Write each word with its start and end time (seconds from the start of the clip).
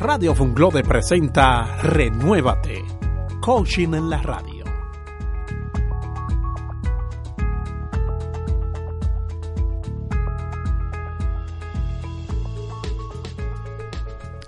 Radio 0.00 0.34
Funglode 0.34 0.82
presenta 0.82 1.76
Renuévate, 1.82 2.82
coaching 3.42 3.92
en 3.92 4.08
la 4.08 4.22
radio. 4.22 4.64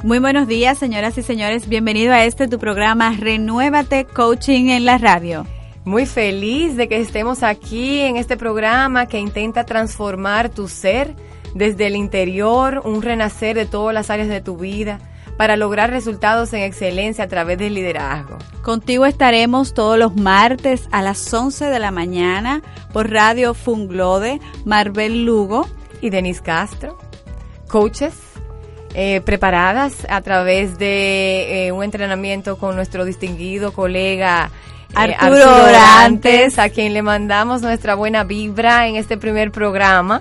Muy 0.02 0.20
buenos 0.20 0.48
días, 0.48 0.78
señoras 0.78 1.18
y 1.18 1.22
señores. 1.22 1.68
Bienvenido 1.68 2.14
a 2.14 2.24
este 2.24 2.48
tu 2.48 2.58
programa 2.58 3.14
Renuévate 3.14 4.06
Coaching 4.06 4.70
en 4.70 4.86
la 4.86 4.96
radio. 4.96 5.44
Muy 5.84 6.06
feliz 6.06 6.78
de 6.78 6.88
que 6.88 6.98
estemos 6.98 7.42
aquí 7.42 8.00
en 8.00 8.16
este 8.16 8.38
programa 8.38 9.04
que 9.04 9.18
intenta 9.18 9.64
transformar 9.64 10.48
tu 10.48 10.66
ser 10.66 11.14
desde 11.54 11.88
el 11.88 11.96
interior, 11.96 12.80
un 12.86 13.02
renacer 13.02 13.54
de 13.54 13.66
todas 13.66 13.92
las 13.92 14.08
áreas 14.08 14.28
de 14.28 14.40
tu 14.40 14.56
vida 14.56 14.98
para 15.36 15.56
lograr 15.56 15.90
resultados 15.90 16.52
en 16.52 16.62
excelencia 16.62 17.24
a 17.24 17.28
través 17.28 17.58
del 17.58 17.74
liderazgo. 17.74 18.38
Contigo 18.62 19.06
estaremos 19.06 19.74
todos 19.74 19.98
los 19.98 20.14
martes 20.14 20.88
a 20.92 21.02
las 21.02 21.32
11 21.32 21.66
de 21.66 21.78
la 21.78 21.90
mañana 21.90 22.62
por 22.92 23.10
Radio 23.10 23.54
Funglode, 23.54 24.40
Marvel 24.64 25.24
Lugo 25.24 25.68
y 26.00 26.10
Denise 26.10 26.42
Castro, 26.42 26.98
coaches 27.68 28.14
eh, 28.94 29.22
preparadas 29.22 30.06
a 30.10 30.20
través 30.20 30.78
de 30.78 31.66
eh, 31.66 31.72
un 31.72 31.82
entrenamiento 31.82 32.58
con 32.58 32.76
nuestro 32.76 33.06
distinguido 33.06 33.72
colega 33.72 34.50
eh, 34.90 35.16
Arturo, 35.18 35.64
Orantes, 35.64 36.58
a 36.58 36.68
quien 36.68 36.92
le 36.92 37.00
mandamos 37.00 37.62
nuestra 37.62 37.94
buena 37.94 38.24
vibra 38.24 38.86
en 38.86 38.96
este 38.96 39.16
primer 39.16 39.50
programa. 39.50 40.20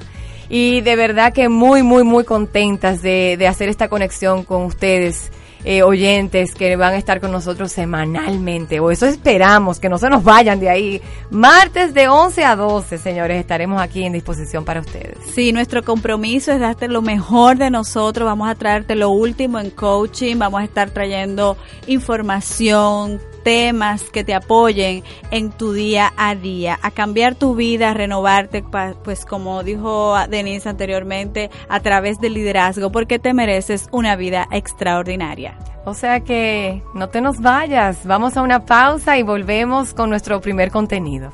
Y 0.53 0.81
de 0.81 0.97
verdad 0.97 1.31
que 1.31 1.47
muy, 1.47 1.81
muy, 1.81 2.03
muy 2.03 2.25
contentas 2.25 3.01
de, 3.01 3.37
de 3.37 3.47
hacer 3.47 3.69
esta 3.69 3.87
conexión 3.87 4.43
con 4.43 4.65
ustedes 4.65 5.31
eh, 5.63 5.83
oyentes 5.83 6.55
que 6.55 6.75
van 6.75 6.93
a 6.93 6.97
estar 6.97 7.21
con 7.21 7.31
nosotros 7.31 7.71
semanalmente, 7.71 8.79
o 8.79 8.89
eso 8.89 9.05
esperamos, 9.05 9.79
que 9.79 9.89
no 9.89 9.99
se 9.99 10.09
nos 10.09 10.23
vayan 10.23 10.59
de 10.59 10.69
ahí. 10.69 11.01
Martes 11.29 11.93
de 11.93 12.07
11 12.07 12.43
a 12.43 12.55
12, 12.55 12.97
señores, 12.97 13.39
estaremos 13.39 13.79
aquí 13.79 14.03
en 14.03 14.13
disposición 14.13 14.65
para 14.65 14.79
ustedes. 14.79 15.17
Sí, 15.33 15.53
nuestro 15.53 15.83
compromiso 15.83 16.51
es 16.51 16.59
darte 16.59 16.87
lo 16.87 17.01
mejor 17.01 17.57
de 17.57 17.69
nosotros, 17.69 18.25
vamos 18.25 18.49
a 18.49 18.55
traerte 18.55 18.95
lo 18.95 19.09
último 19.09 19.59
en 19.59 19.69
coaching, 19.69 20.37
vamos 20.37 20.61
a 20.61 20.63
estar 20.63 20.89
trayendo 20.89 21.57
información, 21.85 23.21
temas 23.43 24.09
que 24.09 24.23
te 24.23 24.33
apoyen 24.33 25.03
en 25.31 25.51
tu 25.51 25.73
día 25.73 26.13
a 26.17 26.35
día, 26.35 26.79
a 26.81 26.91
cambiar 26.91 27.35
tu 27.35 27.55
vida, 27.55 27.91
a 27.91 27.93
renovarte, 27.93 28.63
pues 29.03 29.25
como 29.25 29.63
dijo 29.63 30.15
Denise 30.29 30.69
anteriormente, 30.69 31.49
a 31.69 31.79
través 31.79 32.19
del 32.19 32.33
liderazgo, 32.33 32.91
porque 32.91 33.19
te 33.19 33.33
mereces 33.33 33.87
una 33.91 34.15
vida 34.15 34.47
extraordinaria. 34.51 35.57
O 35.85 35.93
sea 35.93 36.19
que 36.19 36.83
no 36.93 37.09
te 37.09 37.21
nos 37.21 37.41
vayas, 37.41 38.05
vamos 38.05 38.37
a 38.37 38.43
una 38.43 38.65
pausa 38.65 39.17
y 39.17 39.23
volvemos 39.23 39.93
con 39.93 40.09
nuestro 40.09 40.39
primer 40.39 40.71
contenido. 40.71 41.31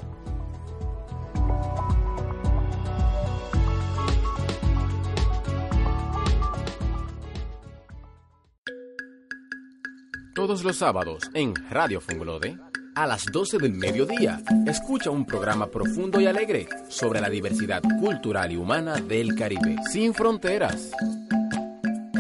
Todos 10.38 10.64
los 10.64 10.78
sábados 10.78 11.32
en 11.34 11.56
Radio 11.72 12.00
Funglode, 12.00 12.60
a 12.94 13.08
las 13.08 13.26
12 13.26 13.58
del 13.58 13.74
mediodía, 13.74 14.40
escucha 14.68 15.10
un 15.10 15.26
programa 15.26 15.66
profundo 15.66 16.22
y 16.22 16.28
alegre 16.28 16.68
sobre 16.90 17.20
la 17.20 17.28
diversidad 17.28 17.82
cultural 18.00 18.52
y 18.52 18.56
humana 18.56 18.98
del 18.98 19.34
Caribe, 19.34 19.78
sin 19.92 20.14
fronteras. 20.14 20.92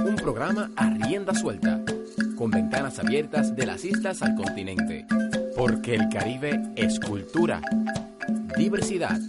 Un 0.03 0.15
programa 0.15 0.71
a 0.75 0.89
rienda 0.89 1.35
suelta, 1.35 1.79
con 2.35 2.49
ventanas 2.49 2.97
abiertas 2.97 3.55
de 3.55 3.67
las 3.67 3.85
islas 3.85 4.23
al 4.23 4.33
continente. 4.33 5.05
Porque 5.55 5.93
el 5.93 6.09
Caribe 6.09 6.59
es 6.75 6.99
cultura, 6.99 7.61
diversidad, 8.57 9.19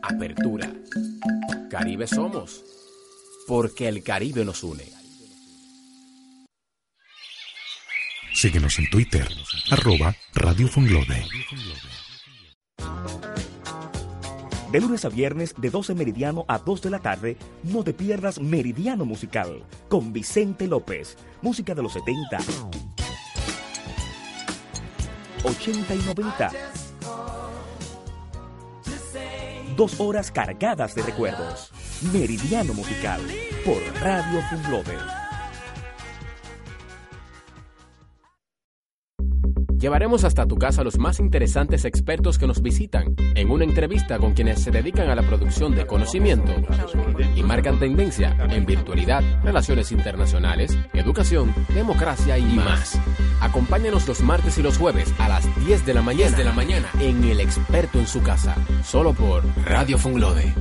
apertura. 0.00 0.72
Caribe 1.68 2.06
somos, 2.06 2.64
porque 3.46 3.88
el 3.88 4.02
Caribe 4.02 4.42
nos 4.46 4.64
une. 4.64 5.01
Síguenos 8.42 8.76
en 8.80 8.90
Twitter, 8.90 9.28
arroba 9.70 10.16
Radio 10.34 10.66
Funglode. 10.66 11.24
De 14.72 14.80
lunes 14.80 15.04
a 15.04 15.10
viernes, 15.10 15.54
de 15.56 15.70
12 15.70 15.94
meridiano 15.94 16.44
a 16.48 16.58
2 16.58 16.82
de 16.82 16.90
la 16.90 16.98
tarde, 16.98 17.36
no 17.62 17.84
te 17.84 17.92
pierdas 17.92 18.40
Meridiano 18.40 19.04
Musical 19.04 19.62
con 19.88 20.12
Vicente 20.12 20.66
López. 20.66 21.16
Música 21.40 21.72
de 21.72 21.84
los 21.84 21.92
70, 21.92 22.38
80 25.44 25.94
y 25.94 25.98
90. 25.98 26.52
Dos 29.76 30.00
horas 30.00 30.32
cargadas 30.32 30.96
de 30.96 31.02
recuerdos. 31.02 31.70
Meridiano 32.12 32.74
Musical 32.74 33.20
por 33.64 33.80
Radio 34.00 34.42
Funglode. 34.50 35.21
Llevaremos 39.82 40.22
hasta 40.22 40.46
tu 40.46 40.58
casa 40.58 40.82
a 40.82 40.84
los 40.84 40.96
más 40.96 41.18
interesantes 41.18 41.84
expertos 41.84 42.38
que 42.38 42.46
nos 42.46 42.62
visitan 42.62 43.16
en 43.34 43.50
una 43.50 43.64
entrevista 43.64 44.16
con 44.20 44.32
quienes 44.32 44.62
se 44.62 44.70
dedican 44.70 45.10
a 45.10 45.16
la 45.16 45.22
producción 45.22 45.74
de 45.74 45.88
conocimiento 45.88 46.52
y 47.34 47.42
marcan 47.42 47.80
tendencia 47.80 48.36
en 48.48 48.64
virtualidad, 48.64 49.24
relaciones 49.42 49.90
internacionales, 49.90 50.78
educación, 50.92 51.52
democracia 51.74 52.38
y 52.38 52.44
más. 52.44 52.96
Acompáñanos 53.40 54.06
los 54.06 54.20
martes 54.20 54.56
y 54.56 54.62
los 54.62 54.78
jueves 54.78 55.12
a 55.18 55.28
las 55.28 55.66
10 55.66 55.84
de 55.84 55.94
la 55.94 56.02
mañana, 56.02 56.36
de 56.36 56.44
la 56.44 56.52
mañana 56.52 56.88
en 57.00 57.24
El 57.24 57.40
Experto 57.40 57.98
en 57.98 58.06
su 58.06 58.22
casa, 58.22 58.54
solo 58.84 59.12
por 59.12 59.42
Radio 59.64 59.98
Funglode. 59.98 60.54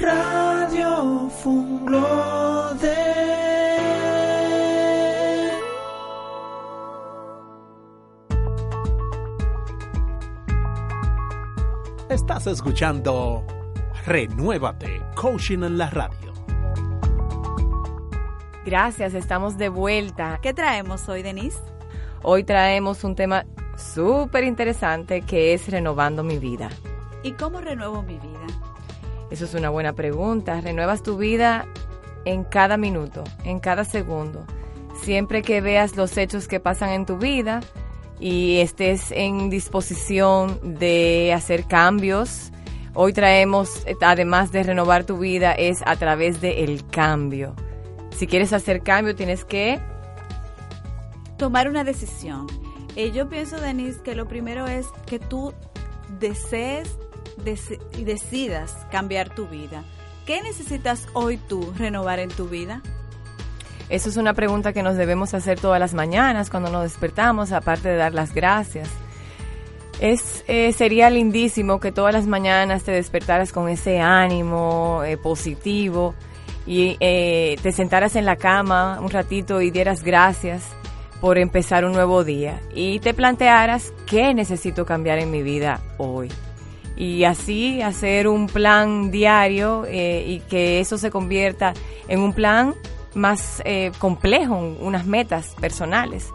Radio 0.00 1.28
Funglode. 1.42 3.47
Estás 12.10 12.46
escuchando 12.46 13.44
Renuévate, 14.06 15.02
Coaching 15.14 15.62
en 15.62 15.76
la 15.76 15.90
radio. 15.90 16.32
Gracias, 18.64 19.12
estamos 19.12 19.58
de 19.58 19.68
vuelta. 19.68 20.38
¿Qué 20.40 20.54
traemos 20.54 21.06
hoy, 21.10 21.22
Denise? 21.22 21.58
Hoy 22.22 22.44
traemos 22.44 23.04
un 23.04 23.14
tema 23.14 23.44
súper 23.76 24.44
interesante 24.44 25.20
que 25.20 25.52
es 25.52 25.68
renovando 25.70 26.24
mi 26.24 26.38
vida. 26.38 26.70
¿Y 27.22 27.32
cómo 27.32 27.60
renuevo 27.60 28.00
mi 28.02 28.18
vida? 28.18 28.46
Eso 29.30 29.44
es 29.44 29.52
una 29.52 29.68
buena 29.68 29.92
pregunta. 29.92 30.62
Renuevas 30.62 31.02
tu 31.02 31.18
vida 31.18 31.66
en 32.24 32.42
cada 32.44 32.78
minuto, 32.78 33.22
en 33.44 33.60
cada 33.60 33.84
segundo. 33.84 34.46
Siempre 35.02 35.42
que 35.42 35.60
veas 35.60 35.94
los 35.94 36.16
hechos 36.16 36.48
que 36.48 36.58
pasan 36.58 36.88
en 36.88 37.04
tu 37.04 37.18
vida, 37.18 37.60
y 38.20 38.58
estés 38.58 39.10
en 39.12 39.50
disposición 39.50 40.78
de 40.78 41.32
hacer 41.32 41.64
cambios. 41.64 42.50
Hoy 42.94 43.12
traemos, 43.12 43.84
además 44.00 44.50
de 44.50 44.62
renovar 44.62 45.04
tu 45.04 45.18
vida, 45.18 45.52
es 45.52 45.78
a 45.86 45.96
través 45.96 46.40
del 46.40 46.86
cambio. 46.88 47.54
Si 48.16 48.26
quieres 48.26 48.52
hacer 48.52 48.82
cambio, 48.82 49.14
tienes 49.14 49.44
que 49.44 49.80
tomar 51.36 51.68
una 51.68 51.84
decisión. 51.84 52.46
Eh, 52.96 53.12
yo 53.12 53.28
pienso, 53.28 53.60
Denise, 53.60 54.02
que 54.02 54.16
lo 54.16 54.26
primero 54.26 54.66
es 54.66 54.86
que 55.06 55.20
tú 55.20 55.54
desees 56.18 56.98
y 57.96 58.04
decidas 58.04 58.86
cambiar 58.90 59.34
tu 59.34 59.46
vida. 59.46 59.84
¿Qué 60.26 60.42
necesitas 60.42 61.06
hoy 61.14 61.36
tú 61.36 61.72
renovar 61.78 62.18
en 62.18 62.28
tu 62.28 62.48
vida? 62.48 62.82
Eso 63.88 64.10
es 64.10 64.18
una 64.18 64.34
pregunta 64.34 64.72
que 64.72 64.82
nos 64.82 64.96
debemos 64.96 65.32
hacer 65.32 65.58
todas 65.58 65.80
las 65.80 65.94
mañanas 65.94 66.50
cuando 66.50 66.70
nos 66.70 66.82
despertamos, 66.82 67.52
aparte 67.52 67.88
de 67.88 67.96
dar 67.96 68.12
las 68.12 68.34
gracias. 68.34 68.88
Es, 70.00 70.44
eh, 70.46 70.72
sería 70.72 71.08
lindísimo 71.10 71.80
que 71.80 71.90
todas 71.90 72.12
las 72.12 72.26
mañanas 72.26 72.84
te 72.84 72.92
despertaras 72.92 73.50
con 73.50 73.68
ese 73.68 73.98
ánimo 73.98 75.02
eh, 75.04 75.16
positivo 75.16 76.14
y 76.66 76.96
eh, 77.00 77.56
te 77.62 77.72
sentaras 77.72 78.14
en 78.14 78.26
la 78.26 78.36
cama 78.36 79.00
un 79.00 79.10
ratito 79.10 79.60
y 79.60 79.70
dieras 79.70 80.04
gracias 80.04 80.64
por 81.20 81.38
empezar 81.38 81.84
un 81.84 81.92
nuevo 81.92 82.22
día 82.22 82.60
y 82.72 83.00
te 83.00 83.12
plantearas 83.14 83.92
qué 84.06 84.34
necesito 84.34 84.84
cambiar 84.84 85.18
en 85.18 85.30
mi 85.30 85.42
vida 85.42 85.80
hoy. 85.96 86.30
Y 86.94 87.24
así 87.24 87.80
hacer 87.80 88.28
un 88.28 88.48
plan 88.48 89.10
diario 89.10 89.86
y 89.88 90.42
que 90.48 90.80
eso 90.80 90.98
se 90.98 91.10
convierta 91.10 91.72
en 92.08 92.20
un 92.20 92.32
plan 92.32 92.74
más 93.14 93.62
eh, 93.64 93.92
complejo, 93.98 94.56
unas 94.80 95.06
metas 95.06 95.54
personales. 95.60 96.30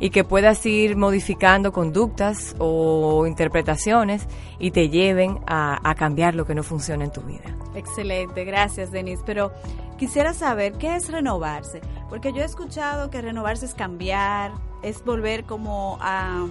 y 0.00 0.10
que 0.10 0.24
puedas 0.24 0.64
ir 0.66 0.96
modificando 0.96 1.72
conductas 1.72 2.56
o 2.58 3.26
interpretaciones 3.26 4.26
y 4.58 4.70
te 4.70 4.88
lleven 4.88 5.38
a, 5.46 5.78
a 5.88 5.94
cambiar 5.94 6.34
lo 6.34 6.44
que 6.46 6.54
no 6.54 6.62
funciona 6.62 7.04
en 7.04 7.12
tu 7.12 7.20
vida. 7.22 7.44
Excelente, 7.74 8.44
gracias 8.44 8.90
Denise. 8.90 9.22
Pero 9.24 9.52
quisiera 9.96 10.32
saber 10.34 10.72
qué 10.74 10.96
es 10.96 11.10
renovarse, 11.10 11.80
porque 12.08 12.32
yo 12.32 12.42
he 12.42 12.44
escuchado 12.44 13.10
que 13.10 13.20
renovarse 13.22 13.66
es 13.66 13.74
cambiar, 13.74 14.52
es 14.82 15.04
volver 15.04 15.44
como 15.44 15.96
a, 16.00 16.46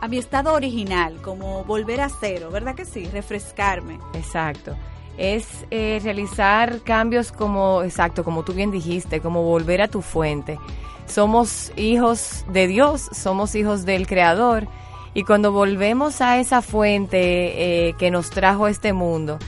a 0.00 0.08
mi 0.08 0.18
estado 0.18 0.52
original, 0.54 1.20
como 1.22 1.64
volver 1.64 2.00
a 2.00 2.08
cero, 2.08 2.50
¿verdad 2.50 2.74
que 2.74 2.84
sí? 2.84 3.04
Refrescarme. 3.06 3.98
Exacto. 4.14 4.74
Es 5.18 5.66
eh, 5.70 6.00
realizar 6.02 6.80
cambios 6.82 7.32
como, 7.32 7.82
exacto, 7.82 8.24
como 8.24 8.44
tú 8.44 8.54
bien 8.54 8.70
dijiste, 8.70 9.20
como 9.20 9.42
volver 9.42 9.82
a 9.82 9.88
tu 9.88 10.00
fuente. 10.00 10.58
Somos 11.06 11.72
hijos 11.76 12.44
de 12.52 12.66
Dios, 12.66 13.08
somos 13.12 13.54
hijos 13.54 13.84
del 13.84 14.06
Creador. 14.06 14.68
Y 15.14 15.24
cuando 15.24 15.52
volvemos 15.52 16.20
a 16.20 16.38
esa 16.38 16.62
fuente 16.62 17.88
eh, 17.88 17.94
que 17.98 18.10
nos 18.10 18.30
trajo 18.30 18.68
este 18.68 18.92
mundo, 18.92 19.38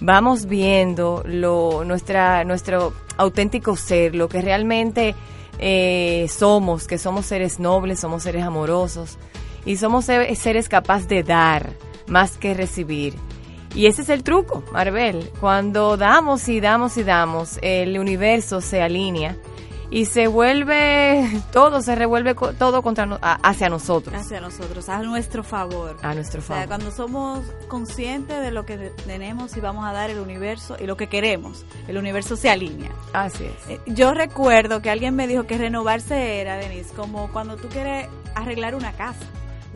vamos 0.00 0.46
viendo 0.46 1.22
lo, 1.26 1.84
nuestra, 1.84 2.44
nuestro 2.44 2.92
auténtico 3.16 3.76
ser, 3.76 4.14
lo 4.14 4.28
que 4.28 4.40
realmente 4.40 5.14
eh, 5.58 6.26
somos, 6.28 6.86
que 6.86 6.98
somos 6.98 7.26
seres 7.26 7.60
nobles, 7.60 8.00
somos 8.00 8.22
seres 8.22 8.44
amorosos 8.44 9.18
y 9.64 9.76
somos 9.76 10.06
seres 10.06 10.68
capaces 10.68 11.06
de 11.08 11.22
dar 11.22 11.70
más 12.06 12.38
que 12.38 12.54
recibir. 12.54 13.14
Y 13.74 13.86
ese 13.86 14.02
es 14.02 14.08
el 14.08 14.22
truco, 14.24 14.64
Marvel. 14.72 15.30
Cuando 15.40 15.96
damos 15.96 16.48
y 16.48 16.60
damos 16.60 16.96
y 16.96 17.04
damos, 17.04 17.58
el 17.62 17.98
universo 17.98 18.60
se 18.60 18.82
alinea 18.82 19.36
y 19.90 20.04
se 20.04 20.28
vuelve 20.28 21.28
todo, 21.52 21.82
se 21.82 21.94
revuelve 21.94 22.34
todo 22.34 22.82
contra 22.82 23.18
hacia 23.42 23.68
nosotros. 23.68 24.14
Hacia 24.14 24.40
nosotros, 24.40 24.88
a 24.88 25.02
nuestro 25.02 25.42
favor. 25.42 25.96
A 26.02 26.14
nuestro 26.14 26.40
favor. 26.40 26.58
O 26.58 26.60
sea, 26.60 26.68
cuando 26.68 26.90
somos 26.90 27.44
conscientes 27.68 28.40
de 28.40 28.50
lo 28.50 28.64
que 28.64 28.76
tenemos 29.06 29.56
y 29.56 29.60
vamos 29.60 29.84
a 29.84 29.92
dar 29.92 30.10
el 30.10 30.20
universo 30.20 30.76
y 30.78 30.86
lo 30.86 30.96
que 30.96 31.08
queremos, 31.08 31.64
el 31.88 31.98
universo 31.98 32.36
se 32.36 32.50
alinea. 32.50 32.92
Así 33.12 33.44
es. 33.44 33.70
Eh, 33.70 33.80
yo 33.86 34.14
recuerdo 34.14 34.80
que 34.80 34.90
alguien 34.90 35.16
me 35.16 35.26
dijo 35.26 35.44
que 35.46 35.58
renovarse 35.58 36.40
era, 36.40 36.56
Denise, 36.56 36.94
como 36.94 37.30
cuando 37.32 37.56
tú 37.56 37.68
quieres 37.68 38.08
arreglar 38.34 38.74
una 38.74 38.92
casa. 38.92 39.26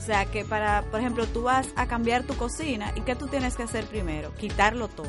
O 0.04 0.06
sea, 0.06 0.26
que 0.26 0.44
para, 0.44 0.82
por 0.90 1.00
ejemplo, 1.00 1.26
tú 1.26 1.44
vas 1.44 1.66
a 1.76 1.86
cambiar 1.86 2.24
tu 2.24 2.36
cocina 2.36 2.92
y 2.94 3.00
¿qué 3.00 3.16
tú 3.16 3.26
tienes 3.26 3.56
que 3.56 3.62
hacer 3.62 3.86
primero? 3.86 4.34
Quitarlo 4.34 4.88
todo. 4.88 5.06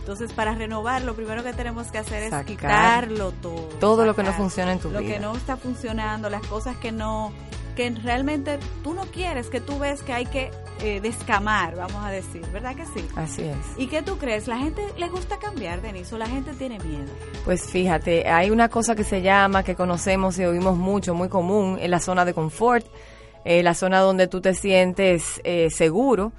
Entonces, 0.00 0.32
para 0.32 0.56
renovar, 0.56 1.02
lo 1.02 1.14
primero 1.14 1.44
que 1.44 1.52
tenemos 1.52 1.92
que 1.92 1.98
hacer 1.98 2.24
es 2.24 2.44
quitarlo 2.44 3.30
todo. 3.30 3.68
Todo 3.78 4.04
lo 4.04 4.16
que 4.16 4.24
no 4.24 4.32
funciona 4.32 4.72
en 4.72 4.80
tu 4.80 4.88
vida. 4.88 5.02
Lo 5.02 5.06
que 5.06 5.20
no 5.20 5.36
está 5.36 5.56
funcionando, 5.56 6.28
las 6.30 6.44
cosas 6.48 6.76
que 6.78 6.90
no 6.90 7.32
que 7.76 7.90
realmente 7.90 8.58
tú 8.82 8.92
no 8.92 9.02
quieres, 9.02 9.50
que 9.50 9.60
tú 9.60 9.78
ves 9.78 10.02
que 10.02 10.12
hay 10.12 10.26
que 10.26 10.50
eh, 10.80 11.00
descamar, 11.00 11.76
vamos 11.76 12.04
a 12.04 12.10
decir, 12.10 12.44
¿verdad 12.52 12.74
que 12.74 12.86
sí? 12.86 13.06
Así 13.16 13.42
es. 13.42 13.56
¿Y 13.76 13.86
qué 13.86 14.02
tú 14.02 14.16
crees? 14.16 14.48
¿La 14.48 14.58
gente 14.58 14.82
le 14.96 15.08
gusta 15.08 15.38
cambiar, 15.38 15.80
Denise, 15.80 16.14
o 16.14 16.18
la 16.18 16.26
gente 16.26 16.52
tiene 16.54 16.78
miedo? 16.80 17.10
Pues 17.44 17.62
fíjate, 17.62 18.28
hay 18.28 18.50
una 18.50 18.68
cosa 18.68 18.94
que 18.94 19.04
se 19.04 19.22
llama, 19.22 19.62
que 19.62 19.74
conocemos 19.74 20.38
y 20.38 20.44
oímos 20.44 20.76
mucho, 20.76 21.14
muy 21.14 21.28
común, 21.28 21.78
en 21.80 21.90
la 21.90 22.00
zona 22.00 22.24
de 22.24 22.34
confort, 22.34 22.86
eh, 23.44 23.62
la 23.62 23.74
zona 23.74 24.00
donde 24.00 24.26
tú 24.26 24.40
te 24.40 24.54
sientes 24.54 25.40
eh, 25.44 25.68
seguro. 25.70 26.32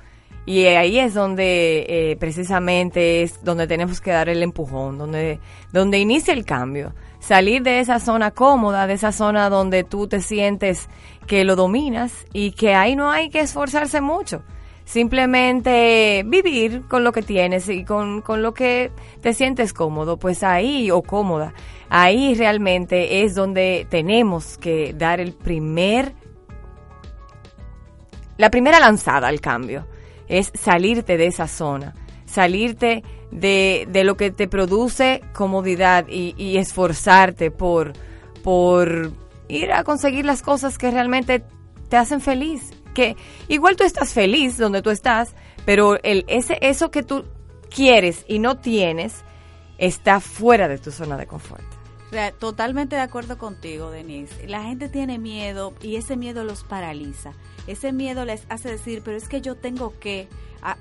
Y 0.47 0.65
ahí 0.65 0.99
es 0.99 1.15
donde 1.15 1.85
eh, 1.89 2.17
precisamente 2.17 3.23
es 3.23 3.43
donde 3.43 3.65
tenemos 3.65 3.99
que 3.99 4.11
dar 4.11 4.29
el 4.29 4.43
empujón, 4.43 4.97
donde, 4.99 5.39
donde 5.71 5.97
inicia 5.97 6.33
el 6.33 6.45
cambio. 6.45 6.93
Salir 7.19 7.63
de 7.63 7.79
esa 7.79 7.99
zona 7.99 8.29
cómoda, 8.29 8.85
de 8.85 8.93
esa 8.93 9.11
zona 9.11 9.49
donde 9.49 9.83
tú 9.83 10.07
te 10.07 10.21
sientes 10.21 10.87
que 11.25 11.43
lo 11.43 11.55
dominas 11.55 12.27
y 12.31 12.51
que 12.51 12.75
ahí 12.75 12.95
no 12.95 13.09
hay 13.09 13.29
que 13.29 13.39
esforzarse 13.39 14.01
mucho. 14.01 14.43
Simplemente 14.83 16.23
vivir 16.27 16.83
con 16.87 17.03
lo 17.03 17.11
que 17.11 17.23
tienes 17.23 17.67
y 17.69 17.83
con, 17.83 18.21
con 18.21 18.43
lo 18.43 18.53
que 18.53 18.91
te 19.21 19.33
sientes 19.33 19.73
cómodo, 19.73 20.17
pues 20.17 20.43
ahí 20.43 20.91
o 20.91 21.01
cómoda, 21.01 21.55
ahí 21.89 22.35
realmente 22.35 23.23
es 23.23 23.33
donde 23.33 23.87
tenemos 23.89 24.59
que 24.59 24.93
dar 24.93 25.19
el 25.19 25.33
primer 25.33 26.13
la 28.37 28.49
primera 28.49 28.79
lanzada 28.79 29.27
al 29.27 29.41
cambio 29.41 29.87
es 30.27 30.51
salirte 30.53 31.17
de 31.17 31.27
esa 31.27 31.47
zona, 31.47 31.93
salirte 32.25 33.03
de, 33.31 33.87
de 33.89 34.03
lo 34.03 34.17
que 34.17 34.31
te 34.31 34.47
produce 34.47 35.21
comodidad 35.33 36.05
y, 36.07 36.57
esforzarte 36.57 37.51
por, 37.51 37.93
por 38.43 39.11
ir 39.47 39.71
a 39.71 39.83
conseguir 39.83 40.25
las 40.25 40.41
cosas 40.41 40.77
que 40.77 40.91
realmente 40.91 41.43
te 41.89 41.97
hacen 41.97 42.21
feliz. 42.21 42.71
Que 42.93 43.15
igual 43.49 43.75
tú 43.75 43.83
estás 43.83 44.13
feliz 44.13 44.57
donde 44.57 44.81
tú 44.81 44.89
estás, 44.89 45.35
pero 45.65 46.01
el, 46.03 46.23
ese, 46.27 46.57
eso 46.61 46.91
que 46.91 47.03
tú 47.03 47.25
quieres 47.69 48.23
y 48.27 48.39
no 48.39 48.57
tienes 48.57 49.23
está 49.77 50.21
fuera 50.21 50.69
de 50.69 50.77
tu 50.77 50.91
zona 50.91 51.17
de 51.17 51.27
confort. 51.27 51.74
Totalmente 52.39 52.95
de 52.95 53.01
acuerdo 53.01 53.37
contigo, 53.37 53.89
Denise. 53.89 54.47
La 54.47 54.63
gente 54.63 54.89
tiene 54.89 55.17
miedo 55.17 55.73
y 55.81 55.95
ese 55.95 56.15
miedo 56.15 56.43
los 56.43 56.63
paraliza. 56.63 57.33
Ese 57.67 57.91
miedo 57.91 58.25
les 58.25 58.45
hace 58.49 58.69
decir, 58.69 59.01
pero 59.03 59.17
es 59.17 59.27
que 59.27 59.41
yo 59.41 59.55
tengo 59.55 59.99
que 59.99 60.27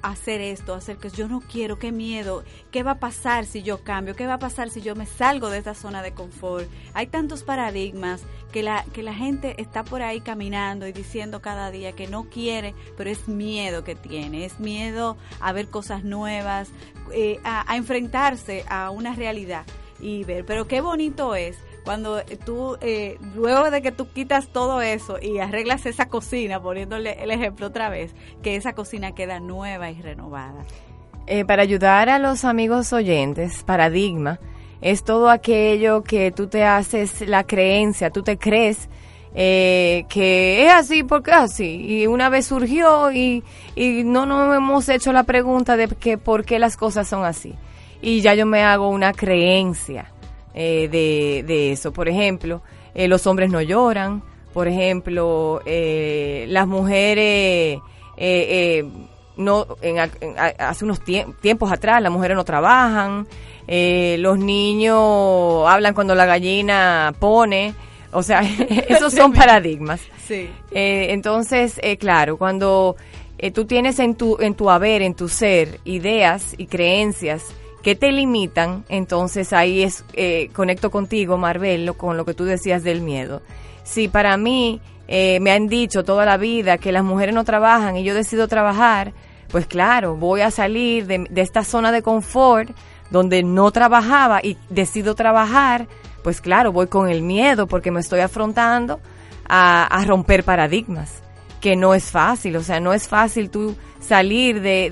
hacer 0.03 0.41
esto, 0.41 0.75
hacer 0.75 0.97
que 0.97 1.11
yo 1.11 1.29
no 1.29 1.41
quiero, 1.41 1.79
qué 1.79 1.93
miedo, 1.93 2.43
qué 2.71 2.83
va 2.83 2.93
a 2.93 2.99
pasar 2.99 3.45
si 3.45 3.63
yo 3.63 3.85
cambio, 3.85 4.17
qué 4.17 4.27
va 4.27 4.35
a 4.35 4.39
pasar 4.39 4.71
si 4.71 4.81
yo 4.81 4.95
me 4.97 5.05
salgo 5.05 5.51
de 5.51 5.59
esta 5.59 5.75
zona 5.75 6.03
de 6.03 6.13
confort. 6.13 6.69
Hay 6.95 7.07
tantos 7.07 7.43
paradigmas 7.43 8.23
que 8.51 8.63
la, 8.63 8.85
que 8.93 9.03
la 9.03 9.13
gente 9.13 9.61
está 9.61 9.85
por 9.85 10.01
ahí 10.01 10.21
caminando 10.21 10.87
y 10.87 10.93
diciendo 10.93 11.43
cada 11.43 11.71
día 11.71 11.93
que 11.93 12.07
no 12.07 12.25
quiere, 12.31 12.75
pero 12.97 13.11
es 13.11 13.29
miedo 13.29 13.85
que 13.85 13.95
tiene, 13.95 14.47
es 14.47 14.59
miedo 14.59 15.19
a 15.41 15.53
ver 15.53 15.69
cosas 15.69 16.03
nuevas, 16.03 16.71
eh, 17.13 17.41
a 17.45 17.77
enfrentarse 17.77 18.65
a 18.69 18.91
una 18.91 19.15
realidad 19.15 19.67
y 20.05 20.23
ver, 20.23 20.45
pero 20.45 20.69
qué 20.69 20.83
bonito 20.83 21.35
es 21.35 21.57
cuando 21.83 22.23
tú, 22.45 22.77
eh, 22.83 23.19
luego 23.35 23.71
de 23.71 23.81
que 23.81 23.91
tú 23.91 24.07
quitas 24.13 24.49
todo 24.49 24.83
eso 24.83 25.17
y 25.21 25.39
arreglas 25.39 25.87
esa 25.87 26.09
cocina, 26.09 26.61
poniéndole 26.61 27.23
el 27.23 27.31
ejemplo 27.31 27.69
otra 27.69 27.89
vez, 27.89 28.15
que 28.43 28.57
esa 28.57 28.75
cocina 28.75 29.15
queda 29.15 29.41
nueva 29.41 29.91
y 29.91 30.01
renovada. 30.03 30.65
Eh, 31.27 31.47
para 31.47 31.63
ayudar 31.63 32.11
a 32.11 32.19
los 32.19 32.45
amigos 32.45 32.93
oyentes, 32.93 33.63
paradigma 33.65 34.39
es 34.83 35.05
todo 35.05 35.31
aquello 35.31 36.03
que 36.03 36.31
tú 36.31 36.49
te 36.49 36.65
haces 36.65 37.27
la 37.27 37.45
creencia, 37.45 38.11
tú 38.11 38.23
te 38.23 38.37
crees 38.37 38.91
eh, 39.35 40.05
que 40.11 40.67
es 40.67 40.73
así 40.73 41.03
porque 41.03 41.31
es 41.31 41.37
así. 41.39 41.77
Y 41.81 42.07
una 42.07 42.29
vez 42.29 42.47
surgió 42.47 43.11
y, 43.11 43.43
y 43.75 44.05
no 44.05 44.27
nos 44.27 44.55
hemos 44.55 44.87
hecho 44.91 45.15
la 45.15 45.23
pregunta 45.23 45.79
de 45.79 45.89
que 45.89 46.19
por 46.19 46.45
qué 46.45 46.59
las 46.59 46.77
cosas 46.77 47.09
son 47.09 47.25
así. 47.25 47.55
Y 48.05 48.21
ya 48.21 48.35
yo 48.35 48.45
me 48.45 48.63
hago 48.63 48.91
una 48.91 49.15
creencia 49.15 50.13
eh, 50.53 50.89
de, 50.93 51.43
de, 51.47 51.73
eso. 51.73 51.91
Por 51.91 52.07
ejemplo, 52.07 52.61
eh, 52.95 53.09
los 53.09 53.27
hombres 53.27 53.51
no 53.51 53.63
lloran, 53.63 54.23
por 54.53 54.69
ejemplo, 54.69 55.63
eh, 55.65 56.45
las 56.49 56.67
mujeres, 56.67 57.79
no, 59.39 59.67
en, 59.81 59.99
hace 60.59 60.85
unos 60.85 61.01
tiempos 61.41 61.73
atrás, 61.73 62.03
las 62.03 62.13
mujeres 62.13 62.37
no 62.37 62.45
trabajan, 62.45 63.27
los 63.67 64.39
niños 64.39 65.67
hablan 65.67 65.95
cuando 65.95 66.15
la 66.15 66.27
gallina 66.27 67.15
pone, 67.19 67.73
o 68.13 68.23
sea, 68.23 68.43
esos 68.89 69.15
son 69.15 69.33
paradigmas. 69.33 70.03
Sí. 70.29 70.51
entonces, 70.73 71.81
claro, 71.99 72.37
cuando 72.37 72.97
tú 73.55 73.65
tienes 73.65 73.99
en 73.99 74.15
tu, 74.15 74.37
en 74.41 74.55
tu 74.55 74.69
haber, 74.69 75.01
en 75.01 75.15
tu 75.15 75.31
ser, 75.31 75.81
ideas 75.85 76.55
y 76.59 76.67
creencias, 76.67 77.55
que 77.85 77.95
te 77.95 78.11
limitan, 78.13 78.85
entonces 78.89 79.53
ahí 79.53 79.83
es, 79.83 80.07
eh, 80.15 80.49
conecto 80.55 80.91
contigo, 80.91 81.37
Marvel, 81.37 81.95
con 81.99 82.17
lo 82.17 82.25
que 82.25 82.33
tú 82.33 82.45
decías 82.45 82.83
del 82.83 83.03
miedo. 83.03 83.43
Si 83.83 84.09
para 84.09 84.39
mí 84.39 84.81
eh, 85.07 85.39
me 85.41 85.53
han 85.53 85.69
dicho 85.69 86.03
toda 86.03 86.25
la 86.25 86.39
vida 86.39 86.79
que 86.79 86.93
las 86.93 87.05
mujeres 87.05 87.35
no 87.35 87.45
trabajan 87.45 87.99
y 87.99 88.03
yo 88.03 88.15
decido 88.15 88.49
trabajar, 88.49 89.13
pues 89.51 89.67
claro, 89.67 90.17
voy 90.17 90.41
a 90.41 90.51
salir 90.51 91.07
de, 91.07 91.29
esta 91.37 91.63
zona 91.63 91.93
de 91.93 92.01
confort 92.01 92.71
donde 93.11 93.43
no 93.43 93.71
trabajaba 93.71 94.41
y 94.43 94.57
decido 94.71 95.15
trabajar, 95.15 95.87
pues 96.23 96.41
claro, 96.41 96.73
voy 96.73 96.87
con 96.87 97.11
el 97.11 97.21
miedo 97.21 97.67
porque 97.67 97.91
me 97.91 98.01
estoy 98.01 98.21
afrontando 98.21 98.99
a 99.47 100.03
romper 100.07 100.43
paradigmas, 100.43 101.23
que 101.65 101.77
no 101.77 101.95
es 101.95 102.11
fácil, 102.11 102.57
o 102.57 102.63
sea, 102.63 102.79
no 102.79 102.93
es 102.93 103.09
fácil 103.09 103.49
tú 103.49 103.75
salir 103.99 104.61
de, 104.61 104.91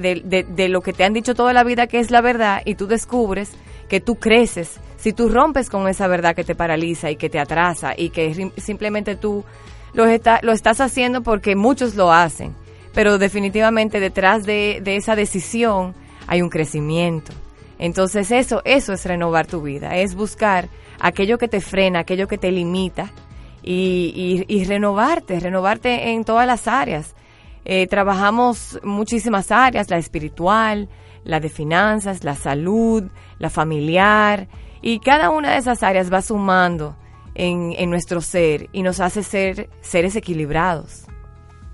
de, 0.48 0.68
lo 0.70 0.80
que 0.80 0.94
te 0.94 1.04
han 1.04 1.12
dicho 1.12 1.34
toda 1.34 1.52
la 1.52 1.64
vida 1.64 1.86
que 1.86 1.98
es 1.98 2.10
la 2.10 2.22
verdad 2.22 2.62
y 2.64 2.76
tú 2.76 2.86
descubres 2.86 3.52
que 3.90 4.00
tú 4.00 4.14
creces. 4.14 4.80
Si 4.96 5.12
tú 5.12 5.28
rompes 5.28 5.68
con 5.68 5.86
esa 5.86 6.08
verdad 6.08 6.34
que 6.34 6.44
te 6.44 6.54
paraliza 6.54 7.10
y 7.10 7.16
que 7.16 7.28
te 7.28 7.38
atrasa 7.38 7.92
y 7.94 8.08
que 8.08 8.50
simplemente 8.56 9.16
tú 9.16 9.44
lo, 9.92 10.06
está, 10.06 10.40
lo 10.42 10.52
estás 10.52 10.80
haciendo 10.80 11.22
porque 11.22 11.56
muchos 11.56 11.94
lo 11.94 12.10
hacen, 12.10 12.54
pero 12.94 13.18
definitivamente 13.18 14.00
detrás 14.00 14.44
de, 14.46 14.80
de 14.82 14.96
esa 14.96 15.14
decisión 15.14 15.94
hay 16.26 16.40
un 16.40 16.48
crecimiento. 16.48 17.34
Entonces 17.78 18.30
eso, 18.30 18.62
eso 18.64 18.94
es 18.94 19.04
renovar 19.04 19.46
tu 19.46 19.60
vida, 19.60 19.98
es 19.98 20.14
buscar 20.14 20.70
aquello 20.98 21.36
que 21.36 21.48
te 21.48 21.60
frena, 21.60 21.98
aquello 21.98 22.28
que 22.28 22.38
te 22.38 22.50
limita 22.50 23.12
y, 23.62 24.64
renovarte, 24.64 25.40
renovarte 25.40 26.10
en 26.10 26.24
todas 26.24 26.46
las 26.46 26.66
áreas. 26.68 27.14
Eh, 27.64 27.86
trabajamos 27.86 28.80
muchísimas 28.82 29.52
áreas, 29.52 29.88
la 29.90 29.98
espiritual, 29.98 30.88
la 31.24 31.38
de 31.38 31.48
finanzas, 31.48 32.24
la 32.24 32.34
salud, 32.34 33.04
la 33.38 33.50
familiar, 33.50 34.48
y 34.80 34.98
cada 34.98 35.30
una 35.30 35.52
de 35.52 35.58
esas 35.58 35.82
áreas 35.82 36.12
va 36.12 36.22
sumando 36.22 36.96
en, 37.34 37.72
en 37.78 37.88
nuestro 37.88 38.20
ser 38.20 38.68
y 38.72 38.82
nos 38.82 38.98
hace 38.98 39.22
ser 39.22 39.70
seres 39.80 40.16
equilibrados. 40.16 41.06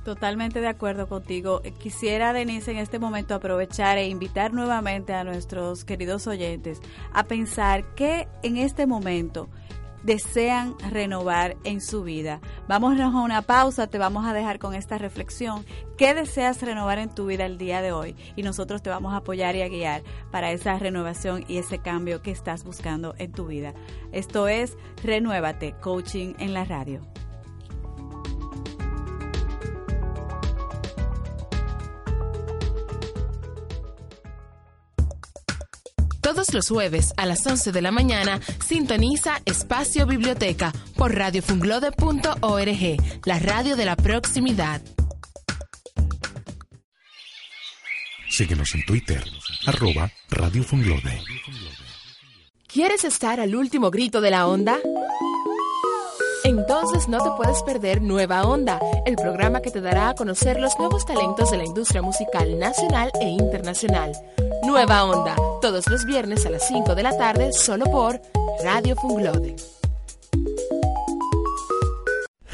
Totalmente 0.09 0.62
de 0.62 0.68
acuerdo 0.68 1.07
contigo. 1.07 1.61
Quisiera, 1.78 2.33
Denise, 2.33 2.71
en 2.71 2.78
este 2.78 2.99
momento 2.99 3.35
aprovechar 3.35 3.99
e 3.99 4.09
invitar 4.09 4.54
nuevamente 4.54 5.12
a 5.12 5.23
nuestros 5.23 5.85
queridos 5.85 6.26
oyentes 6.26 6.80
a 7.12 7.25
pensar 7.25 7.95
que 7.95 8.26
en 8.42 8.57
este 8.57 8.87
momento 8.87 9.50
desean 10.09 10.75
renovar 10.91 11.59
en 11.65 11.83
su 11.83 12.03
vida. 12.03 12.41
Vamos 12.67 12.99
a 12.99 13.09
una 13.09 13.43
pausa, 13.43 13.88
te 13.88 13.99
vamos 13.99 14.25
a 14.25 14.33
dejar 14.33 14.59
con 14.59 14.75
esta 14.75 14.97
reflexión. 14.97 15.67
¿Qué 15.99 16.15
deseas 16.15 16.62
renovar 16.62 16.99
en 16.99 17.15
tu 17.15 17.27
vida 17.27 17.45
el 17.45 17.59
día 17.59 17.83
de 17.83 17.93
hoy? 17.93 18.17
Y 18.35 18.43
nosotros 18.43 18.81
te 18.81 18.88
vamos 18.88 19.12
a 19.12 19.19
apoyar 19.19 19.55
y 19.55 19.61
a 19.61 19.69
guiar 19.69 20.03
para 20.31 20.50
esa 20.50 20.79
renovación 20.79 21.45
y 21.47 21.59
ese 21.59 21.81
cambio 21.81 22.23
que 22.23 22.31
estás 22.31 22.65
buscando 22.65 23.15
en 23.19 23.33
tu 23.33 23.49
vida. 23.49 23.75
Esto 24.11 24.49
es 24.49 24.79
Renuévate, 25.05 25.75
coaching 25.79 26.33
en 26.38 26.55
la 26.55 26.65
radio. 26.65 27.03
Todos 36.28 36.52
los 36.52 36.68
jueves 36.68 37.14
a 37.16 37.25
las 37.25 37.47
11 37.47 37.73
de 37.73 37.80
la 37.80 37.90
mañana 37.90 38.38
sintoniza 38.62 39.40
Espacio 39.47 40.04
Biblioteca 40.04 40.75
por 40.94 41.14
radiofunglode.org, 41.14 42.97
la 43.25 43.38
radio 43.38 43.76
de 43.76 43.85
la 43.87 43.97
proximidad. 43.97 44.82
Síguenos 48.28 48.75
en 48.75 48.85
Twitter, 48.85 49.25
arroba 49.64 50.12
Radio 50.28 50.62
Funglode. 50.64 51.18
¿Quieres 52.66 53.04
estar 53.04 53.40
al 53.40 53.56
último 53.56 53.90
grito 53.90 54.20
de 54.20 54.30
la 54.30 54.49
onda? 54.49 54.76
Entonces 56.44 57.08
no 57.08 57.23
te 57.23 57.30
puedes 57.38 57.62
perder 57.62 58.02
Nueva 58.02 58.47
Onda, 58.47 58.78
el 59.06 59.16
programa 59.16 59.62
que 59.62 59.70
te 59.70 59.80
dará 59.80 60.11
a 60.11 60.14
conocer 60.14 60.61
los 60.61 60.78
nuevos 60.78 61.06
talentos 61.06 61.50
de 61.50 61.56
la 61.56 61.64
industria 61.64 62.02
musical 62.02 62.58
nacional 62.58 63.11
e 63.18 63.28
internacional. 63.28 64.12
Nueva 64.65 65.05
Onda, 65.05 65.37
todos 65.61 65.88
los 65.88 66.05
viernes 66.05 66.45
a 66.47 66.50
las 66.50 66.67
5 66.67 66.95
de 66.95 67.03
la 67.03 67.17
tarde, 67.17 67.53
solo 67.53 67.85
por 67.87 68.21
Radio 68.62 68.97
Funglode. 68.97 69.57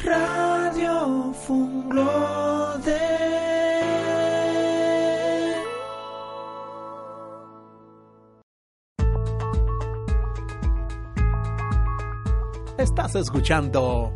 Radio 0.03 1.33
Funglode. 1.33 2.35
Estás 12.77 13.15
escuchando 13.15 14.13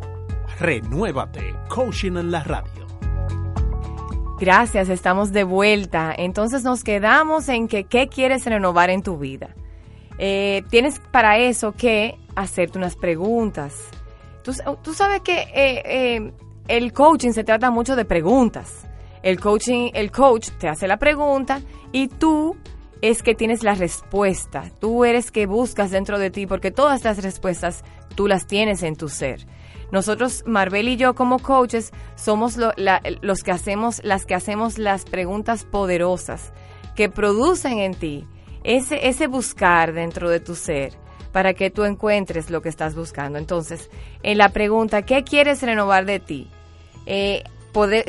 Renuévate, 0.58 1.56
Coaching 1.68 2.16
en 2.16 2.30
la 2.30 2.42
Radio. 2.44 2.79
Gracias, 4.40 4.88
estamos 4.88 5.32
de 5.32 5.44
vuelta. 5.44 6.14
Entonces 6.16 6.64
nos 6.64 6.82
quedamos 6.82 7.50
en 7.50 7.68
que 7.68 7.84
qué 7.84 8.08
quieres 8.08 8.46
renovar 8.46 8.88
en 8.88 9.02
tu 9.02 9.18
vida. 9.18 9.54
Eh, 10.16 10.62
tienes 10.70 10.98
para 10.98 11.36
eso 11.36 11.72
que 11.72 12.16
hacerte 12.34 12.78
unas 12.78 12.96
preguntas. 12.96 13.90
Tú, 14.42 14.94
sabes 14.94 15.20
que 15.20 15.42
eh, 15.42 15.82
eh, 15.84 16.32
el 16.68 16.94
coaching 16.94 17.32
se 17.32 17.44
trata 17.44 17.70
mucho 17.70 17.96
de 17.96 18.06
preguntas. 18.06 18.86
El 19.22 19.38
coaching, 19.38 19.90
el 19.92 20.10
coach 20.10 20.48
te 20.58 20.68
hace 20.68 20.88
la 20.88 20.96
pregunta 20.96 21.60
y 21.92 22.08
tú 22.08 22.56
es 23.02 23.22
que 23.22 23.34
tienes 23.34 23.62
la 23.62 23.74
respuesta. 23.74 24.70
Tú 24.80 25.04
eres 25.04 25.30
que 25.30 25.44
buscas 25.44 25.90
dentro 25.90 26.18
de 26.18 26.30
ti 26.30 26.46
porque 26.46 26.70
todas 26.70 27.04
las 27.04 27.22
respuestas 27.22 27.84
tú 28.14 28.26
las 28.26 28.46
tienes 28.46 28.82
en 28.82 28.96
tu 28.96 29.10
ser. 29.10 29.46
Nosotros, 29.92 30.44
Marvel 30.46 30.88
y 30.88 30.96
yo 30.96 31.14
como 31.14 31.38
coaches, 31.38 31.92
somos 32.14 32.56
los 32.56 33.42
que 33.42 33.50
hacemos, 33.50 34.00
las 34.04 34.24
que 34.24 34.34
hacemos 34.34 34.78
las 34.78 35.04
preguntas 35.04 35.64
poderosas 35.64 36.52
que 36.94 37.08
producen 37.08 37.78
en 37.78 37.94
ti 37.94 38.26
ese, 38.62 39.08
ese 39.08 39.26
buscar 39.26 39.92
dentro 39.92 40.30
de 40.30 40.40
tu 40.40 40.54
ser 40.54 40.92
para 41.32 41.54
que 41.54 41.70
tú 41.70 41.84
encuentres 41.84 42.50
lo 42.50 42.62
que 42.62 42.68
estás 42.68 42.94
buscando. 42.94 43.38
Entonces, 43.38 43.90
en 44.22 44.38
la 44.38 44.50
pregunta, 44.50 45.02
¿qué 45.02 45.24
quieres 45.24 45.62
renovar 45.62 46.04
de 46.04 46.20
ti? 46.20 46.48
Eh, 47.06 47.42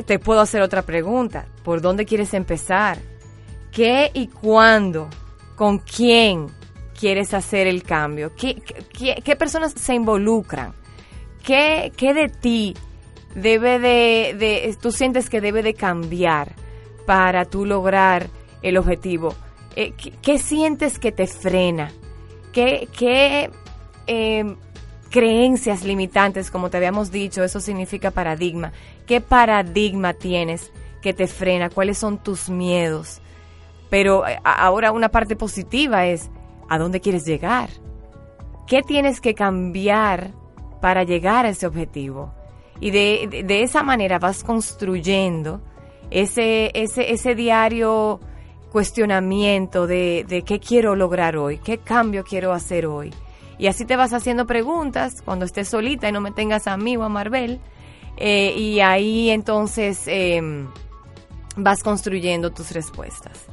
te 0.06 0.18
puedo 0.18 0.40
hacer 0.40 0.62
otra 0.62 0.82
pregunta. 0.82 1.46
¿Por 1.64 1.80
dónde 1.80 2.04
quieres 2.04 2.34
empezar? 2.34 2.98
¿Qué 3.70 4.10
y 4.12 4.26
cuándo? 4.26 5.08
¿Con 5.56 5.78
quién 5.78 6.48
quieres 6.98 7.32
hacer 7.32 7.66
el 7.66 7.84
cambio? 7.84 8.32
¿Qué, 8.34 8.60
qué 9.24 9.36
personas 9.36 9.72
se 9.72 9.94
involucran? 9.94 10.74
¿Qué, 11.42 11.92
qué 11.96 12.14
de 12.14 12.28
ti 12.28 12.74
debe 13.34 13.78
de, 13.78 14.36
de, 14.38 14.76
tú 14.80 14.92
sientes 14.92 15.28
que 15.28 15.40
debe 15.40 15.62
de 15.62 15.74
cambiar 15.74 16.52
para 17.06 17.44
tú 17.44 17.66
lograr 17.66 18.28
el 18.62 18.76
objetivo? 18.76 19.34
Eh, 19.74 19.92
¿qué, 20.22 20.38
sientes 20.38 20.98
que 20.98 21.12
te 21.12 21.26
frena? 21.26 21.90
¿Qué, 22.52 22.88
qué 22.96 23.50
em, 24.06 24.56
creencias 25.10 25.84
limitantes, 25.84 26.50
como 26.50 26.70
te 26.70 26.76
habíamos 26.76 27.10
dicho, 27.10 27.42
eso 27.42 27.58
significa 27.58 28.10
paradigma? 28.10 28.72
¿Qué 29.06 29.20
paradigma 29.20 30.14
tienes 30.14 30.70
que 31.00 31.12
te 31.12 31.26
frena? 31.26 31.70
¿Cuáles 31.70 31.98
son 31.98 32.22
tus 32.22 32.50
miedos? 32.50 33.20
Pero 33.90 34.26
eh, 34.28 34.38
ahora 34.44 34.92
una 34.92 35.08
parte 35.08 35.34
positiva 35.34 36.06
es, 36.06 36.30
¿a 36.68 36.78
dónde 36.78 37.00
quieres 37.00 37.24
llegar? 37.24 37.70
¿Qué 38.66 38.82
tienes 38.82 39.20
que 39.20 39.34
cambiar 39.34 40.30
para 40.82 41.04
llegar 41.04 41.46
a 41.46 41.50
ese 41.50 41.64
objetivo. 41.64 42.34
Y 42.80 42.90
de, 42.90 43.44
de, 43.46 43.62
esa 43.62 43.84
manera 43.84 44.18
vas 44.18 44.42
construyendo 44.42 45.60
ese, 46.10 46.72
ese, 46.74 47.12
ese 47.12 47.36
diario 47.36 48.18
cuestionamiento 48.72 49.86
de, 49.86 50.26
de 50.28 50.42
qué 50.42 50.58
quiero 50.58 50.96
lograr 50.96 51.36
hoy, 51.36 51.58
qué 51.58 51.78
cambio 51.78 52.24
quiero 52.24 52.52
hacer 52.52 52.86
hoy. 52.86 53.14
Y 53.58 53.68
así 53.68 53.84
te 53.84 53.94
vas 53.94 54.12
haciendo 54.12 54.44
preguntas 54.44 55.22
cuando 55.24 55.44
estés 55.44 55.68
solita 55.68 56.08
y 56.08 56.12
no 56.12 56.20
me 56.20 56.32
tengas 56.32 56.66
a 56.66 56.76
mí 56.76 56.96
o 56.96 57.04
a 57.04 57.08
Marvel. 57.08 57.60
Eh, 58.16 58.52
y 58.58 58.80
ahí 58.80 59.30
entonces 59.30 60.02
em, 60.08 60.66
vas 61.54 61.84
construyendo 61.84 62.50
tus 62.50 62.72
respuestas. 62.72 63.46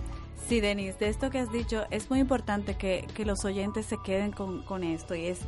Sí, 0.48 0.62
Denise, 0.62 0.98
de 0.98 1.10
esto 1.10 1.30
que 1.30 1.38
has 1.38 1.52
dicho, 1.52 1.84
es 1.92 2.10
muy 2.10 2.22
importante 2.22 2.74
que, 2.74 3.06
que 3.14 3.24
los 3.24 3.46
oyentes 3.46 3.86
se 3.86 3.98
queden 4.04 4.32
con, 4.32 4.64
con 4.64 4.84
esto 4.84 5.14
y 5.14 5.28
es 5.28 5.42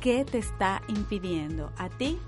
¿qué 0.00 0.24
te 0.24 0.38
está 0.38 0.82
impidiendo 0.88 1.72
a 1.76 1.88
ti 1.88 2.18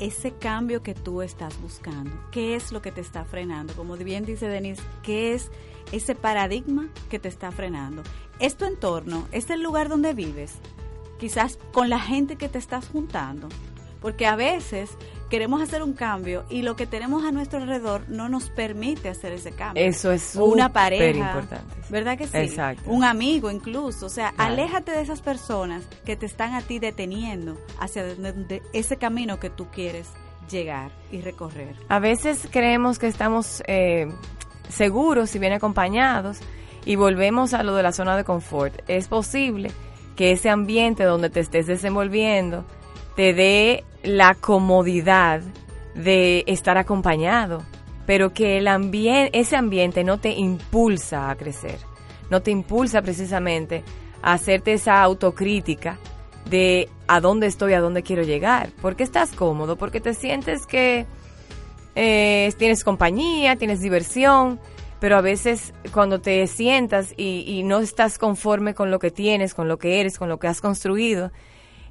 ese 0.00 0.32
cambio 0.32 0.82
que 0.82 0.94
tú 0.94 1.22
estás 1.22 1.60
buscando? 1.60 2.10
¿Qué 2.30 2.56
es 2.56 2.72
lo 2.72 2.80
que 2.80 2.90
te 2.90 3.00
está 3.00 3.24
frenando? 3.24 3.74
Como 3.74 3.96
bien 3.96 4.24
dice 4.24 4.48
Denise, 4.48 4.82
¿qué 5.02 5.34
es 5.34 5.50
ese 5.92 6.14
paradigma 6.14 6.88
que 7.10 7.18
te 7.18 7.28
está 7.28 7.52
frenando? 7.52 8.02
¿Es 8.40 8.56
tu 8.56 8.64
entorno? 8.64 9.28
¿Es 9.30 9.50
el 9.50 9.62
lugar 9.62 9.88
donde 9.88 10.14
vives? 10.14 10.54
Quizás 11.18 11.58
con 11.72 11.90
la 11.90 12.00
gente 12.00 12.36
que 12.36 12.48
te 12.48 12.58
estás 12.58 12.88
juntando. 12.88 13.48
Porque 14.00 14.26
a 14.26 14.36
veces 14.36 14.90
queremos 15.28 15.60
hacer 15.60 15.82
un 15.82 15.92
cambio 15.92 16.44
y 16.48 16.62
lo 16.62 16.76
que 16.76 16.86
tenemos 16.86 17.24
a 17.24 17.32
nuestro 17.32 17.60
alrededor 17.60 18.08
no 18.08 18.28
nos 18.28 18.50
permite 18.50 19.08
hacer 19.08 19.32
ese 19.32 19.52
cambio. 19.52 19.84
Eso 19.84 20.10
es 20.10 20.36
una 20.36 20.72
pareja, 20.72 21.18
importante. 21.18 21.74
¿verdad 21.90 22.16
que 22.16 22.26
sí? 22.26 22.36
Exacto. 22.36 22.90
Un 22.90 23.04
amigo 23.04 23.50
incluso, 23.50 24.06
o 24.06 24.08
sea, 24.08 24.32
aléjate 24.36 24.92
de 24.92 25.02
esas 25.02 25.20
personas 25.20 25.84
que 26.04 26.16
te 26.16 26.26
están 26.26 26.54
a 26.54 26.62
ti 26.62 26.78
deteniendo 26.78 27.58
hacia 27.78 28.04
ese 28.72 28.96
camino 28.96 29.38
que 29.38 29.50
tú 29.50 29.66
quieres 29.70 30.08
llegar 30.50 30.90
y 31.10 31.20
recorrer. 31.20 31.74
A 31.88 31.98
veces 31.98 32.48
creemos 32.50 32.98
que 32.98 33.06
estamos 33.06 33.62
eh, 33.66 34.10
seguros 34.68 35.30
si 35.30 35.38
bien 35.38 35.52
acompañados 35.52 36.38
y 36.84 36.96
volvemos 36.96 37.52
a 37.54 37.62
lo 37.62 37.74
de 37.74 37.82
la 37.82 37.92
zona 37.92 38.16
de 38.16 38.24
confort. 38.24 38.74
Es 38.88 39.08
posible 39.08 39.70
que 40.16 40.32
ese 40.32 40.48
ambiente 40.48 41.04
donde 41.04 41.30
te 41.30 41.40
estés 41.40 41.66
desenvolviendo 41.66 42.64
te 43.14 43.34
dé 43.34 43.84
la 44.02 44.34
comodidad 44.34 45.42
de 45.94 46.44
estar 46.46 46.78
acompañado, 46.78 47.62
pero 48.06 48.32
que 48.32 48.58
el 48.58 48.68
ambiente, 48.68 49.38
ese 49.38 49.56
ambiente 49.56 50.04
no 50.04 50.18
te 50.18 50.30
impulsa 50.30 51.30
a 51.30 51.36
crecer, 51.36 51.78
no 52.30 52.40
te 52.40 52.50
impulsa 52.50 53.02
precisamente 53.02 53.82
a 54.22 54.34
hacerte 54.34 54.72
esa 54.72 55.02
autocrítica 55.02 55.98
de 56.48 56.88
a 57.06 57.20
dónde 57.20 57.46
estoy, 57.46 57.74
a 57.74 57.80
dónde 57.80 58.02
quiero 58.02 58.22
llegar, 58.22 58.70
porque 58.80 59.02
estás 59.02 59.32
cómodo, 59.32 59.76
porque 59.76 60.00
te 60.00 60.14
sientes 60.14 60.66
que 60.66 61.06
eh, 61.94 62.52
tienes 62.58 62.84
compañía, 62.84 63.56
tienes 63.56 63.80
diversión, 63.80 64.60
pero 65.00 65.16
a 65.16 65.20
veces 65.20 65.74
cuando 65.92 66.20
te 66.20 66.46
sientas 66.46 67.12
y, 67.16 67.44
y, 67.46 67.62
no 67.62 67.80
estás 67.80 68.18
conforme 68.18 68.74
con 68.74 68.90
lo 68.90 68.98
que 68.98 69.10
tienes, 69.10 69.54
con 69.54 69.68
lo 69.68 69.78
que 69.78 70.00
eres, 70.00 70.18
con 70.18 70.28
lo 70.28 70.38
que 70.38 70.48
has 70.48 70.60
construido, 70.60 71.30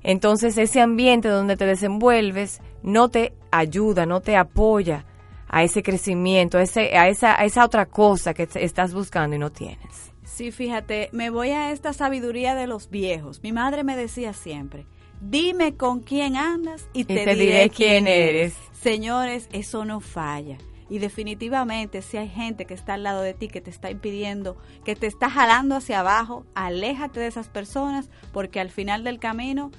Entonces 0.04 0.58
ese 0.58 0.82
ambiente 0.82 1.27
donde 1.27 1.58
te 1.58 1.66
desenvuelves 1.66 2.62
no 2.84 3.10
te 3.10 3.34
ayuda, 3.51 4.06
no 4.06 4.22
te 4.22 4.36
apoya 4.36 5.06
a 5.48 5.63
ese 5.63 5.84
crecimiento, 5.84 6.58
a, 6.58 6.63
ese, 6.63 6.98
a, 6.98 7.08
esa, 7.08 7.39
a 7.39 7.46
esa 7.46 7.66
otra 7.66 7.86
cosa 7.86 8.34
que 8.34 8.48
estás 8.56 8.94
buscando 8.94 9.36
y 9.36 9.39
no 9.39 9.51
tienes. 9.51 10.12
Sí, 10.24 10.51
fíjate, 10.51 11.10
me 11.13 11.30
voy 11.30 11.50
a 11.50 11.72
esta 11.72 11.94
sabiduría 11.94 12.54
de 12.54 12.68
los 12.68 12.89
viejos. 12.89 13.42
Mi 13.42 13.51
madre 13.51 13.84
me 13.84 13.96
decía 13.96 14.34
siempre, 14.34 14.86
dime 15.22 15.75
con 15.75 16.01
quién 16.01 16.36
andas 16.36 16.88
y 16.94 17.06
te, 17.06 17.25
diré, 17.34 17.70
quién 17.70 18.08
eres. 18.08 18.54
Señores, 18.74 19.50
eso 19.51 19.86
no 19.86 20.00
falla. 20.00 20.58
Y 20.89 21.00
definitivamente 21.00 22.01
si 22.01 22.17
hay 22.17 22.29
gente 22.29 22.65
que 22.65 22.74
está 22.74 22.94
al 22.94 23.03
lado 23.03 23.22
de 23.22 23.34
ti, 23.34 23.48
que 23.48 23.62
te 23.62 23.70
está 23.70 23.91
impidiendo, 23.91 24.58
que 24.86 24.96
te 24.96 25.08
está 25.08 25.29
jalando 25.29 25.75
hacia 25.75 26.00
abajo, 26.00 26.46
aléjate 26.56 27.20
de 27.20 27.27
esas 27.27 27.50
personas 27.50 28.10
porque 28.32 28.60
al 28.60 28.70
final 28.70 29.03
del 29.03 29.20
camino 29.20 29.72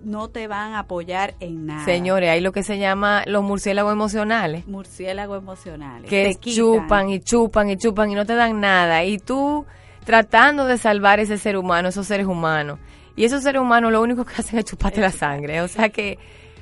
no 0.00 0.28
te 0.28 0.46
van 0.46 0.72
a 0.72 0.80
apoyar 0.80 1.34
en 1.40 1.66
nada. 1.66 1.84
Señores, 1.84 2.30
hay 2.30 2.40
lo 2.40 2.52
que 2.52 2.62
se 2.62 2.78
llama 2.78 3.24
los 3.26 3.42
murciélagos 3.42 3.92
emocionales. 3.92 4.66
Murciélagos 4.66 5.38
emocionales. 5.38 6.08
Que 6.08 6.34
chupan 6.34 7.10
y 7.10 7.20
chupan 7.20 7.70
y 7.70 7.76
chupan 7.76 8.10
y 8.10 8.14
no 8.14 8.24
te 8.26 8.34
dan 8.34 8.60
nada. 8.60 9.04
Y 9.04 9.18
tú 9.18 9.66
tratando 10.04 10.66
de 10.66 10.78
salvar 10.78 11.20
ese 11.20 11.38
ser 11.38 11.56
humano, 11.56 11.88
esos 11.88 12.06
seres 12.06 12.26
humanos. 12.26 12.78
Y 13.16 13.24
esos 13.24 13.42
seres 13.42 13.60
humanos 13.60 13.92
lo 13.92 14.00
único 14.02 14.24
que 14.24 14.34
hacen 14.34 14.58
es 14.58 14.66
chuparte 14.66 15.00
la 15.00 15.10
sangre. 15.10 15.60
O 15.62 15.68
sea 15.68 15.88
que 15.88 16.18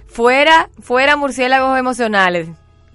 fuera, 0.07 0.71
fuera 0.81 1.17
murciélagos 1.17 1.79
emocionales. 1.79 2.49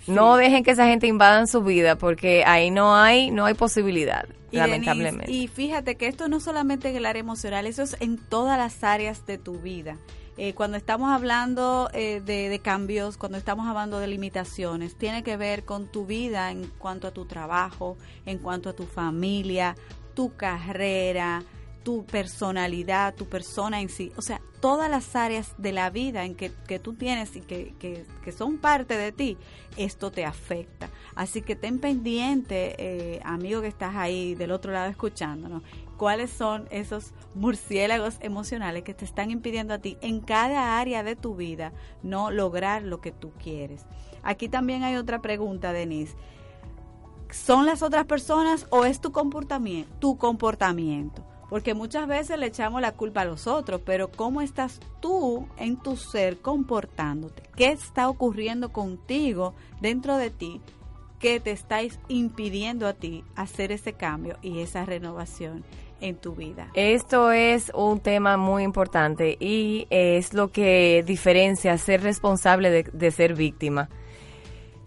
No 0.08 0.36
dejen 0.38 0.64
que 0.64 0.72
esa 0.72 0.86
gente 0.86 1.08
invadan 1.08 1.48
su 1.48 1.62
vida 1.62 1.98
porque 1.98 2.44
ahí 2.46 2.72
no 2.72 2.96
hay, 2.96 3.32
no 3.32 3.46
hay 3.46 3.54
posibilidad, 3.54 4.26
lamentablemente. 4.52 5.32
y 5.32 5.48
fíjate 5.48 5.96
que 5.96 6.08
esto 6.08 6.28
no 6.28 6.40
solamente 6.40 6.90
en 6.90 6.96
el 6.96 7.06
área 7.06 7.20
emocional, 7.20 7.68
eso 7.68 7.84
es 7.84 7.98
en 8.00 8.18
todas 8.18 8.58
las 8.58 8.84
áreas 8.84 9.26
de 9.26 9.38
tu 9.38 9.60
vida. 9.60 9.98
Eh, 10.42 10.54
cuando 10.54 10.78
estamos 10.78 11.12
hablando 11.12 11.90
eh, 11.92 12.22
de, 12.22 12.60
cambios, 12.60 13.18
cuando 13.18 13.38
estamos 13.38 13.68
hablando 13.68 14.00
de 14.00 14.08
limitaciones, 14.08 14.96
tiene 14.96 15.22
que 15.22 15.36
ver 15.36 15.66
con 15.66 15.88
tu 15.88 16.06
vida 16.06 16.50
en 16.50 16.66
cuanto 16.78 17.10
a 17.10 17.12
tu 17.12 17.26
trabajo, 17.26 17.98
en 18.26 18.38
cuanto 18.38 18.70
a 18.70 18.74
tu 18.74 18.86
familia, 18.86 19.76
tu 20.14 20.38
carrera, 20.38 21.44
tu 21.90 22.06
personalidad, 22.06 23.16
tu 23.16 23.26
persona 23.26 23.82
en 23.82 23.90
sí, 23.90 24.12
o 24.16 24.22
sea, 24.22 24.40
todas 24.62 24.92
las 24.92 25.16
áreas 25.16 25.56
de 25.58 25.72
la 25.72 25.90
vida 25.90 26.24
en 26.24 26.36
que, 26.36 26.52
que 26.68 26.78
tú 26.78 26.94
tienes 26.94 27.36
y 27.36 27.42
que, 27.42 27.74
que, 27.80 28.32
son 28.32 28.60
parte 28.60 28.96
de 28.96 29.12
ti, 29.12 29.38
esto 29.76 30.12
te 30.12 30.24
afecta. 30.24 30.92
Así 31.16 31.42
que 31.42 31.56
ten 31.56 31.80
pendiente, 31.80 32.76
eh, 32.78 33.22
amigo 33.24 33.62
que 33.62 33.70
estás 33.70 33.96
ahí 33.96 34.36
del 34.36 34.52
otro 34.52 34.72
lado 34.72 34.88
escuchándonos, 34.88 35.64
cuáles 35.98 36.30
son 36.30 36.68
esos 36.70 37.12
murciélagos 37.34 38.18
emocionales 38.20 38.84
que 38.84 38.94
te 38.94 39.04
están 39.04 39.32
impidiendo 39.32 39.74
a 39.74 39.80
ti 39.80 39.98
en 40.02 40.20
cada 40.20 40.78
área 40.78 41.02
de 41.02 41.16
tu 41.16 41.36
vida 41.36 41.74
no 42.04 42.30
lograr 42.30 42.84
lo 42.84 43.02
que 43.02 43.12
tú 43.12 43.32
quieres. 43.42 43.88
Aquí 44.22 44.48
también 44.48 44.84
hay 44.84 44.96
otra 44.96 45.24
pregunta, 45.24 45.74
Denise. 45.74 46.16
¿Son 47.32 47.66
las 47.66 47.82
otras 47.82 48.06
personas 48.06 48.68
o 48.70 48.86
es 48.86 49.02
tu 49.02 49.12
comportamiento? 49.12 49.92
Tu 49.98 50.20
comportamiento 50.20 51.26
porque 51.50 51.74
muchas 51.74 52.08
veces 52.08 52.38
le 52.38 52.48
echamos 52.48 52.82
la 52.82 52.94
culpa 52.94 53.22
a 53.22 53.26
los 53.26 53.48
otros, 53.48 53.82
pero 53.84 54.10
¿cómo 54.10 54.42
estás 54.42 54.80
tú 55.02 55.48
en 55.58 55.78
tu 55.78 55.98
ser 55.98 56.38
comportándote? 56.38 57.44
¿Qué 57.56 57.72
está 57.72 58.08
ocurriendo 58.08 58.72
contigo 58.72 59.56
dentro 59.82 60.18
de 60.18 60.30
ti 60.30 60.62
que 61.20 61.40
te 61.40 61.52
estáis 61.52 62.00
impidiendo 62.08 62.88
a 62.88 62.94
ti 62.94 63.24
hacer 63.36 63.72
ese 63.72 63.94
cambio 63.94 64.38
y 64.42 64.60
esa 64.60 64.86
renovación 64.86 65.64
en 66.02 66.16
tu 66.16 66.36
vida? 66.36 66.70
Esto 66.76 67.32
es 67.32 67.72
un 67.74 68.00
tema 68.00 68.38
muy 68.38 68.64
importante 68.64 69.36
y 69.40 69.88
es 69.90 70.34
lo 70.34 70.52
que 70.52 71.04
diferencia 71.06 71.78
ser 71.80 72.04
responsable 72.04 72.84
de, 72.84 73.12
ser 73.12 73.34
víctima. 73.34 73.90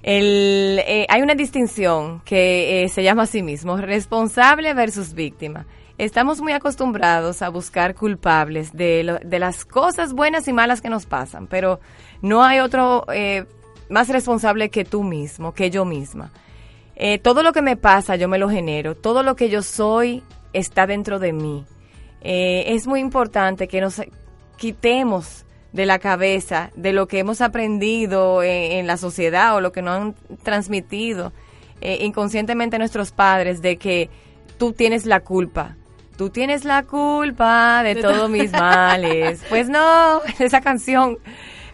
Eh, 0.05 1.07
hay 1.09 1.23
una 1.23 1.35
distinción 1.35 2.23
que 2.25 2.83
eh, 2.83 2.89
se 2.89 3.03
llama 3.03 3.23
a 3.25 3.27
sí 3.27 3.43
mismo, 3.43 3.77
responsable 3.77 4.75
versus 4.75 5.13
víctima 5.15 5.67
estamos 6.05 6.41
muy 6.41 6.53
acostumbrados 6.53 7.43
a 7.43 7.49
buscar 7.49 7.95
culpables 7.95 8.73
de, 8.73 9.21
de, 9.25 9.39
las 9.39 9.65
cosas 9.65 10.13
buenas 10.13 10.49
y 10.49 10.53
malas 10.53 10.81
que 10.81 10.89
nos 10.89 11.07
pasan, 11.07 11.47
pero 11.47 11.79
no 12.23 12.43
hay 12.43 12.59
otro 12.59 13.07
eh, 13.13 13.45
más 13.89 14.09
responsable 14.09 14.69
que 14.69 14.85
tú 14.85 15.05
mismo, 15.05 15.53
que 15.53 15.71
yo 15.71 15.85
misma. 15.85 16.33
Eh, 16.97 17.19
todo 17.19 17.45
lo 17.45 17.53
que 17.53 17.63
me 17.63 17.77
pasa 17.77 18.17
yo 18.17 18.29
me 18.29 18.39
lo 18.39 18.51
genero, 18.51 18.97
todo 18.97 19.23
lo 19.23 19.37
que 19.37 19.49
yo 19.49 19.63
soy 19.63 20.25
está 20.53 20.87
dentro 20.87 21.21
de 21.21 21.33
mí. 21.33 21.65
Eh, 22.21 22.65
es 22.75 22.87
muy 22.87 22.99
importante 22.99 23.69
que 23.69 23.81
nos 23.81 24.03
quitemos 24.57 25.45
de 25.73 25.87
la 25.87 26.01
cabeza 26.01 26.71
de 26.75 26.93
lo 26.93 27.07
que 27.07 27.21
hemos 27.21 27.41
aprendido 27.41 28.43
en, 28.43 28.87
la 28.87 28.97
sociedad 28.97 29.55
o 29.55 29.61
lo 29.61 29.73
que 29.73 29.83
nos 29.83 30.01
han 30.01 30.15
transmitido 30.43 31.33
inconscientemente 31.81 32.79
nuestros 32.79 33.11
padres 33.11 33.61
de 33.61 33.77
que 33.77 34.09
tú 34.59 34.73
tienes 34.73 35.07
la 35.07 35.21
culpa, 35.21 35.77
tú 36.17 36.31
tienes 36.31 36.65
la 36.65 36.85
culpa 36.85 37.83
de, 37.83 37.97
todos 37.97 38.31
mis 38.31 38.53
males. 38.53 39.43
Pues 39.49 39.69
no, 39.69 40.21
esa 40.39 40.61
canción 40.61 41.19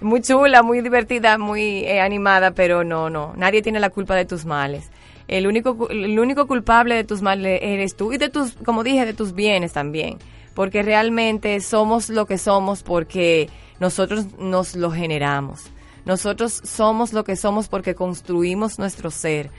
muy 0.00 0.20
chula, 0.20 0.62
muy 0.62 0.80
divertida, 0.80 1.38
muy 1.38 1.84
eh, 1.84 2.00
animada, 2.00 2.52
pero 2.52 2.84
no, 2.84 3.10
no, 3.10 3.34
nadie 3.36 3.62
tiene 3.62 3.80
la 3.80 3.90
culpa 3.90 4.14
de 4.14 4.24
tus 4.24 4.44
males. 4.44 4.90
El 5.26 5.46
único, 5.46 5.88
el 5.90 6.18
único 6.18 6.46
culpable 6.46 6.94
de 6.94 7.04
tus 7.04 7.20
males 7.20 7.60
eres 7.62 7.96
tú 7.96 8.12
y 8.12 8.18
de 8.18 8.30
tus, 8.30 8.52
como 8.64 8.82
dije, 8.82 9.04
de 9.04 9.12
tus 9.12 9.34
bienes 9.34 9.72
también. 9.72 10.18
Porque 10.54 10.82
realmente 10.82 11.60
somos 11.60 12.08
lo 12.08 12.26
que 12.26 12.38
somos 12.38 12.82
porque 12.82 13.48
nosotros 13.78 14.38
nos 14.38 14.74
lo 14.74 14.90
generamos. 14.90 15.70
Nosotros 16.04 16.62
somos 16.64 17.12
lo 17.12 17.22
que 17.22 17.36
somos 17.36 17.68
porque 17.68 17.94
construimos 17.94 18.78
nuestro 18.78 19.10
ser 19.10 19.50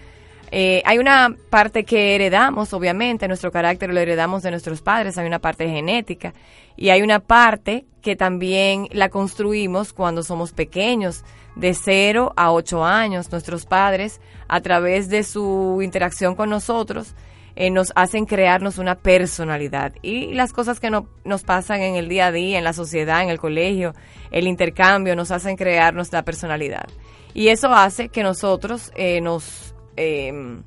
eh, 0.51 0.81
hay 0.85 0.97
una 0.97 1.35
parte 1.49 1.83
que 1.83 2.15
heredamos, 2.15 2.73
obviamente, 2.73 3.27
nuestro 3.27 3.51
carácter 3.51 3.93
lo 3.93 3.99
heredamos 3.99 4.43
de 4.43 4.51
nuestros 4.51 4.81
padres, 4.81 5.17
hay 5.17 5.27
una 5.27 5.39
parte 5.39 5.69
genética 5.69 6.33
y 6.75 6.89
hay 6.89 7.01
una 7.01 7.19
parte 7.19 7.85
que 8.01 8.15
también 8.15 8.87
la 8.91 9.09
construimos 9.09 9.93
cuando 9.93 10.23
somos 10.23 10.51
pequeños, 10.51 11.23
de 11.55 11.73
0 11.73 12.33
a 12.35 12.51
8 12.51 12.85
años. 12.85 13.31
Nuestros 13.31 13.65
padres, 13.65 14.21
a 14.47 14.61
través 14.61 15.09
de 15.09 15.23
su 15.23 15.81
interacción 15.83 16.35
con 16.35 16.49
nosotros, 16.49 17.15
eh, 17.55 17.69
nos 17.69 17.91
hacen 17.95 18.25
crearnos 18.25 18.77
una 18.77 18.95
personalidad. 18.95 19.93
Y 20.01 20.33
las 20.33 20.53
cosas 20.53 20.79
que 20.79 20.89
no, 20.89 21.07
nos 21.25 21.43
pasan 21.43 21.81
en 21.81 21.95
el 21.95 22.07
día 22.07 22.27
a 22.27 22.31
día, 22.31 22.57
en 22.57 22.63
la 22.63 22.73
sociedad, 22.73 23.21
en 23.21 23.29
el 23.29 23.39
colegio, 23.39 23.93
el 24.31 24.47
intercambio, 24.47 25.15
nos 25.15 25.31
hacen 25.31 25.57
crearnos 25.57 26.13
la 26.13 26.23
personalidad. 26.23 26.87
Y 27.33 27.49
eso 27.49 27.73
hace 27.73 28.09
que 28.09 28.23
nosotros 28.23 28.91
eh, 28.95 29.21
nos 29.21 29.68
Em, 30.01 30.63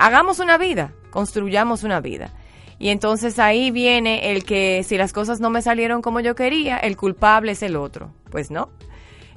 hagamos 0.00 0.40
una 0.40 0.58
vida, 0.58 0.92
construyamos 1.10 1.84
una 1.84 2.00
vida. 2.00 2.32
Y 2.80 2.88
entonces 2.88 3.38
ahí 3.38 3.70
viene 3.70 4.32
el 4.32 4.42
que 4.42 4.82
si 4.82 4.96
las 4.96 5.12
cosas 5.12 5.38
no 5.38 5.50
me 5.50 5.62
salieron 5.62 6.02
como 6.02 6.18
yo 6.18 6.34
quería, 6.34 6.78
el 6.78 6.96
culpable 6.96 7.52
es 7.52 7.62
el 7.62 7.76
otro. 7.76 8.12
Pues 8.28 8.50
no. 8.50 8.70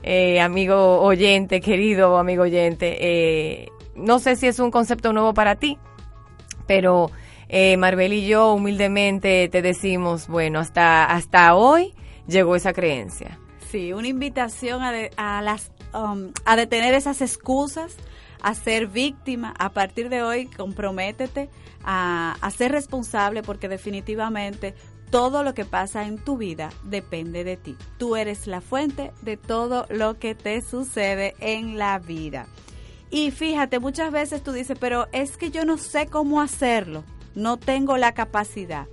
Eh, 0.02 0.40
amigo 0.40 1.00
oyente, 1.00 1.62
querido 1.62 2.18
amigo 2.18 2.42
oyente, 2.44 2.98
eh, 3.00 3.70
no 3.96 4.18
sé 4.18 4.36
si 4.36 4.48
es 4.48 4.58
un 4.58 4.72
concepto 4.72 5.14
nuevo 5.14 5.36
para 5.36 5.58
ti, 5.58 5.78
pero 6.66 7.12
eh, 7.48 7.78
Marvel 7.78 8.14
y 8.14 8.26
yo 8.26 8.54
humildemente 8.54 9.48
te 9.50 9.62
decimos, 9.62 10.28
bueno, 10.28 10.60
hasta, 10.60 11.06
hasta 11.06 11.54
hoy 11.54 11.94
llegó 12.28 12.56
esa 12.56 12.74
creencia. 12.74 13.40
Sí, 13.72 13.94
una 13.94 14.08
invitación 14.08 14.82
a, 14.82 14.92
a 15.18 15.42
las, 15.44 15.72
um, 15.94 16.32
a 16.46 16.56
detener 16.56 16.96
esas 16.96 17.22
excusas, 17.22 17.96
a 18.42 18.54
ser 18.54 18.88
víctima. 18.88 19.54
A 19.58 19.70
partir 19.70 20.10
de 20.10 20.24
hoy, 20.24 20.48
comprométete 20.48 21.50
a, 21.84 22.38
ser 22.56 22.72
responsable 22.72 23.44
porque 23.44 23.68
definitivamente 23.68 24.74
todo 25.10 25.44
lo 25.44 25.54
que 25.54 25.66
pasa 25.66 26.06
en 26.06 26.18
tu 26.18 26.38
vida 26.38 26.70
depende 26.84 27.44
de 27.44 27.58
ti. 27.58 27.78
Tú 27.98 28.16
eres 28.16 28.48
la 28.48 28.62
fuente 28.62 29.12
de 29.22 29.38
todo 29.38 29.86
lo 29.90 30.18
que 30.18 30.36
te 30.36 30.62
sucede 30.62 31.36
en 31.40 31.78
la 31.78 32.00
vida. 32.00 32.48
Y 33.12 33.32
fíjate, 33.32 33.80
muchas 33.80 34.12
veces 34.12 34.44
tú 34.44 34.52
dices, 34.52 34.78
pero 34.80 35.08
es 35.12 35.38
que 35.38 35.52
yo 35.52 35.64
no 35.64 35.78
sé 35.78 36.08
cómo 36.08 36.42
hacerlo, 36.42 37.04
no 37.36 37.58
tengo 37.58 37.98
la 37.98 38.14
capacidad. 38.14 38.88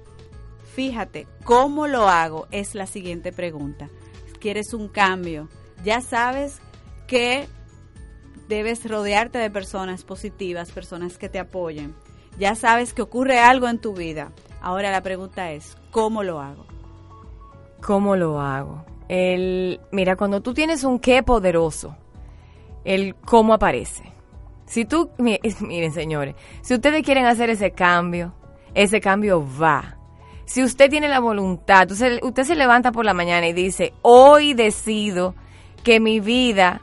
Fíjate, 0.75 1.27
¿cómo 1.45 1.87
lo 1.87 2.09
hago? 2.09 2.47
Es 2.51 2.75
la 2.75 2.87
siguiente 2.87 3.33
pregunta. 3.33 3.89
¿Quieres 4.41 4.75
un 4.75 4.89
cambio? 4.89 5.49
Ya 5.85 6.01
sabes 6.01 6.61
que 7.07 7.47
debes 8.53 8.87
rodearte 8.87 9.39
de 9.39 9.51
personas 9.51 10.05
positivas, 10.05 10.73
personas 10.73 11.17
que 11.17 11.31
te 11.31 11.39
apoyen. 11.39 11.95
Ya 12.39 12.55
sabes 12.55 12.93
que 12.93 13.01
ocurre 13.01 13.39
algo 13.39 13.67
en 13.67 13.79
tu 13.79 13.95
vida. 13.95 14.31
Ahora 14.61 14.91
la 14.91 15.01
pregunta 15.01 15.53
es, 15.53 15.79
¿cómo 15.91 16.23
lo 16.23 16.39
hago? 16.39 16.67
¿Cómo 17.81 18.15
lo 18.15 18.41
hago? 18.43 18.85
El, 19.09 19.81
mira, 19.91 20.17
cuando 20.17 20.43
tú 20.43 20.53
tienes 20.53 20.85
un 20.85 20.99
qué 20.99 21.23
poderoso, 21.23 21.97
el 22.85 23.15
cómo 23.25 23.55
aparece. 23.55 24.13
Si 24.67 24.85
tú, 24.85 25.11
miren 25.19 25.93
señores, 25.93 26.35
si 26.61 26.75
ustedes 26.75 27.03
quieren 27.05 27.25
hacer 27.25 27.49
ese 27.49 27.71
cambio, 27.71 28.35
ese 28.75 29.01
cambio 29.01 29.43
va. 29.59 29.97
si 30.45 30.63
usted 30.63 30.91
tiene 30.91 31.09
la 31.09 31.21
voluntad, 31.21 31.91
usted, 31.91 32.45
se 32.45 32.55
levanta 32.55 32.93
por 32.93 33.07
la 33.07 33.15
mañana 33.15 33.49
y 33.49 33.55
dice, 33.55 33.95
hoy 34.03 34.53
decido 34.53 35.35
que 35.85 36.01
mi 36.01 36.21
vida, 36.21 36.83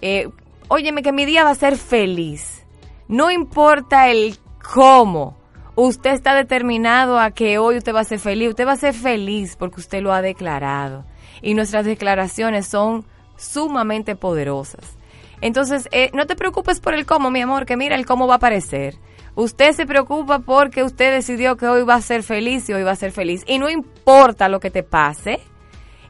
eh, 0.00 0.28
óyeme, 0.70 1.02
que 1.02 1.12
mi 1.12 1.26
día 1.26 1.44
va 1.44 1.50
a 1.50 1.54
ser 1.54 1.76
feliz. 1.76 2.64
No 3.08 3.30
importa 3.30 4.08
el 4.08 4.38
cómo, 4.72 5.36
usted 5.74 6.12
está 6.12 6.34
determinado 6.34 7.18
a 7.18 7.32
que 7.32 7.58
hoy 7.58 7.76
usted 7.76 7.92
va 7.92 8.00
a 8.00 8.04
ser 8.04 8.20
feliz. 8.20 8.50
Usted 8.50 8.66
va 8.66 8.72
a 8.72 8.76
ser 8.76 8.94
feliz 8.94 9.56
porque 9.56 9.80
usted 9.80 10.00
lo 10.00 10.12
ha 10.12 10.22
declarado. 10.22 11.04
Y 11.42 11.54
nuestras 11.54 11.84
declaraciones 11.84 12.68
son 12.68 13.04
sumamente 13.36 14.14
poderosas. 14.14 14.96
Entonces, 15.40 15.88
eh, 15.90 16.10
no 16.12 16.26
te 16.26 16.36
preocupes 16.36 16.80
por 16.80 16.94
el 16.94 17.04
cómo, 17.04 17.30
mi 17.30 17.40
amor, 17.40 17.66
que 17.66 17.76
mira, 17.76 17.96
el 17.96 18.06
cómo 18.06 18.28
va 18.28 18.34
a 18.34 18.36
aparecer. 18.36 18.96
Usted 19.34 19.72
se 19.72 19.86
preocupa 19.86 20.40
porque 20.40 20.84
usted 20.84 21.12
decidió 21.12 21.56
que 21.56 21.66
hoy 21.66 21.82
va 21.82 21.94
a 21.94 22.02
ser 22.02 22.22
feliz 22.22 22.68
y 22.68 22.74
hoy 22.74 22.82
va 22.82 22.92
a 22.92 22.96
ser 22.96 23.10
feliz. 23.10 23.42
Y 23.46 23.58
no 23.58 23.70
importa 23.70 24.48
lo 24.48 24.60
que 24.60 24.70
te 24.70 24.82
pase, 24.82 25.40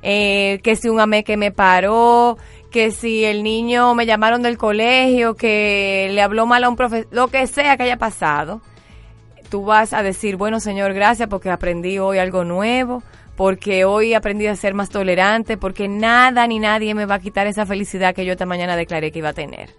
eh, 0.03 0.61
que 0.63 0.75
si 0.77 0.89
un 0.89 1.01
amé 1.01 1.23
que 1.23 1.37
me 1.37 1.53
paró, 1.53 2.39
que 2.71 2.91
si 2.93 3.25
el 3.25 3.43
niño 3.43 3.95
me 3.95 4.07
llamaron 4.07 4.43
del 4.43 4.57
colegio, 4.57 5.35
que 5.35 6.09
le 6.13 6.23
habló 6.23 6.47
mal 6.47 6.65
a 6.65 6.69
un 6.69 6.77
profesor, 6.77 7.09
lo 7.11 7.29
que 7.29 7.47
sea 7.47 7.77
que 7.77 7.85
haya 7.85 7.97
pasado, 7.97 8.61
tú 9.51 9.65
vas 9.65 9.93
a 9.93 10.03
decir, 10.03 10.37
bueno 10.37 10.61
Señor, 10.61 10.95
gracias 10.95 11.29
porque 11.29 11.51
aprendí 11.51 11.99
hoy 11.99 12.19
algo 12.19 12.45
nuevo, 12.45 13.03
porque 13.37 13.85
hoy 13.85 14.15
aprendí 14.15 14.47
a 14.47 14.57
ser 14.57 14.75
más 14.75 14.91
tolerante, 14.91 15.57
porque 15.57 15.89
nada 15.89 16.47
ni 16.47 16.59
nadie 16.59 16.95
me 16.95 17.07
va 17.07 17.17
a 17.17 17.21
quitar 17.21 17.47
esa 17.47 17.67
felicidad 17.67 18.15
que 18.15 18.25
yo 18.25 18.33
esta 18.33 18.47
mañana 18.47 18.77
declaré 18.77 19.11
que 19.11 19.19
iba 19.19 19.31
a 19.31 19.35
tener. 19.35 19.71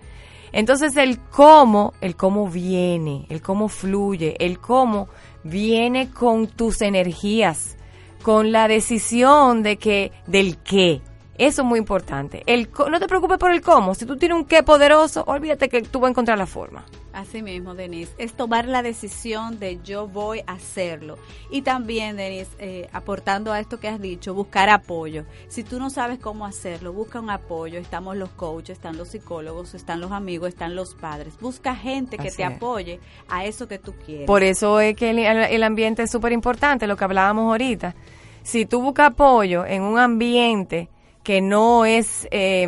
Entonces 0.52 0.98
el 0.98 1.20
cómo, 1.20 1.94
el 2.02 2.16
cómo 2.16 2.50
viene, 2.50 3.26
el 3.30 3.42
cómo 3.42 3.70
fluye, 3.70 4.36
el 4.40 4.60
cómo 4.60 5.08
viene 5.44 6.10
con 6.10 6.48
tus 6.48 6.82
energías, 6.82 7.78
con 8.22 8.52
la 8.52 8.68
decisión 8.68 9.64
de 9.64 9.78
que, 9.78 10.12
del 10.28 10.58
qué. 10.58 11.02
Eso 11.38 11.62
es 11.62 11.68
muy 11.68 11.80
importante. 11.80 12.44
El, 12.46 12.70
no 12.90 13.00
te 13.00 13.08
preocupes 13.08 13.38
por 13.38 13.52
el 13.52 13.62
cómo. 13.62 13.96
Si 13.96 14.06
tú 14.06 14.18
tienes 14.18 14.38
un 14.38 14.46
qué 14.46 14.64
poderoso, 14.64 15.24
olvídate 15.26 15.70
que 15.70 15.82
tú 15.82 16.00
vas 16.00 16.10
a 16.10 16.12
encontrar 16.12 16.38
la 16.38 16.46
forma. 16.46 16.86
Así 17.14 17.42
mismo, 17.42 17.74
Denise. 17.74 18.14
Es 18.18 18.34
tomar 18.34 18.68
la 18.68 18.84
decisión 18.84 19.60
de 19.60 19.80
yo 19.84 20.08
voy 20.08 20.44
a 20.46 20.54
hacerlo. 20.54 21.18
Y 21.50 21.62
también, 21.62 22.16
Denise, 22.16 22.52
eh, 22.60 22.90
aportando 22.94 23.52
a 23.52 23.60
esto 23.60 23.80
que 23.80 23.88
has 23.88 24.00
dicho, 24.00 24.34
buscar 24.34 24.70
apoyo. 24.70 25.26
Si 25.48 25.64
tú 25.64 25.80
no 25.80 25.90
sabes 25.90 26.20
cómo 26.20 26.46
hacerlo, 26.46 26.94
busca 26.94 27.20
un 27.20 27.30
apoyo. 27.30 27.80
Estamos 27.80 28.18
los 28.18 28.30
coaches, 28.30 28.78
están 28.78 28.98
los 28.98 29.10
psicólogos, 29.10 29.74
están 29.74 30.00
los 30.00 30.12
amigos, 30.12 30.50
están 30.50 30.76
los 30.76 30.96
padres. 30.96 31.34
Busca 31.40 31.76
gente 31.76 32.18
que 32.18 32.32
te 32.32 32.44
apoye 32.44 33.00
a 33.30 33.46
eso 33.46 33.68
que 33.68 33.80
tú 33.80 33.94
quieres. 34.06 34.28
Por 34.28 34.44
eso 34.44 34.80
es 34.80 34.96
que 34.96 35.10
el, 35.10 35.20
el 35.20 35.64
ambiente 35.64 36.04
es 36.04 36.12
súper 36.12 36.34
importante, 36.34 36.88
lo 36.88 36.98
que 36.98 37.04
hablábamos 37.04 37.50
ahorita. 37.50 37.96
Si 38.44 38.66
tú 38.66 38.82
buscas 38.82 39.08
apoyo 39.08 39.66
en 39.66 39.84
un 39.84 40.00
ambiente 40.00 40.90
que 41.24 41.42
no 41.42 41.86
es 41.86 42.28
eh, 42.32 42.68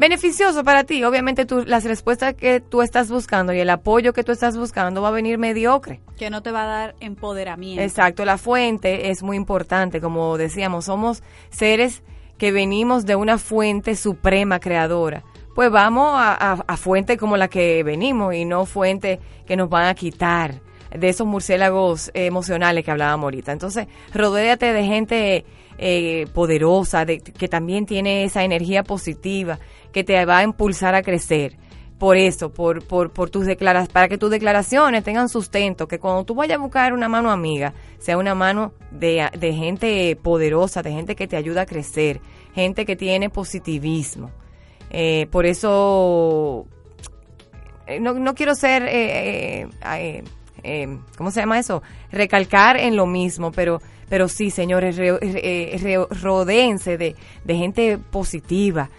beneficioso 0.00 0.64
para 0.64 0.84
ti, 0.84 1.04
obviamente 1.04 1.44
tú, 1.44 1.62
las 1.66 1.84
respuestas 1.84 2.32
que 2.32 2.60
tú 2.60 2.80
estás 2.80 3.10
buscando 3.10 3.52
y 3.52 3.60
el 3.60 3.68
apoyo 3.68 4.14
que 4.14 4.24
tú 4.24 4.32
estás 4.32 4.56
buscando 4.56 5.02
va 5.02 5.08
a 5.08 5.12
venir 5.12 5.36
mediocre. 5.36 6.00
Que 6.16 6.30
no 6.30 6.42
te 6.42 6.50
va 6.50 6.62
a 6.62 6.66
dar 6.66 6.94
empoderamiento. 7.00 7.82
Exacto, 7.82 8.24
la 8.24 8.38
fuente 8.38 9.10
es 9.10 9.22
muy 9.22 9.36
importante, 9.36 10.00
como 10.00 10.38
decíamos, 10.38 10.86
somos 10.86 11.22
seres 11.50 12.02
que 12.38 12.50
venimos 12.50 13.04
de 13.04 13.14
una 13.14 13.36
fuente 13.36 13.94
suprema 13.94 14.58
creadora. 14.58 15.22
Pues 15.54 15.70
vamos 15.70 16.14
a, 16.16 16.52
a 16.66 16.76
fuente 16.78 17.18
como 17.18 17.36
la 17.36 17.48
que 17.48 17.82
venimos 17.82 18.34
y 18.34 18.46
no 18.46 18.64
fuente 18.64 19.20
que 19.46 19.56
nos 19.56 19.68
van 19.68 19.86
a 19.86 19.94
quitar 19.94 20.62
de 20.90 21.08
esos 21.10 21.26
murciélagos 21.26 22.10
emocionales 22.14 22.84
que 22.84 22.90
hablábamos 22.90 23.24
ahorita. 23.24 23.52
Entonces, 23.52 23.86
rodéate 24.14 24.72
de 24.72 24.84
gente 24.84 25.44
eh, 25.82 26.26
poderosa, 26.34 27.06
de, 27.06 27.20
que 27.20 27.48
también 27.48 27.86
tiene 27.86 28.24
esa 28.24 28.44
energía 28.44 28.82
positiva, 28.82 29.58
que 29.92 30.04
te 30.04 30.22
va 30.26 30.38
a 30.38 30.42
impulsar 30.42 30.94
a 30.94 31.02
crecer. 31.02 31.56
Por 31.98 32.18
eso, 32.18 32.50
por, 32.50 32.86
por, 32.86 33.12
por 33.12 33.30
tus 33.30 33.46
declaraciones, 33.46 33.92
para 33.92 34.08
que 34.08 34.18
tus 34.18 34.30
declaraciones 34.30 35.02
tengan 35.04 35.30
sustento, 35.30 35.88
que 35.88 35.98
cuando 35.98 36.24
tú 36.24 36.34
vayas 36.34 36.58
a 36.58 36.62
buscar 36.62 36.92
una 36.92 37.08
mano 37.08 37.30
amiga, 37.30 37.72
sea 37.98 38.18
una 38.18 38.34
mano 38.34 38.72
de, 38.90 39.26
de 39.38 39.52
gente 39.54 40.16
poderosa, 40.16 40.82
de 40.82 40.92
gente 40.92 41.16
que 41.16 41.26
te 41.26 41.36
ayuda 41.36 41.62
a 41.62 41.66
crecer, 41.66 42.20
gente 42.54 42.84
que 42.84 42.96
tiene 42.96 43.30
positivismo. 43.30 44.30
Eh, 44.90 45.28
por 45.30 45.46
eso, 45.46 46.66
eh, 47.86 48.00
no, 48.00 48.14
no 48.14 48.34
quiero 48.34 48.54
ser, 48.54 48.86
eh, 48.86 49.66
eh, 50.62 50.82
eh, 50.82 50.98
¿cómo 51.16 51.30
se 51.30 51.40
llama 51.40 51.58
eso? 51.58 51.82
Recalcar 52.10 52.76
en 52.76 52.96
lo 52.96 53.06
mismo, 53.06 53.52
pero 53.52 53.80
pero 54.08 54.26
sí, 54.26 54.50
señores, 54.50 54.96
re, 54.96 56.06
rodeense 56.20 56.98
de, 56.98 57.14
de 57.44 57.54
gente 57.54 57.96
positiva. 57.96 58.90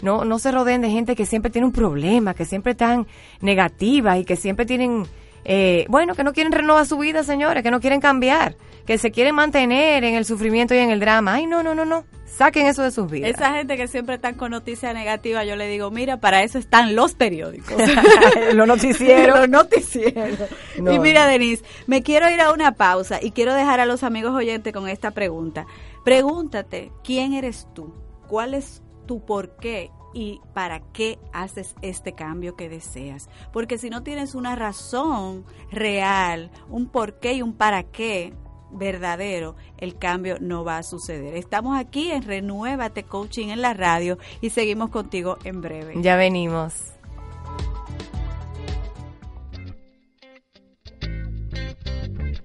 No, 0.00 0.24
no 0.24 0.38
se 0.38 0.52
rodeen 0.52 0.80
de 0.80 0.90
gente 0.90 1.16
que 1.16 1.26
siempre 1.26 1.50
tiene 1.50 1.66
un 1.66 1.72
problema, 1.72 2.34
que 2.34 2.44
siempre 2.44 2.72
están 2.72 3.06
negativas 3.40 4.18
y 4.18 4.24
que 4.24 4.36
siempre 4.36 4.66
tienen, 4.66 5.04
eh, 5.44 5.86
bueno, 5.88 6.14
que 6.14 6.24
no 6.24 6.32
quieren 6.32 6.52
renovar 6.52 6.86
su 6.86 6.98
vida, 6.98 7.22
señores, 7.22 7.62
que 7.62 7.70
no 7.70 7.80
quieren 7.80 8.00
cambiar, 8.00 8.54
que 8.90 8.98
se 8.98 9.12
quieren 9.12 9.36
mantener 9.36 10.02
en 10.02 10.16
el 10.16 10.24
sufrimiento 10.24 10.74
y 10.74 10.78
en 10.78 10.90
el 10.90 10.98
drama. 10.98 11.34
Ay, 11.34 11.46
no, 11.46 11.62
no, 11.62 11.76
no, 11.76 11.84
no. 11.84 12.04
Saquen 12.24 12.66
eso 12.66 12.82
de 12.82 12.90
sus 12.90 13.08
vidas. 13.08 13.30
Esa 13.30 13.54
gente 13.54 13.76
que 13.76 13.86
siempre 13.86 14.16
está 14.16 14.32
con 14.32 14.50
noticias 14.50 14.92
negativas, 14.94 15.46
yo 15.46 15.54
le 15.54 15.68
digo, 15.68 15.92
mira, 15.92 16.16
para 16.16 16.42
eso 16.42 16.58
están 16.58 16.96
los 16.96 17.14
periódicos. 17.14 17.76
los 18.52 18.66
noticieros. 18.66 19.38
los 19.38 19.48
noticieros. 19.48 20.40
Y 20.76 20.98
mira, 20.98 21.28
Denise, 21.28 21.62
me 21.86 22.02
quiero 22.02 22.28
ir 22.30 22.40
a 22.40 22.52
una 22.52 22.72
pausa 22.72 23.20
y 23.22 23.30
quiero 23.30 23.54
dejar 23.54 23.78
a 23.78 23.86
los 23.86 24.02
amigos 24.02 24.34
oyentes 24.34 24.72
con 24.72 24.88
esta 24.88 25.12
pregunta. 25.12 25.66
Pregúntate, 26.04 26.90
¿quién 27.04 27.34
eres 27.34 27.68
tú? 27.72 27.94
¿Cuál 28.26 28.54
es 28.54 28.82
tu 29.06 29.24
por 29.24 29.54
qué? 29.58 29.92
y 30.12 30.40
para 30.52 30.80
qué 30.92 31.20
haces 31.32 31.76
este 31.82 32.14
cambio 32.14 32.56
que 32.56 32.68
deseas. 32.68 33.28
Porque 33.52 33.78
si 33.78 33.88
no 33.88 34.02
tienes 34.02 34.34
una 34.34 34.56
razón 34.56 35.44
real, 35.70 36.50
un 36.68 36.88
por 36.88 37.20
qué 37.20 37.34
y 37.34 37.42
un 37.42 37.54
para 37.54 37.84
qué, 37.84 38.34
verdadero, 38.72 39.56
el 39.78 39.96
cambio 39.98 40.36
no 40.40 40.64
va 40.64 40.78
a 40.78 40.82
suceder. 40.82 41.34
Estamos 41.34 41.78
aquí 41.78 42.10
en 42.10 42.22
Renuévate 42.22 43.04
Coaching 43.04 43.48
en 43.48 43.62
la 43.62 43.74
radio 43.74 44.18
y 44.40 44.50
seguimos 44.50 44.90
contigo 44.90 45.38
en 45.44 45.60
breve. 45.60 45.94
Ya 45.96 46.16
venimos. 46.16 46.74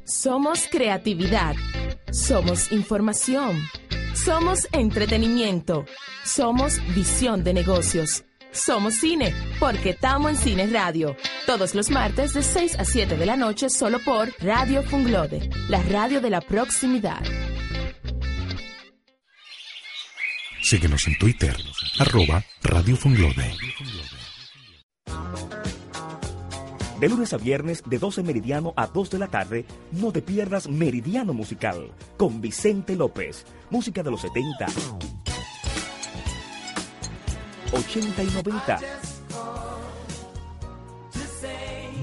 Somos 0.03 0.67
creatividad. 0.71 1.55
Somos 2.11 2.71
información. 2.71 3.59
Somos 4.13 4.67
entretenimiento. 4.71 5.85
Somos 6.23 6.79
visión 6.95 7.43
de 7.43 7.53
negocios. 7.53 8.23
Somos 8.51 8.95
cine, 8.95 9.33
porque 9.59 9.89
estamos 9.89 10.31
en 10.31 10.37
Cine 10.37 10.67
Radio. 10.67 11.15
Todos 11.45 11.75
los 11.75 11.91
martes 11.91 12.33
de 12.33 12.41
6 12.41 12.79
a 12.79 12.85
7 12.85 13.17
de 13.17 13.25
la 13.27 13.35
noche 13.35 13.69
solo 13.69 13.99
por 13.99 14.33
Radio 14.39 14.81
Funglode, 14.81 15.47
la 15.69 15.81
radio 15.83 16.19
de 16.19 16.31
la 16.31 16.41
proximidad. 16.41 17.21
Síguenos 20.63 21.05
en 21.07 21.15
Twitter, 21.19 21.55
arroba 21.99 22.43
Radio 22.63 22.95
Funglode. 22.95 23.51
De 26.99 27.09
lunes 27.09 27.31
a 27.33 27.37
viernes, 27.37 27.83
de 27.85 27.99
12 27.99 28.23
meridiano 28.23 28.73
a 28.75 28.87
2 28.87 29.11
de 29.11 29.19
la 29.19 29.27
tarde, 29.27 29.65
no 29.91 30.11
te 30.11 30.23
pierdas 30.23 30.67
Meridiano 30.67 31.33
Musical 31.33 31.91
con 32.17 32.41
Vicente 32.41 32.95
López, 32.95 33.45
música 33.69 34.01
de 34.01 34.09
los 34.09 34.21
70, 34.21 34.65
80 37.71 38.23
y 38.23 38.27
90. 38.27 38.79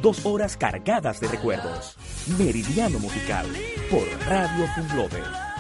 Dos 0.02 0.26
horas 0.26 0.56
cargadas 0.56 1.20
de 1.20 1.28
recuerdos. 1.28 1.96
Meridiano 2.36 2.98
Musical 2.98 3.46
por 3.88 4.02
Radio 4.26 4.66
Funglode. 4.74 5.51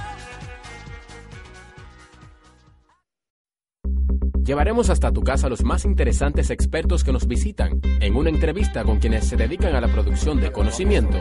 Llevaremos 4.44 4.90
hasta 4.90 5.12
tu 5.12 5.22
casa 5.22 5.46
a 5.46 5.50
los 5.50 5.62
más 5.62 5.84
interesantes 5.84 6.50
expertos 6.50 7.04
que 7.04 7.12
nos 7.12 7.28
visitan 7.28 7.80
en 8.00 8.16
una 8.16 8.28
entrevista 8.28 8.82
con 8.82 8.98
quienes 8.98 9.26
se 9.26 9.36
dedican 9.36 9.76
a 9.76 9.80
la 9.80 9.86
producción 9.86 10.40
de 10.40 10.50
conocimiento 10.50 11.16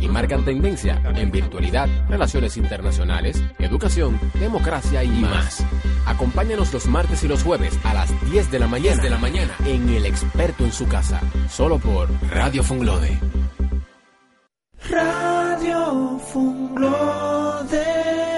y 0.00 0.08
marcan 0.08 0.44
tendencia 0.44 1.00
en 1.14 1.30
virtualidad, 1.30 1.88
relaciones 2.08 2.56
internacionales, 2.56 3.40
educación, 3.60 4.18
democracia 4.40 5.04
y 5.04 5.10
más. 5.10 5.64
Acompáñanos 6.04 6.72
los 6.72 6.88
martes 6.88 7.22
y 7.22 7.28
los 7.28 7.44
jueves 7.44 7.78
a 7.84 7.94
las 7.94 8.30
10 8.30 8.50
de 8.50 8.58
la 8.58 8.66
mañana, 8.66 9.00
de 9.00 9.10
la 9.10 9.18
mañana 9.18 9.54
en 9.64 9.88
El 9.88 10.04
Experto 10.04 10.64
en 10.64 10.72
su 10.72 10.88
casa, 10.88 11.20
solo 11.48 11.78
por 11.78 12.08
Radio 12.28 12.64
Funglode. 12.64 13.20
Radio 14.90 16.18
Funglode. 16.18 18.31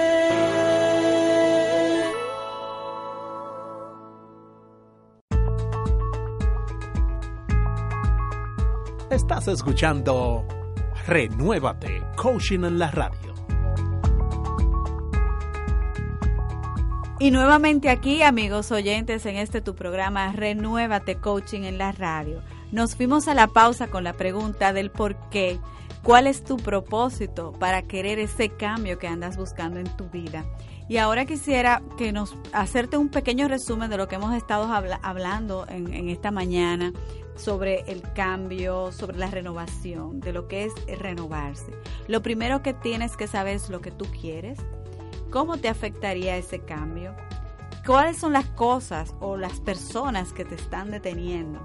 Estás 9.15 9.47
escuchando 9.47 10.45
Renuévate, 11.07 12.03
coaching 12.17 12.65
en 12.65 12.77
la 12.77 12.91
radio. 12.91 13.33
Y 17.21 17.31
nuevamente 17.31 17.89
aquí, 17.89 18.23
amigos 18.23 18.73
oyentes, 18.73 19.25
en 19.25 19.37
este 19.37 19.61
tu 19.61 19.73
programa 19.73 20.33
Renuévate 20.33 21.15
Coaching 21.15 21.61
en 21.61 21.77
la 21.77 21.93
radio. 21.93 22.41
Nos 22.73 22.97
fuimos 22.97 23.29
a 23.29 23.33
la 23.33 23.47
pausa 23.47 23.87
con 23.87 24.03
la 24.03 24.11
pregunta 24.11 24.73
del 24.73 24.91
por 24.91 25.15
qué. 25.29 25.59
¿Cuál 26.03 26.27
es 26.27 26.43
tu 26.43 26.57
propósito 26.57 27.53
para 27.53 27.83
querer 27.83 28.19
ese 28.19 28.49
cambio 28.49 28.99
que 28.99 29.07
andas 29.07 29.37
buscando 29.37 29.79
en 29.79 29.95
tu 29.95 30.09
vida? 30.09 30.43
Y 30.89 30.97
ahora 30.97 31.25
quisiera 31.25 31.81
que 31.97 32.11
nos 32.11 32.35
hacerte 32.51 32.97
un 32.97 33.07
pequeño 33.07 33.47
resumen 33.47 33.89
de 33.89 33.95
lo 33.95 34.09
que 34.09 34.15
hemos 34.15 34.35
estado 34.35 34.69
hablando 35.01 35.65
en, 35.69 35.93
en 35.93 36.09
esta 36.09 36.31
mañana 36.31 36.91
sobre 37.35 37.81
el 37.91 38.01
cambio, 38.13 38.91
sobre 38.91 39.17
la 39.17 39.29
renovación, 39.29 40.19
de 40.19 40.33
lo 40.33 40.47
que 40.47 40.65
es 40.65 40.73
renovarse. 40.99 41.71
Lo 42.07 42.21
primero 42.21 42.61
que 42.61 42.73
tienes 42.73 43.17
que 43.17 43.27
saber 43.27 43.55
es 43.55 43.69
lo 43.69 43.81
que 43.81 43.91
tú 43.91 44.05
quieres, 44.19 44.59
cómo 45.29 45.57
te 45.57 45.67
afectaría 45.67 46.37
ese 46.37 46.59
cambio, 46.59 47.15
cuáles 47.85 48.17
son 48.17 48.33
las 48.33 48.45
cosas 48.45 49.13
o 49.19 49.37
las 49.37 49.59
personas 49.59 50.33
que 50.33 50.45
te 50.45 50.55
están 50.55 50.91
deteniendo 50.91 51.63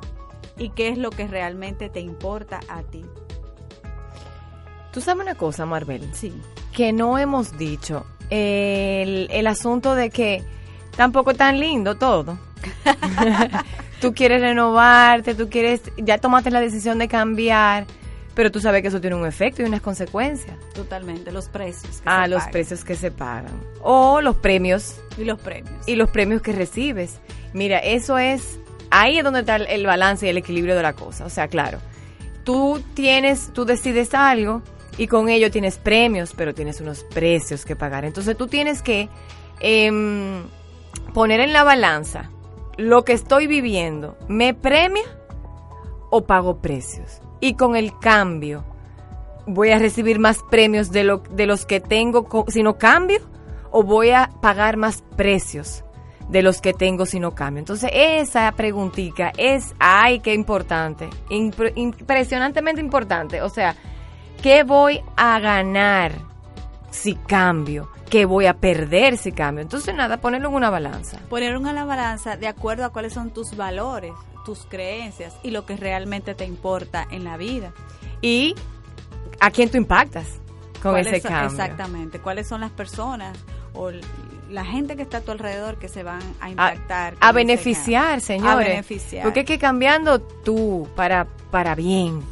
y 0.57 0.71
qué 0.71 0.89
es 0.89 0.99
lo 0.99 1.11
que 1.11 1.27
realmente 1.27 1.89
te 1.89 2.01
importa 2.01 2.61
a 2.69 2.83
ti. 2.83 3.05
Tú 4.93 5.01
sabes 5.01 5.23
una 5.23 5.37
cosa, 5.37 5.67
Marvel. 5.67 6.11
Sí. 6.13 6.33
Que 6.73 6.93
no 6.93 7.17
hemos 7.17 7.57
dicho 7.57 8.05
el, 8.29 9.29
el 9.31 9.47
asunto 9.47 9.95
de 9.95 10.11
que 10.11 10.43
tampoco 10.97 11.31
es 11.31 11.37
tan 11.37 11.61
lindo 11.61 11.97
todo. 11.97 12.39
tú 14.01 14.15
quieres 14.15 14.41
renovarte, 14.41 15.35
tú 15.35 15.49
quieres, 15.49 15.83
ya 15.99 16.19
tomaste 16.19 16.51
la 16.51 16.61
decisión 16.61 16.99
de 16.99 17.09
cambiar, 17.09 17.87
pero 18.35 18.51
tú 18.51 18.61
sabes 18.61 18.83
que 18.83 18.89
eso 18.89 19.01
tiene 19.01 19.17
un 19.17 19.27
efecto 19.27 19.63
y 19.63 19.67
unas 19.67 19.81
consecuencias. 19.81 20.57
Totalmente, 20.75 21.31
los 21.33 21.49
precios. 21.49 22.03
ah, 22.07 22.27
los 22.27 22.45
precios 22.45 22.85
que 22.85 22.95
se 22.95 23.11
pagan. 23.11 23.53
O 23.83 24.21
los 24.21 24.37
premios. 24.37 24.97
Y 25.19 25.25
los 25.25 25.39
premios. 25.41 25.75
Y 25.87 25.97
los 25.97 26.11
premios 26.11 26.43
que 26.43 26.53
recibes. 26.53 27.21
Mira, 27.53 27.79
eso 27.79 28.19
es, 28.19 28.59
ahí 28.91 29.19
es 29.19 29.25
donde 29.25 29.41
está 29.41 29.57
el 29.57 29.87
balance 29.87 30.27
y 30.27 30.31
el 30.31 30.39
equilibrio 30.39 30.77
de 30.77 30.83
la 30.83 30.95
cosa. 30.95 31.25
O 31.25 31.31
sea, 31.31 31.49
claro, 31.49 31.79
tú 32.45 32.83
tienes, 32.95 33.51
tú 33.53 33.65
decides 33.65 34.15
algo 34.15 34.63
y 34.97 35.07
con 35.07 35.29
ello 35.29 35.51
tienes 35.51 35.79
premios, 35.79 36.33
pero 36.37 36.55
tienes 36.55 36.81
unos 36.81 37.05
precios 37.05 37.65
que 37.65 37.77
pagar. 37.77 38.05
Entonces 38.05 38.37
tú 38.37 38.47
tienes 38.47 38.83
que 38.83 39.09
em, 39.61 40.45
poner 41.13 41.41
en 41.41 41.53
la 41.53 41.65
balanza 41.65 42.31
lo 42.81 43.05
que 43.05 43.13
estoy 43.13 43.47
viviendo, 43.47 44.17
¿me 44.29 44.55
premia 44.55 45.05
o 46.11 46.25
pago 46.25 46.59
precios? 46.59 47.21
Y 47.41 47.55
con 47.55 47.77
el 47.77 47.99
cambio, 47.99 48.65
¿voy 49.47 49.71
a 49.71 49.79
recibir 49.79 50.19
más 50.19 50.41
premios 50.51 50.91
de, 50.91 51.05
lo, 51.05 51.19
de 51.19 51.47
los 51.47 51.67
que 51.67 51.81
tengo 51.81 52.27
si 52.49 52.63
no 52.63 52.79
cambio? 52.79 53.21
¿O 53.71 53.83
voy 53.83 54.11
a 54.11 54.31
pagar 54.41 54.77
más 54.77 55.03
precios 55.17 55.85
de 56.29 56.43
los 56.43 56.61
que 56.61 56.73
tengo 56.73 57.07
si 57.07 57.21
no 57.21 57.35
cambio? 57.35 57.61
Entonces, 57.61 57.91
esa 57.95 58.51
preguntita 58.53 59.33
es, 59.37 59.75
ay, 59.79 60.21
qué 60.21 60.35
importante, 60.35 61.09
impresionantemente 61.29 62.81
importante. 62.81 63.43
O 63.43 63.49
sea, 63.49 63.77
¿Qué 64.43 64.63
voy 64.63 65.03
a 65.19 65.39
ganar 65.39 66.13
si 66.91 67.15
cambio? 67.15 67.89
¿Qué 68.09 68.25
voy 68.25 68.47
a 68.47 68.55
perder 68.55 69.17
si 69.17 69.33
cambio? 69.33 69.63
Entonces, 69.63 69.95
nada, 69.95 70.21
ponerlo 70.21 70.49
en 70.49 70.55
una 70.55 70.71
balanza. 70.71 71.21
Ponerlo 71.29 71.59
en 71.59 71.67
una 71.67 71.85
balanza 71.85 72.37
de 72.37 72.49
acuerdo 72.49 72.85
a 72.85 72.91
cuáles 72.91 73.13
son 73.13 73.31
tus 73.31 73.57
valores, 73.57 74.13
tus 74.45 74.67
creencias 74.67 75.37
y 75.43 75.51
lo 75.51 75.65
que 75.65 75.77
realmente 75.77 76.35
te 76.35 76.45
importa 76.45 77.07
en 77.11 77.25
la 77.25 77.37
vida. 77.37 77.73
Y 78.21 78.55
a 79.39 79.51
quién 79.51 79.71
tú 79.71 79.77
impactas 79.77 80.41
con 80.83 80.97
ese 80.97 81.21
cambio. 81.21 81.51
Exactamente. 81.51 82.21
¿Cuáles 82.21 82.49
son 82.49 82.61
las 82.61 82.71
personas 82.71 83.39
o 83.75 83.91
la 84.51 84.65
gente 84.65 84.97
que 84.97 85.03
está 85.03 85.19
a 85.19 85.21
tu 85.21 85.31
alrededor 85.31 85.79
que 85.79 85.89
se 85.89 86.03
van 86.03 86.21
a 86.41 86.51
impactar? 86.51 87.17
A, 87.21 87.33
beneficiar, 87.33 88.21
señores. 88.21 88.53
A 88.53 88.57
beneficiar. 88.57 89.23
Porque 89.23 89.41
es 89.41 89.47
que 89.47 89.59
cambiando 89.59 90.21
tú 90.21 90.89
para, 90.97 91.27
para 91.51 91.75
bien, 91.75 92.23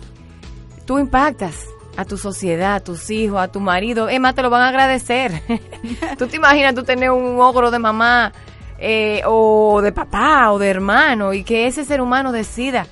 tú 0.86 0.98
impactas 0.98 1.66
a 1.98 2.04
tu 2.04 2.16
sociedad, 2.16 2.76
a 2.76 2.80
tus 2.80 3.10
hijos, 3.10 3.40
a 3.40 3.48
tu 3.48 3.58
marido, 3.58 4.08
Emma, 4.08 4.32
te 4.32 4.40
lo 4.40 4.50
van 4.50 4.62
a 4.62 4.68
agradecer. 4.68 5.42
tú 6.18 6.28
te 6.28 6.36
imaginas 6.36 6.72
tú 6.72 6.84
tener 6.84 7.10
un 7.10 7.40
ogro 7.40 7.72
de 7.72 7.80
mamá 7.80 8.32
eh, 8.78 9.20
o 9.26 9.80
de 9.82 9.90
papá 9.90 10.52
o 10.52 10.60
de 10.60 10.68
hermano 10.68 11.32
y 11.32 11.42
que 11.42 11.66
ese 11.66 11.84
ser 11.84 12.00
humano 12.00 12.30
decida 12.30 12.86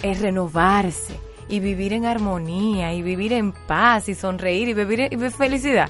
es 0.00 0.20
renovarse 0.20 1.18
y 1.48 1.58
vivir 1.58 1.92
en 1.92 2.06
armonía 2.06 2.94
y 2.94 3.02
vivir 3.02 3.32
en 3.32 3.50
paz 3.50 4.08
y 4.08 4.14
sonreír 4.14 4.68
y 4.68 4.74
vivir 4.74 5.08
en 5.10 5.32
felicidad. 5.32 5.88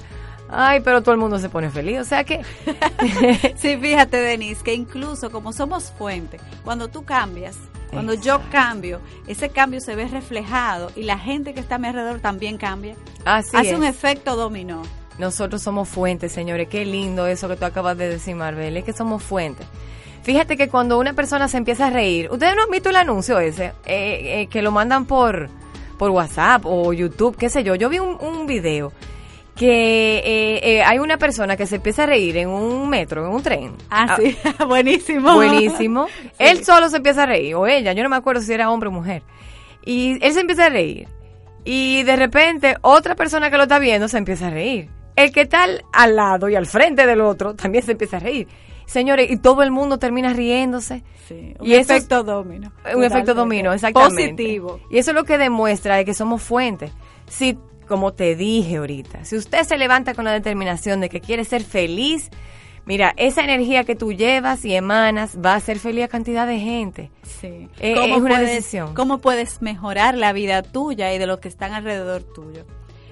Ay, 0.49 0.79
pero 0.83 1.03
todo 1.03 1.13
el 1.13 1.19
mundo 1.19 1.37
se 1.37 1.49
pone 1.49 1.69
feliz, 1.69 1.99
o 1.99 2.05
sea 2.05 2.23
que... 2.23 2.41
sí, 3.55 3.77
fíjate, 3.77 4.17
Denise, 4.17 4.63
que 4.63 4.73
incluso 4.73 5.29
como 5.29 5.53
somos 5.53 5.91
fuente, 5.91 6.39
cuando 6.63 6.87
tú 6.87 7.05
cambias, 7.05 7.55
cuando 7.91 8.13
yo 8.13 8.41
cambio, 8.51 8.99
ese 9.27 9.49
cambio 9.49 9.81
se 9.81 9.95
ve 9.95 10.07
reflejado 10.07 10.91
y 10.95 11.03
la 11.03 11.17
gente 11.17 11.53
que 11.53 11.59
está 11.59 11.75
a 11.75 11.77
mi 11.77 11.87
alrededor 11.87 12.19
también 12.19 12.57
cambia. 12.57 12.95
Así 13.25 13.55
Hace 13.55 13.75
un 13.75 13.83
efecto 13.83 14.35
dominó. 14.35 14.83
Nosotros 15.17 15.61
somos 15.61 15.89
fuentes, 15.89 16.31
señores. 16.31 16.67
Qué 16.67 16.85
lindo 16.85 17.25
eso 17.27 17.47
que 17.47 17.55
tú 17.55 17.65
acabas 17.65 17.97
de 17.97 18.09
decir, 18.09 18.35
Marvel. 18.35 18.77
Es 18.77 18.83
que 18.83 18.93
somos 18.93 19.23
fuentes. 19.23 19.65
Fíjate 20.23 20.57
que 20.57 20.67
cuando 20.67 20.99
una 20.99 21.13
persona 21.13 21.47
se 21.47 21.57
empieza 21.57 21.87
a 21.87 21.89
reír, 21.89 22.29
ustedes 22.29 22.55
no 22.55 22.63
han 22.63 22.69
visto 22.69 22.89
el 22.89 22.97
anuncio 22.97 23.39
ese, 23.39 23.67
eh, 23.85 24.41
eh, 24.41 24.47
que 24.47 24.61
lo 24.61 24.71
mandan 24.71 25.05
por, 25.05 25.49
por 25.97 26.11
WhatsApp 26.11 26.65
o 26.65 26.91
YouTube, 26.91 27.37
qué 27.37 27.49
sé 27.49 27.63
yo. 27.63 27.75
Yo 27.75 27.87
vi 27.89 27.99
un, 27.99 28.17
un 28.19 28.45
video 28.45 28.91
que 29.57 30.19
eh, 30.19 30.59
eh, 30.63 30.83
hay 30.83 30.99
una 30.99 31.17
persona 31.17 31.57
que 31.57 31.65
se 31.65 31.77
empieza 31.77 32.03
a 32.03 32.05
reír 32.05 32.37
en 32.37 32.49
un 32.49 32.87
metro, 32.87 33.25
en 33.25 33.33
un 33.33 33.41
tren. 33.43 33.75
Ah, 33.89 34.15
sí, 34.17 34.37
buenísimo. 34.67 35.33
Buenísimo. 35.33 36.07
Él 36.39 36.63
solo 36.63 36.89
se 36.89 36.97
empieza 36.97 37.23
a 37.23 37.25
reír, 37.25 37.55
o 37.55 37.67
ella, 37.67 37.93
yo 37.93 38.03
no 38.03 38.09
me 38.09 38.15
acuerdo 38.15 38.41
si 38.41 38.53
era 38.53 38.69
hombre 38.69 38.89
o 38.89 38.91
mujer. 38.91 39.23
Y 39.83 40.23
él 40.23 40.33
se 40.33 40.41
empieza 40.41 40.65
a 40.65 40.69
reír. 40.69 41.07
Y 41.63 42.03
de 42.03 42.17
repente 42.17 42.75
otra 42.81 43.15
persona 43.15 43.49
que 43.49 43.55
lo 43.55 43.63
está 43.63 43.79
viendo 43.79 44.09
se 44.09 44.17
empieza 44.17 44.47
a 44.47 44.49
reír. 44.49 44.89
El 45.15 45.31
que 45.31 45.41
está 45.41 45.65
al, 45.93 46.15
lado 46.15 46.49
y 46.49 46.55
al 46.55 46.65
frente 46.65 47.05
del 47.05 47.21
otro 47.21 47.55
también 47.55 47.85
se 47.85 47.93
empieza 47.93 48.17
a 48.17 48.19
reír. 48.19 48.47
Señores, 48.85 49.31
y 49.31 49.37
todo 49.37 49.63
el 49.63 49.71
mundo 49.71 49.97
termina 49.97 50.33
riéndose. 50.33 51.03
Sí, 51.27 51.53
un 51.59 51.71
efecto 51.71 52.23
domino. 52.23 52.71
Un 52.93 53.03
efecto 53.03 53.33
domino, 53.33 53.71
exactamente. 53.71 54.33
Positivo. 54.33 54.79
Y 54.91 54.97
eso 54.97 55.11
es 55.11 55.15
lo 55.15 55.23
que 55.23 55.37
demuestra 55.37 56.03
que 56.03 56.13
somos 56.13 56.41
fuentes. 56.41 56.91
Si 57.27 57.57
como 57.87 58.13
te 58.13 58.35
dije 58.35 58.77
ahorita, 58.77 59.25
si 59.25 59.35
usted 59.35 59.63
se 59.63 59.77
levanta 59.77 60.13
con 60.13 60.25
la 60.25 60.31
determinación 60.31 61.01
de 61.01 61.09
que 61.09 61.21
quiere 61.21 61.45
ser 61.45 61.63
feliz, 61.63 62.29
mira, 62.85 63.13
esa 63.17 63.43
energía 63.43 63.83
que 63.83 63.95
tú 63.95 64.13
llevas 64.13 64.63
y 64.65 64.75
emanas 64.75 65.37
va 65.43 65.53
a 65.53 65.55
hacer 65.55 65.79
feliz 65.79 66.05
a 66.05 66.07
cantidad 66.07 66.45
de 66.45 66.59
gente. 66.59 67.11
Sí. 67.23 67.69
Eh, 67.79 67.95
es 67.95 68.21
una 68.21 68.39
decisión. 68.39 68.93
¿Cómo 68.93 69.19
puedes 69.19 69.61
mejorar 69.61 70.17
la 70.17 70.33
vida 70.33 70.61
tuya 70.61 71.13
y 71.13 71.17
de 71.17 71.27
los 71.27 71.39
que 71.39 71.47
están 71.47 71.73
alrededor 71.73 72.23
tuyo? 72.23 72.65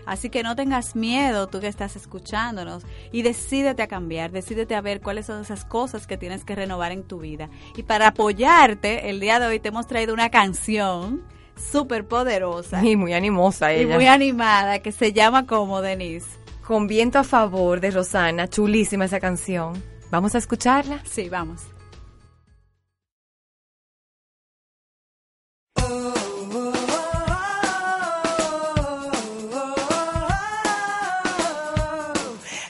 Así 0.05 0.29
que 0.29 0.43
no 0.43 0.55
tengas 0.55 0.95
miedo, 0.95 1.47
tú 1.47 1.59
que 1.59 1.67
estás 1.67 1.95
escuchándonos, 1.95 2.83
y 3.11 3.23
decídete 3.23 3.81
a 3.81 3.87
cambiar, 3.87 4.31
decídete 4.31 4.75
a 4.75 4.81
ver 4.81 5.01
cuáles 5.01 5.25
son 5.25 5.41
esas 5.41 5.65
cosas 5.65 6.05
que 6.05 6.17
tienes 6.17 6.45
que 6.45 6.55
renovar 6.55 6.91
en 6.91 7.03
tu 7.03 7.19
vida. 7.19 7.49
Y 7.75 7.83
para 7.83 8.07
apoyarte, 8.07 9.09
el 9.09 9.19
día 9.19 9.39
de 9.39 9.47
hoy 9.47 9.59
te 9.59 9.69
hemos 9.69 9.87
traído 9.87 10.13
una 10.13 10.29
canción 10.29 11.23
súper 11.57 12.05
poderosa. 12.05 12.83
Y 12.83 12.95
muy 12.95 13.13
animosa 13.13 13.71
ella. 13.71 13.83
Y 13.83 13.85
muy 13.95 14.07
animada, 14.07 14.79
que 14.79 14.91
se 14.91 15.13
llama 15.13 15.45
como 15.45 15.81
Denise. 15.81 16.27
Con 16.65 16.87
viento 16.87 17.19
a 17.19 17.23
favor 17.23 17.79
de 17.79 17.91
Rosana, 17.91 18.47
chulísima 18.47 19.05
esa 19.05 19.19
canción. 19.19 19.81
¿Vamos 20.09 20.33
a 20.35 20.39
escucharla? 20.39 21.01
Sí, 21.05 21.29
vamos. 21.29 21.61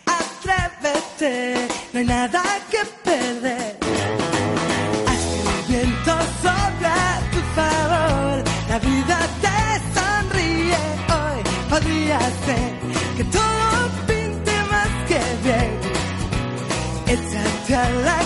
Atrévete, 0.06 1.68
no 1.94 2.00
hay 2.00 2.06
nada 2.06 2.44
que 2.70 2.80
perder. 3.04 3.65
La 8.76 8.80
vida 8.80 9.18
te 9.40 9.58
sonríe 9.98 10.76
hoy, 11.08 11.42
podría 11.70 12.20
ser 12.20 12.74
que 13.16 13.24
todo 13.24 13.90
pinte 14.06 14.52
más 14.70 14.90
que 15.08 15.22
bien. 15.46 15.80
Échate 17.08 17.74
a 17.74 17.90
la 17.90 18.25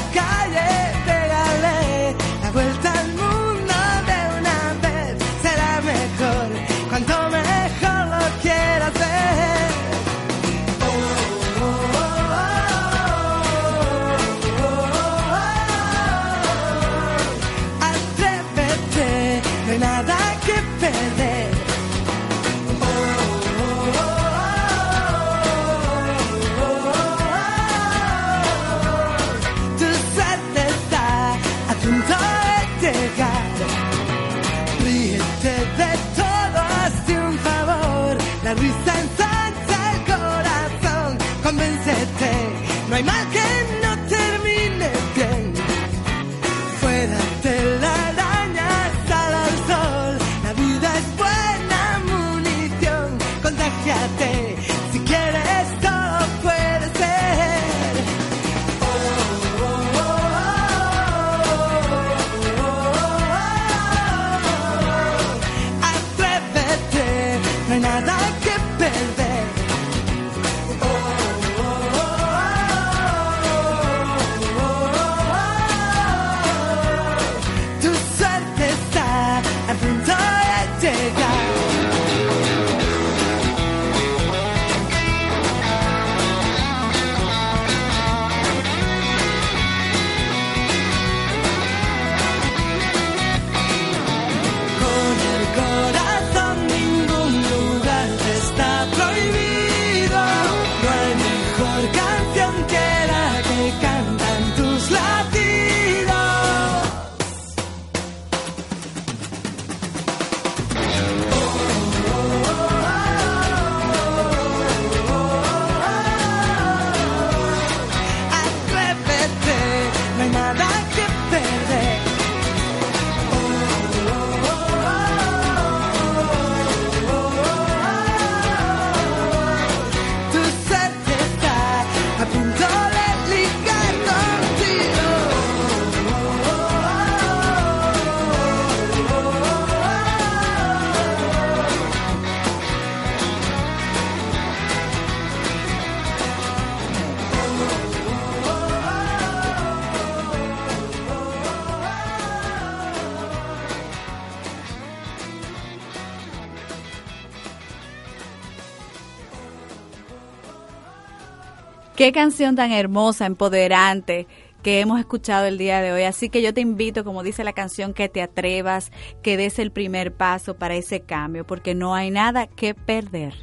Qué 162.00 162.14
canción 162.14 162.56
tan 162.56 162.72
hermosa, 162.72 163.26
empoderante 163.26 164.26
que 164.64 164.80
hemos 164.80 165.02
escuchado 165.02 165.48
el 165.48 165.58
día 165.58 165.82
de 165.82 165.92
hoy. 165.92 166.04
Así 166.04 166.30
que 166.30 166.42
yo 166.42 166.54
te 166.54 166.62
invito, 166.62 167.04
como 167.04 167.24
dice 167.24 167.44
la 167.44 167.52
canción, 167.52 167.94
que 167.94 168.08
te 168.08 168.22
atrevas, 168.22 168.94
que 169.22 169.36
des 169.36 169.60
el 169.60 169.74
primer 169.74 170.14
paso 170.14 170.56
para 170.56 170.76
ese 170.76 171.02
cambio, 171.02 171.46
porque 171.46 171.76
no 171.76 171.96
hay 171.96 172.10
nada 172.10 172.48
que 172.48 172.74
perder. 172.74 173.34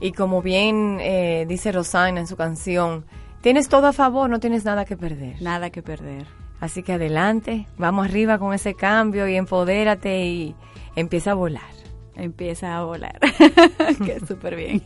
Y 0.00 0.12
como 0.12 0.42
bien 0.42 0.98
eh, 1.00 1.44
dice 1.48 1.72
Rosana 1.72 2.20
en 2.20 2.28
su 2.28 2.36
canción, 2.36 3.04
tienes 3.40 3.68
todo 3.68 3.88
a 3.88 3.92
favor, 3.92 4.30
no 4.30 4.38
tienes 4.38 4.64
nada 4.64 4.84
que 4.84 4.96
perder. 4.96 5.42
Nada 5.42 5.70
que 5.70 5.82
perder. 5.82 6.28
Así 6.60 6.84
que 6.84 6.92
adelante, 6.92 7.66
vamos 7.78 8.06
arriba 8.06 8.38
con 8.38 8.54
ese 8.54 8.74
cambio 8.74 9.26
y 9.26 9.34
empodérate 9.34 10.24
y 10.24 10.54
empieza 10.94 11.32
a 11.32 11.34
volar. 11.34 11.74
Empieza 12.14 12.78
a 12.78 12.84
volar. 12.84 13.18
que 14.06 14.20
súper 14.24 14.54
bien. 14.54 14.84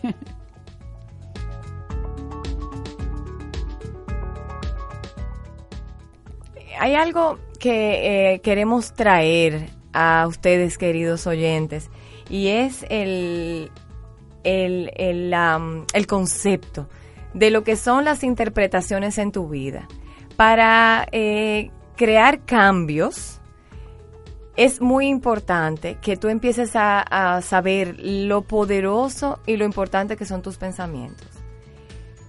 Hay 6.83 6.97
algo 6.97 7.38
que 7.61 8.33
eh, 8.33 8.40
queremos 8.40 8.92
traer 8.92 9.71
a 9.92 10.27
ustedes, 10.27 10.79
queridos 10.79 11.29
oyentes, 11.29 11.88
y 12.29 12.49
es 12.49 12.85
el, 12.88 13.71
el, 14.42 14.90
el, 14.97 16.07
concepto 16.09 16.88
de 17.35 17.53
lo 17.53 17.62
que 17.62 17.77
son 17.77 18.05
las 18.05 18.25
interpretaciones 18.25 19.18
en 19.18 19.31
tu 19.31 19.49
vida. 19.49 19.87
Para 20.35 21.07
eh, 21.12 21.71
crear 21.95 22.45
cambios, 22.45 23.40
es 24.57 24.81
muy 24.81 25.07
importante 25.07 25.99
que 26.03 26.16
tú 26.16 26.27
empieces 26.27 26.73
a 26.75 27.40
saber 27.42 27.95
lo 28.01 28.42
poderoso 28.42 29.38
y 29.47 29.57
lo 29.57 29.64
importante 29.64 30.16
que 30.16 30.25
son 30.25 30.42
tus 30.42 30.57
pensamientos. 30.57 31.29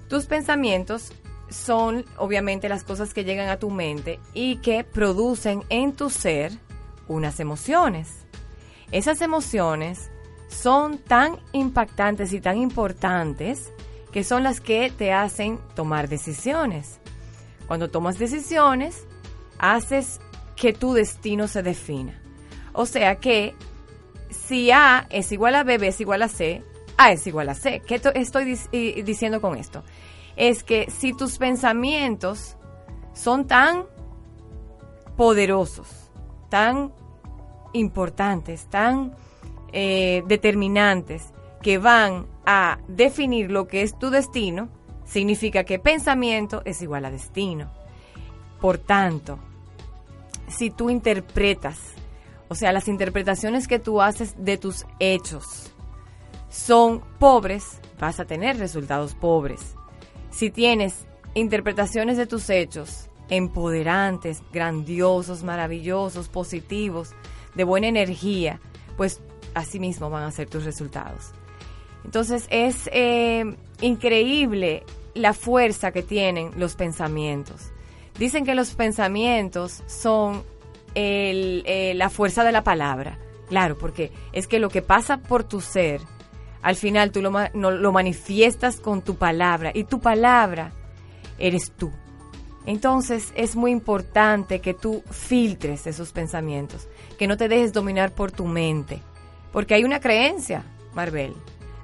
Tus 0.10 0.28
pensamientos 0.28 1.12
son 1.54 2.06
obviamente 2.18 2.68
las 2.68 2.84
cosas 2.84 3.14
que 3.14 3.24
llegan 3.24 3.50
a 3.50 3.60
tu 3.60 3.70
mente 3.70 4.20
y 4.34 4.58
que 4.58 4.84
producen 4.84 5.64
en 5.70 5.94
tu 5.94 6.10
ser 6.10 6.52
unas 7.08 7.40
emociones. 7.40 8.10
Esas 8.92 9.22
emociones 9.22 10.10
son 10.50 10.98
tan 10.98 11.38
impactantes 11.52 12.34
y 12.34 12.42
tan 12.42 12.58
importantes 12.58 13.72
que 14.12 14.24
son 14.24 14.44
las 14.44 14.62
que 14.62 14.92
te 14.92 15.12
hacen 15.14 15.60
tomar 15.76 16.08
decisiones. 16.10 17.00
Cuando 17.68 17.90
tomas 17.90 18.20
decisiones, 18.20 19.06
haces 19.58 20.20
que 20.56 20.74
tu 20.74 20.94
destino 20.94 21.48
se 21.48 21.64
defina. 21.64 22.20
O 22.74 22.86
sea 22.86 23.16
que 23.16 23.56
si 24.30 24.72
A 24.72 25.08
es 25.10 25.32
igual 25.32 25.56
a 25.56 25.64
B, 25.64 25.78
B 25.78 25.88
es 25.88 26.02
igual 26.02 26.22
a 26.22 26.28
C, 26.28 26.64
A 26.98 27.12
es 27.12 27.26
igual 27.26 27.50
a 27.50 27.56
C. 27.56 27.82
¿Qué 27.86 28.00
to- 28.00 28.14
estoy 28.14 28.46
diciendo 29.04 29.42
con 29.42 29.58
esto? 29.58 29.84
Es 30.36 30.64
que 30.64 30.90
si 30.90 31.14
tus 31.14 31.38
pensamientos 31.38 32.58
son 33.14 33.46
tan 33.48 33.86
poderosos, 35.16 36.12
tan 36.50 36.92
importantes, 37.74 38.68
tan 38.68 39.16
eh, 39.72 40.24
determinantes, 40.28 41.34
que 41.62 41.78
van 41.78 42.28
a 42.46 42.80
definir 42.88 43.50
lo 43.50 43.68
que 43.68 43.82
es 43.84 43.98
tu 43.98 44.10
destino, 44.10 44.70
significa 45.06 45.64
que 45.64 45.80
pensamiento 45.80 46.62
es 46.66 46.82
igual 46.82 47.06
a 47.06 47.12
destino. 47.12 47.72
Por 48.60 48.78
tanto, 48.78 49.40
si 50.48 50.70
tú 50.70 50.90
interpretas, 50.90 51.80
o 52.50 52.56
sea, 52.56 52.72
las 52.72 52.88
interpretaciones 52.88 53.68
que 53.68 53.80
tú 53.80 54.02
haces 54.02 54.36
de 54.38 54.58
tus 54.58 54.86
hechos 55.00 55.74
son 56.50 57.02
pobres, 57.20 57.80
vas 58.00 58.20
a 58.20 58.26
tener 58.26 58.60
resultados 58.60 59.16
pobres. 59.16 59.76
Si 60.34 60.50
tienes 60.50 61.06
interpretaciones 61.36 62.18
de 62.18 62.26
tus 62.26 62.50
hechos 62.50 63.10
empoderantes, 63.30 64.44
grandiosos, 64.52 65.44
maravillosos, 65.44 66.28
positivos, 66.28 67.12
de 67.56 67.64
buena 67.64 67.88
energía, 67.88 68.60
pues 68.98 69.22
así 69.54 69.80
mismo 69.80 70.10
van 70.10 70.24
a 70.24 70.32
ser 70.32 70.50
tus 70.50 70.66
resultados. 70.66 71.32
Entonces 72.04 72.48
es 72.50 72.90
eh, 72.92 73.56
increíble 73.82 74.84
la 75.14 75.34
fuerza 75.34 75.92
que 75.92 76.04
tienen 76.04 76.52
los 76.58 76.76
pensamientos. 76.76 77.72
Dicen 78.18 78.46
que 78.46 78.56
los 78.56 78.76
pensamientos 78.76 79.84
son 79.88 80.44
eh, 80.96 81.94
la 81.96 82.10
fuerza 82.10 82.44
de 82.44 82.52
la 82.52 82.64
palabra. 82.64 83.20
Claro, 83.50 83.78
porque 83.78 84.12
es 84.32 84.48
que 84.48 84.60
lo 84.60 84.70
que 84.70 84.82
pasa 84.82 85.18
por 85.18 85.44
tu 85.44 85.62
ser, 85.62 86.02
al 86.64 86.76
final 86.76 87.12
tú 87.12 87.22
lo, 87.22 87.32
lo 87.54 87.92
manifiestas 87.92 88.80
con 88.80 89.02
tu 89.02 89.16
palabra 89.16 89.72
y 89.74 89.84
tu 89.84 90.00
palabra 90.00 90.72
eres 91.38 91.72
tú. 91.78 91.92
Entonces 92.66 93.34
es 93.36 93.56
muy 93.56 93.72
importante 93.72 94.60
que 94.60 94.74
tú 94.74 95.04
filtres 95.12 95.86
esos 95.86 96.14
pensamientos, 96.14 96.88
que 97.20 97.28
no 97.28 97.36
te 97.36 97.50
dejes 97.50 97.74
dominar 97.74 98.14
por 98.14 98.32
tu 98.32 98.46
mente, 98.46 99.02
porque 99.52 99.74
hay 99.74 99.84
una 99.84 100.00
creencia, 100.00 100.64
Maribel, 100.94 101.34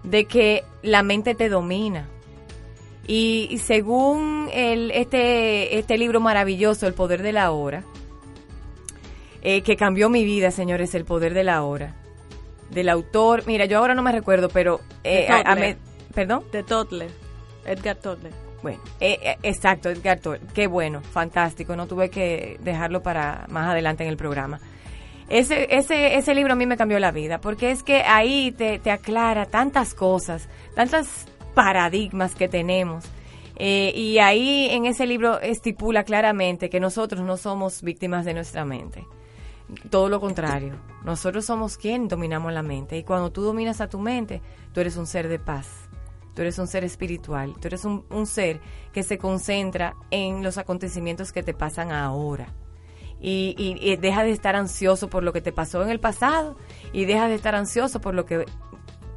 de 0.04 0.26
que 0.26 0.64
la 0.82 1.04
mente 1.04 1.36
te 1.36 1.50
domina. 1.50 2.08
Y, 3.06 3.48
y 3.52 3.58
según 3.58 4.50
el, 4.54 4.92
este, 4.92 5.78
este 5.78 5.98
libro 5.98 6.22
maravilloso, 6.22 6.88
El 6.88 6.94
Poder 6.94 7.24
de 7.24 7.34
la 7.34 7.52
Hora, 7.52 7.84
eh, 9.42 9.62
que 9.62 9.76
cambió 9.76 10.10
mi 10.10 10.24
vida, 10.24 10.52
señores, 10.52 10.94
El 10.96 11.06
Poder 11.06 11.34
de 11.34 11.44
la 11.44 11.64
Hora, 11.64 11.96
del 12.72 12.90
autor, 12.90 13.44
mira, 13.48 13.66
yo 13.66 13.78
ahora 13.80 13.94
no 13.96 14.02
me 14.02 14.12
recuerdo, 14.12 14.50
pero... 14.50 14.80
eh, 15.04 15.26
De 15.28 15.28
a- 15.30 15.36
a 15.38 15.44
Totler. 15.44 15.60
me- 15.78 16.14
¿Perdón? 16.14 16.44
De 16.52 16.64
Totler. 16.64 17.12
Edgar 17.66 17.96
Tolle. 17.98 18.30
Bueno, 18.64 18.80
eh, 19.00 19.20
eh, 19.22 19.38
exacto, 19.44 19.90
Edgar 19.90 20.20
Tolle. 20.20 20.42
Qué 20.54 20.68
bueno, 20.68 21.02
fantástico. 21.02 21.76
No 21.76 21.88
tuve 21.88 22.10
que 22.10 22.58
dejarlo 22.62 23.02
para 23.04 23.46
más 23.50 23.70
adelante 23.70 24.04
en 24.04 24.10
el 24.10 24.18
programa. 24.18 24.60
Ese, 25.30 25.68
ese, 25.76 26.16
ese 26.18 26.34
libro 26.34 26.54
a 26.54 26.56
mí 26.56 26.66
me 26.66 26.76
cambió 26.76 26.98
la 27.00 27.12
vida, 27.12 27.40
porque 27.40 27.70
es 27.72 27.84
que 27.84 28.02
ahí 28.02 28.52
te, 28.52 28.80
te 28.80 28.90
aclara 28.92 29.46
tantas 29.46 29.94
cosas, 29.94 30.50
tantos 30.76 31.08
paradigmas 31.54 32.34
que 32.34 32.48
tenemos. 32.48 33.06
Eh, 33.56 33.92
y 33.96 34.18
ahí 34.20 34.70
en 34.72 34.86
ese 34.88 35.06
libro 35.06 35.40
estipula 35.40 36.04
claramente 36.04 36.70
que 36.70 36.80
nosotros 36.80 37.22
no 37.22 37.38
somos 37.38 37.84
víctimas 37.84 38.26
de 38.26 38.34
nuestra 38.34 38.66
mente. 38.66 39.06
Todo 39.90 40.10
lo 40.10 40.20
contrario, 40.20 40.76
nosotros 41.04 41.46
somos 41.46 41.78
quien 41.78 42.08
dominamos 42.08 42.52
la 42.54 42.64
mente. 42.64 42.98
Y 42.98 43.04
cuando 43.04 43.32
tú 43.32 43.42
dominas 43.44 43.82
a 43.82 43.88
tu 43.90 44.00
mente, 44.00 44.42
tú 44.74 44.80
eres 44.82 44.98
un 44.98 45.06
ser 45.06 45.28
de 45.28 45.38
paz, 45.40 45.68
tú 46.34 46.42
eres 46.42 46.58
un 46.58 46.68
ser 46.68 46.84
espiritual, 46.84 47.54
tú 47.60 47.68
eres 47.68 47.86
un, 47.86 48.04
ser 48.26 48.62
que 48.94 49.04
se 49.04 49.18
concentra 49.20 49.96
en 50.10 50.42
los 50.44 50.58
acontecimientos 50.58 51.32
que 51.32 51.44
te 51.44 51.54
pasan 51.54 51.92
ahora. 51.92 52.54
Y, 53.22 53.54
y- 53.58 53.78
y 53.92 53.96
deja 53.98 54.24
de 54.24 54.32
estar 54.32 54.56
ansioso 54.56 55.10
por 55.10 55.24
lo 55.24 55.34
que 55.34 55.42
te 55.42 55.52
pasó 55.52 55.84
en 55.84 55.90
el 55.90 56.00
pasado 56.00 56.56
y 56.94 57.06
deja 57.06 57.28
de 57.28 57.36
estar 57.36 57.54
ansioso 57.54 58.00
por 58.02 58.14
lo 58.16 58.26
que 58.26 58.46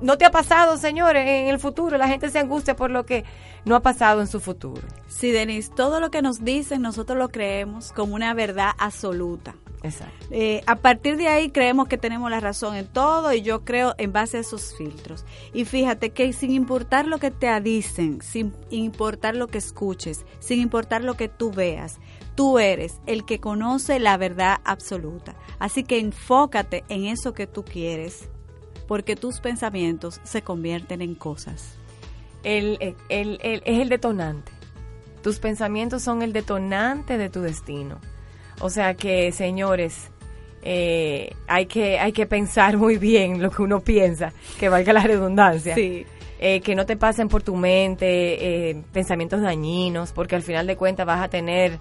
no 0.00 0.18
te 0.18 0.24
ha 0.24 0.32
pasado, 0.32 0.76
señores, 0.76 1.24
en 1.26 1.46
el 1.46 1.60
futuro. 1.60 1.96
La 1.96 2.08
gente 2.08 2.28
se 2.28 2.40
angustia 2.40 2.74
por 2.74 2.90
lo 2.90 3.06
que 3.06 3.24
no 3.64 3.76
ha 3.76 3.80
pasado 3.80 4.20
en 4.20 4.26
su 4.26 4.40
futuro. 4.40 4.82
Sí, 5.06 5.30
Denise, 5.30 5.70
todo 5.74 6.00
lo 6.00 6.10
que 6.10 6.20
nos 6.20 6.42
dicen 6.44 6.82
nosotros 6.82 7.16
lo 7.16 7.28
creemos 7.28 7.92
como 7.92 8.16
una 8.16 8.34
verdad 8.34 8.72
absoluta. 8.78 9.54
Exacto. 9.82 10.26
Eh, 10.30 10.62
a 10.66 10.76
partir 10.76 11.16
de 11.16 11.28
ahí 11.28 11.50
creemos 11.50 11.88
que 11.88 11.98
tenemos 11.98 12.30
la 12.30 12.40
razón 12.40 12.76
en 12.76 12.86
todo 12.86 13.32
y 13.32 13.42
yo 13.42 13.64
creo 13.64 13.94
en 13.98 14.12
base 14.12 14.36
a 14.36 14.40
esos 14.40 14.74
filtros. 14.76 15.24
Y 15.52 15.64
fíjate 15.64 16.10
que 16.10 16.32
sin 16.32 16.52
importar 16.52 17.06
lo 17.06 17.18
que 17.18 17.30
te 17.30 17.60
dicen, 17.60 18.20
sin 18.22 18.54
importar 18.70 19.34
lo 19.34 19.48
que 19.48 19.58
escuches, 19.58 20.24
sin 20.38 20.60
importar 20.60 21.02
lo 21.02 21.14
que 21.14 21.28
tú 21.28 21.50
veas, 21.50 21.98
tú 22.34 22.58
eres 22.58 23.00
el 23.06 23.24
que 23.24 23.40
conoce 23.40 23.98
la 23.98 24.16
verdad 24.16 24.58
absoluta. 24.64 25.34
Así 25.58 25.82
que 25.84 25.98
enfócate 25.98 26.84
en 26.88 27.06
eso 27.06 27.34
que 27.34 27.46
tú 27.46 27.64
quieres, 27.64 28.28
porque 28.86 29.16
tus 29.16 29.40
pensamientos 29.40 30.20
se 30.22 30.42
convierten 30.42 31.02
en 31.02 31.14
cosas. 31.14 31.74
El, 32.44 32.76
el- 32.80 32.96
el- 33.08 33.38
el- 33.42 33.62
es 33.64 33.80
el 33.80 33.88
detonante. 33.88 34.52
Tus 35.22 35.38
pensamientos 35.38 36.02
son 36.02 36.22
el 36.22 36.32
detonante 36.32 37.16
de 37.16 37.30
tu 37.30 37.40
destino. 37.42 38.00
O 38.62 38.70
sea 38.70 38.94
que, 38.94 39.30
señores, 39.32 40.10
eh, 40.62 41.34
hay, 41.48 41.66
que, 41.66 41.98
hay 41.98 42.12
que 42.12 42.26
pensar 42.26 42.76
muy 42.76 42.96
bien 42.96 43.42
lo 43.42 43.50
que 43.50 43.62
uno 43.62 43.80
piensa, 43.80 44.32
que 44.58 44.68
valga 44.68 44.92
la 44.92 45.02
redundancia. 45.02 45.74
Sí. 45.74 46.06
Eh, 46.38 46.60
que 46.60 46.74
no 46.74 46.86
te 46.86 46.96
pasen 46.96 47.28
por 47.28 47.42
tu 47.42 47.54
mente 47.54 48.70
eh, 48.70 48.82
pensamientos 48.92 49.40
dañinos, 49.42 50.12
porque 50.12 50.34
al 50.34 50.42
final 50.42 50.66
de 50.66 50.76
cuentas 50.76 51.06
vas 51.06 51.22
a 51.22 51.28
tener 51.28 51.78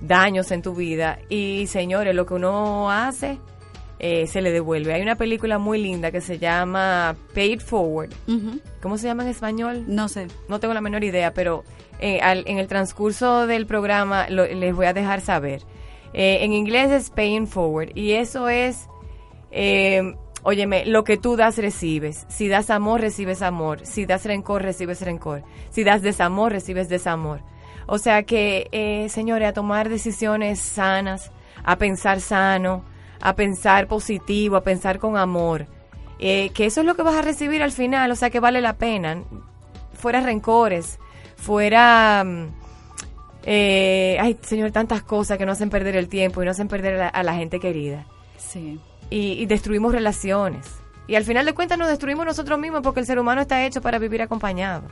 daños 0.00 0.50
en 0.52 0.62
tu 0.62 0.74
vida. 0.74 1.18
Y 1.28 1.66
señores, 1.66 2.14
lo 2.14 2.24
que 2.26 2.34
uno 2.34 2.90
hace 2.92 3.38
eh, 3.98 4.26
se 4.28 4.40
le 4.40 4.52
devuelve. 4.52 4.92
Hay 4.94 5.02
una 5.02 5.16
película 5.16 5.58
muy 5.58 5.80
linda 5.82 6.12
que 6.12 6.20
se 6.20 6.38
llama 6.38 7.16
Paid 7.34 7.60
Forward. 7.60 8.10
Ujú. 8.28 8.60
¿Cómo 8.82 8.98
se 8.98 9.06
llama 9.08 9.24
en 9.24 9.30
español? 9.30 9.84
No 9.88 10.08
sé. 10.08 10.28
No 10.48 10.60
tengo 10.60 10.74
la 10.74 10.80
menor 10.80 11.02
idea, 11.02 11.32
pero 11.32 11.64
eh, 12.00 12.20
al- 12.20 12.44
en 12.46 12.58
el 12.58 12.68
transcurso 12.68 13.46
del 13.48 13.66
programa 13.66 14.28
lo- 14.28 14.46
les 14.46 14.74
voy 14.76 14.86
a 14.86 14.92
dejar 14.92 15.22
saber. 15.22 15.62
Eh, 16.14 16.44
en 16.44 16.52
inglés 16.52 16.92
es 16.92 17.10
Paying 17.10 17.48
Forward 17.48 17.90
y 17.96 18.12
eso 18.12 18.48
es, 18.48 18.88
eh, 19.50 20.14
óyeme, 20.44 20.86
lo 20.86 21.02
que 21.02 21.16
tú 21.16 21.36
das 21.36 21.58
recibes. 21.58 22.24
Si 22.28 22.46
das 22.46 22.70
amor, 22.70 23.00
recibes 23.00 23.42
amor. 23.42 23.84
Si 23.84 24.06
das 24.06 24.24
rencor, 24.24 24.62
recibes 24.62 25.02
rencor. 25.02 25.42
Si 25.70 25.82
das 25.82 26.02
desamor, 26.02 26.52
recibes 26.52 26.88
desamor. 26.88 27.40
O 27.86 27.98
sea 27.98 28.22
que, 28.22 28.68
eh, 28.70 29.08
señores, 29.08 29.48
a 29.48 29.52
tomar 29.52 29.88
decisiones 29.88 30.60
sanas, 30.60 31.32
a 31.64 31.76
pensar 31.76 32.20
sano, 32.20 32.84
a 33.20 33.34
pensar 33.34 33.88
positivo, 33.88 34.56
a 34.56 34.62
pensar 34.62 34.98
con 34.98 35.16
amor. 35.16 35.66
Eh, 36.20 36.50
que 36.54 36.66
eso 36.66 36.80
es 36.80 36.86
lo 36.86 36.94
que 36.94 37.02
vas 37.02 37.16
a 37.16 37.22
recibir 37.22 37.62
al 37.62 37.72
final, 37.72 38.10
o 38.10 38.16
sea 38.16 38.30
que 38.30 38.40
vale 38.40 38.60
la 38.60 38.74
pena. 38.74 39.22
Fuera 39.94 40.20
rencores, 40.20 40.98
fuera... 41.36 42.22
mm, 42.24 42.63
eh, 43.44 44.16
ay, 44.20 44.36
señor, 44.42 44.70
tantas 44.72 45.02
cosas 45.02 45.38
que 45.38 45.46
no 45.46 45.52
hacen 45.52 45.70
perder 45.70 45.96
el 45.96 46.08
tiempo 46.08 46.42
y 46.42 46.44
no 46.44 46.50
hacen 46.50 46.68
perder 46.68 46.94
a 46.94 46.98
la, 46.98 47.08
a 47.08 47.22
la 47.22 47.34
gente 47.34 47.60
querida. 47.60 48.06
Sí. 48.36 48.78
Y, 49.10 49.32
y 49.32 49.46
destruimos 49.46 49.92
relaciones. 49.92 50.66
Y 51.06 51.14
al 51.16 51.24
final 51.24 51.44
de 51.44 51.52
cuentas 51.52 51.76
nos 51.78 51.88
destruimos 51.88 52.24
nosotros 52.24 52.58
mismos 52.58 52.80
porque 52.82 53.00
el 53.00 53.06
ser 53.06 53.18
humano 53.18 53.42
está 53.42 53.64
hecho 53.66 53.82
para 53.82 53.98
vivir 53.98 54.22
acompañado. 54.22 54.84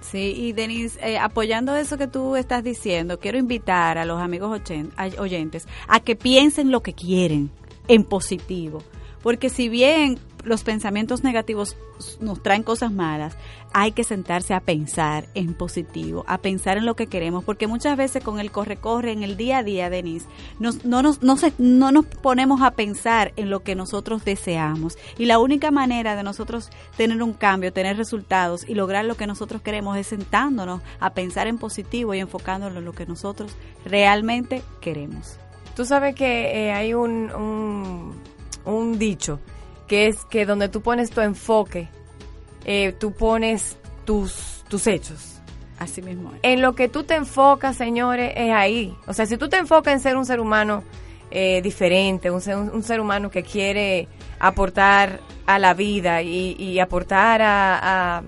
Sí, 0.00 0.32
y 0.36 0.52
Denise, 0.52 0.98
eh, 1.02 1.18
apoyando 1.18 1.74
eso 1.76 1.98
que 1.98 2.06
tú 2.06 2.36
estás 2.36 2.62
diciendo, 2.62 3.18
quiero 3.18 3.36
invitar 3.36 3.98
a 3.98 4.04
los 4.04 4.20
amigos 4.20 4.58
a- 4.96 5.20
oyentes 5.20 5.66
a 5.88 6.00
que 6.00 6.14
piensen 6.16 6.70
lo 6.70 6.82
que 6.82 6.92
quieren 6.94 7.50
en 7.88 8.04
positivo. 8.04 8.82
Porque 9.22 9.50
si 9.50 9.68
bien 9.68 10.18
los 10.44 10.62
pensamientos 10.62 11.24
negativos 11.24 11.76
nos 12.20 12.40
traen 12.42 12.62
cosas 12.62 12.92
malas, 12.92 13.36
hay 13.74 13.90
que 13.92 14.04
sentarse 14.04 14.54
a 14.54 14.60
pensar 14.60 15.26
en 15.34 15.52
positivo, 15.52 16.24
a 16.28 16.38
pensar 16.38 16.78
en 16.78 16.86
lo 16.86 16.94
que 16.94 17.08
queremos, 17.08 17.42
porque 17.44 17.66
muchas 17.66 17.96
veces 17.96 18.22
con 18.22 18.38
el 18.38 18.52
corre-corre 18.52 19.10
en 19.12 19.24
el 19.24 19.36
día 19.36 19.58
a 19.58 19.62
día, 19.64 19.90
Denise, 19.90 20.26
nos, 20.60 20.84
no, 20.84 21.02
nos, 21.02 21.22
no, 21.22 21.36
se- 21.36 21.52
no 21.58 21.90
nos 21.90 22.06
ponemos 22.06 22.62
a 22.62 22.70
pensar 22.70 23.32
en 23.36 23.50
lo 23.50 23.60
que 23.60 23.74
nosotros 23.74 24.24
deseamos. 24.24 24.96
Y 25.18 25.26
la 25.26 25.38
única 25.40 25.70
manera 25.72 26.14
de 26.14 26.22
nosotros 26.22 26.70
tener 26.96 27.20
un 27.22 27.32
cambio, 27.34 27.72
tener 27.72 27.96
resultados 27.96 28.64
y 28.66 28.74
lograr 28.74 29.04
lo 29.04 29.16
que 29.16 29.26
nosotros 29.26 29.60
queremos 29.60 29.98
es 29.98 30.06
sentándonos 30.06 30.80
a 31.00 31.10
pensar 31.10 31.48
en 31.48 31.58
positivo 31.58 32.14
y 32.14 32.20
enfocándonos 32.20 32.78
en 32.78 32.84
lo 32.84 32.92
que 32.92 33.04
nosotros 33.06 33.56
realmente 33.84 34.62
queremos. 34.80 35.36
Tú 35.74 35.84
sabes 35.84 36.14
que 36.14 36.66
eh, 36.68 36.72
hay 36.72 36.94
un, 36.94 37.30
un, 37.32 38.14
un 38.68 38.98
dicho 38.98 39.40
que 39.86 40.06
es 40.06 40.24
que 40.26 40.44
donde 40.46 40.68
tú 40.68 40.82
pones 40.82 41.10
tu 41.10 41.20
enfoque, 41.20 41.88
eh, 42.64 42.92
tú 42.98 43.12
pones 43.12 43.76
tus, 44.04 44.64
tus 44.68 44.86
hechos. 44.86 45.34
Así 45.78 46.02
mismo 46.02 46.32
es. 46.34 46.40
En 46.42 46.60
lo 46.60 46.74
que 46.74 46.88
tú 46.88 47.04
te 47.04 47.14
enfocas, 47.14 47.76
señores, 47.76 48.32
es 48.36 48.50
ahí. 48.52 48.94
O 49.06 49.12
sea, 49.12 49.26
si 49.26 49.36
tú 49.36 49.48
te 49.48 49.56
enfocas 49.58 49.94
en 49.94 50.00
ser 50.00 50.16
un 50.16 50.26
ser 50.26 50.40
humano 50.40 50.82
eh, 51.30 51.62
diferente, 51.62 52.30
un 52.30 52.40
ser, 52.40 52.56
un 52.56 52.82
ser 52.82 53.00
humano 53.00 53.30
que 53.30 53.42
quiere 53.42 54.08
aportar 54.40 55.20
a 55.46 55.58
la 55.58 55.74
vida 55.74 56.20
y, 56.22 56.54
y 56.58 56.80
aportar 56.80 57.40
a, 57.42 57.78
a- 58.18 58.22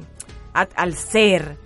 a- 0.54 0.68
al 0.76 0.94
ser, 0.94 1.56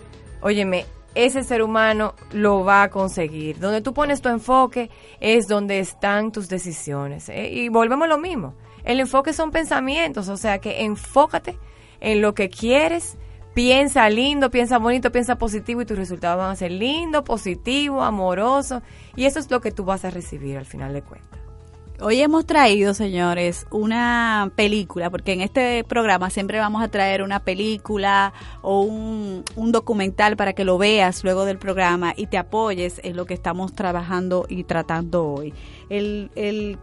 óyeme, 0.40 0.86
ese 1.14 1.44
ser 1.44 1.62
humano 1.62 2.14
lo 2.32 2.64
va 2.64 2.82
a 2.84 2.90
conseguir. 2.90 3.58
Donde 3.60 3.80
tú 3.82 3.92
pones 3.94 4.20
tu 4.22 4.28
enfoque 4.30 4.90
es 5.20 5.46
donde 5.46 5.78
están 5.80 6.32
tus 6.32 6.48
decisiones. 6.48 7.28
¿eh? 7.28 7.48
Y 7.52 7.68
volvemos 7.68 8.06
a 8.06 8.08
lo 8.08 8.18
mismo. 8.18 8.54
El 8.84 9.00
enfoque 9.00 9.32
son 9.32 9.50
pensamientos, 9.50 10.28
o 10.28 10.36
sea 10.36 10.58
que 10.58 10.84
enfócate 10.84 11.58
en 12.00 12.20
lo 12.20 12.34
que 12.34 12.50
quieres, 12.50 13.16
piensa 13.54 14.08
lindo, 14.10 14.50
piensa 14.50 14.78
bonito, 14.78 15.10
piensa 15.10 15.38
positivo 15.38 15.80
y 15.80 15.86
tus 15.86 15.96
resultados 15.96 16.38
van 16.38 16.50
a 16.50 16.56
ser 16.56 16.70
lindo, 16.70 17.24
positivo, 17.24 18.02
amoroso. 18.02 18.82
Y 19.16 19.24
eso 19.24 19.38
es 19.38 19.50
lo 19.50 19.60
que 19.60 19.72
tú 19.72 19.84
vas 19.84 20.04
a 20.04 20.10
recibir 20.10 20.58
al 20.58 20.66
final 20.66 20.92
de 20.92 21.02
cuentas. 21.02 21.44
Hoy 22.00 22.20
hemos 22.20 22.44
traído, 22.44 22.92
señores, 22.92 23.68
una 23.70 24.50
película, 24.56 25.10
porque 25.10 25.32
en 25.32 25.42
este 25.42 25.84
programa 25.84 26.28
siempre 26.28 26.58
vamos 26.58 26.82
a 26.82 26.88
traer 26.88 27.22
una 27.22 27.38
película 27.38 28.32
o 28.62 28.80
un, 28.80 29.44
documental 29.70 30.36
para 30.36 30.54
que 30.54 30.64
lo 30.64 30.76
veas 30.76 31.22
luego 31.22 31.44
del 31.44 31.56
programa 31.56 32.12
y 32.16 32.26
te 32.26 32.36
apoyes 32.36 33.00
en 33.04 33.14
lo 33.16 33.26
que 33.26 33.34
estamos 33.34 33.74
trabajando 33.74 34.44
y 34.48 34.64
tratando 34.64 35.24
hoy. 35.24 35.54
El, 35.88 36.32
el, 36.34 36.78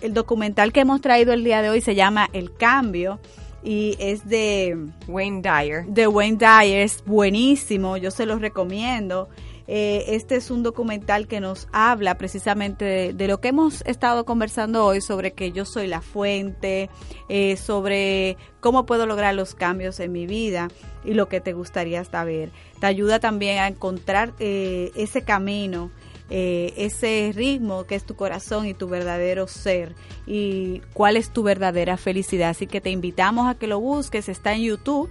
el 0.00 0.14
documental 0.14 0.72
que 0.72 0.80
hemos 0.80 1.00
traído 1.00 1.32
el 1.32 1.44
día 1.44 1.62
de 1.62 1.70
hoy 1.70 1.80
se 1.80 1.94
llama 1.94 2.28
El 2.32 2.52
Cambio 2.54 3.18
y 3.62 3.96
es 3.98 4.28
de 4.28 4.76
Wayne 5.08 5.42
Dyer. 5.42 5.86
de 5.86 6.06
Wayne 6.06 6.38
Dyer, 6.38 6.82
es 6.82 7.02
buenísimo, 7.04 7.96
yo 7.96 8.10
se 8.10 8.26
los 8.26 8.40
recomiendo. 8.40 9.28
Eh, 9.68 10.14
este 10.14 10.36
es 10.36 10.52
un 10.52 10.62
documental 10.62 11.26
que 11.26 11.40
nos 11.40 11.66
habla 11.72 12.16
precisamente 12.16 12.84
de, 12.84 13.12
de 13.12 13.26
lo 13.26 13.40
que 13.40 13.48
hemos 13.48 13.82
estado 13.84 14.24
conversando 14.24 14.84
hoy 14.84 15.00
sobre 15.00 15.32
que 15.32 15.50
yo 15.50 15.64
soy 15.64 15.88
la 15.88 16.00
fuente, 16.00 16.88
eh, 17.28 17.56
sobre 17.56 18.36
cómo 18.60 18.86
puedo 18.86 19.06
lograr 19.06 19.34
los 19.34 19.56
cambios 19.56 19.98
en 19.98 20.12
mi 20.12 20.26
vida 20.26 20.68
y 21.04 21.14
lo 21.14 21.28
que 21.28 21.40
te 21.40 21.52
gustaría 21.52 22.04
saber. 22.04 22.50
Te 22.78 22.86
ayuda 22.86 23.18
también 23.18 23.58
a 23.58 23.66
encontrar 23.66 24.34
eh, 24.38 24.92
ese 24.94 25.22
camino, 25.22 25.90
eh, 26.28 26.72
ese 26.76 27.32
ritmo 27.34 27.84
que 27.84 27.94
es 27.94 28.04
tu 28.04 28.16
corazón 28.16 28.66
y 28.66 28.74
tu 28.74 28.88
verdadero 28.88 29.46
ser 29.46 29.94
y 30.26 30.80
cuál 30.92 31.16
es 31.16 31.30
tu 31.30 31.42
verdadera 31.42 31.96
felicidad. 31.96 32.50
Así 32.50 32.66
que 32.66 32.80
te 32.80 32.90
invitamos 32.90 33.48
a 33.48 33.54
que 33.54 33.66
lo 33.66 33.80
busques, 33.80 34.28
está 34.28 34.54
en 34.54 34.62
YouTube. 34.62 35.10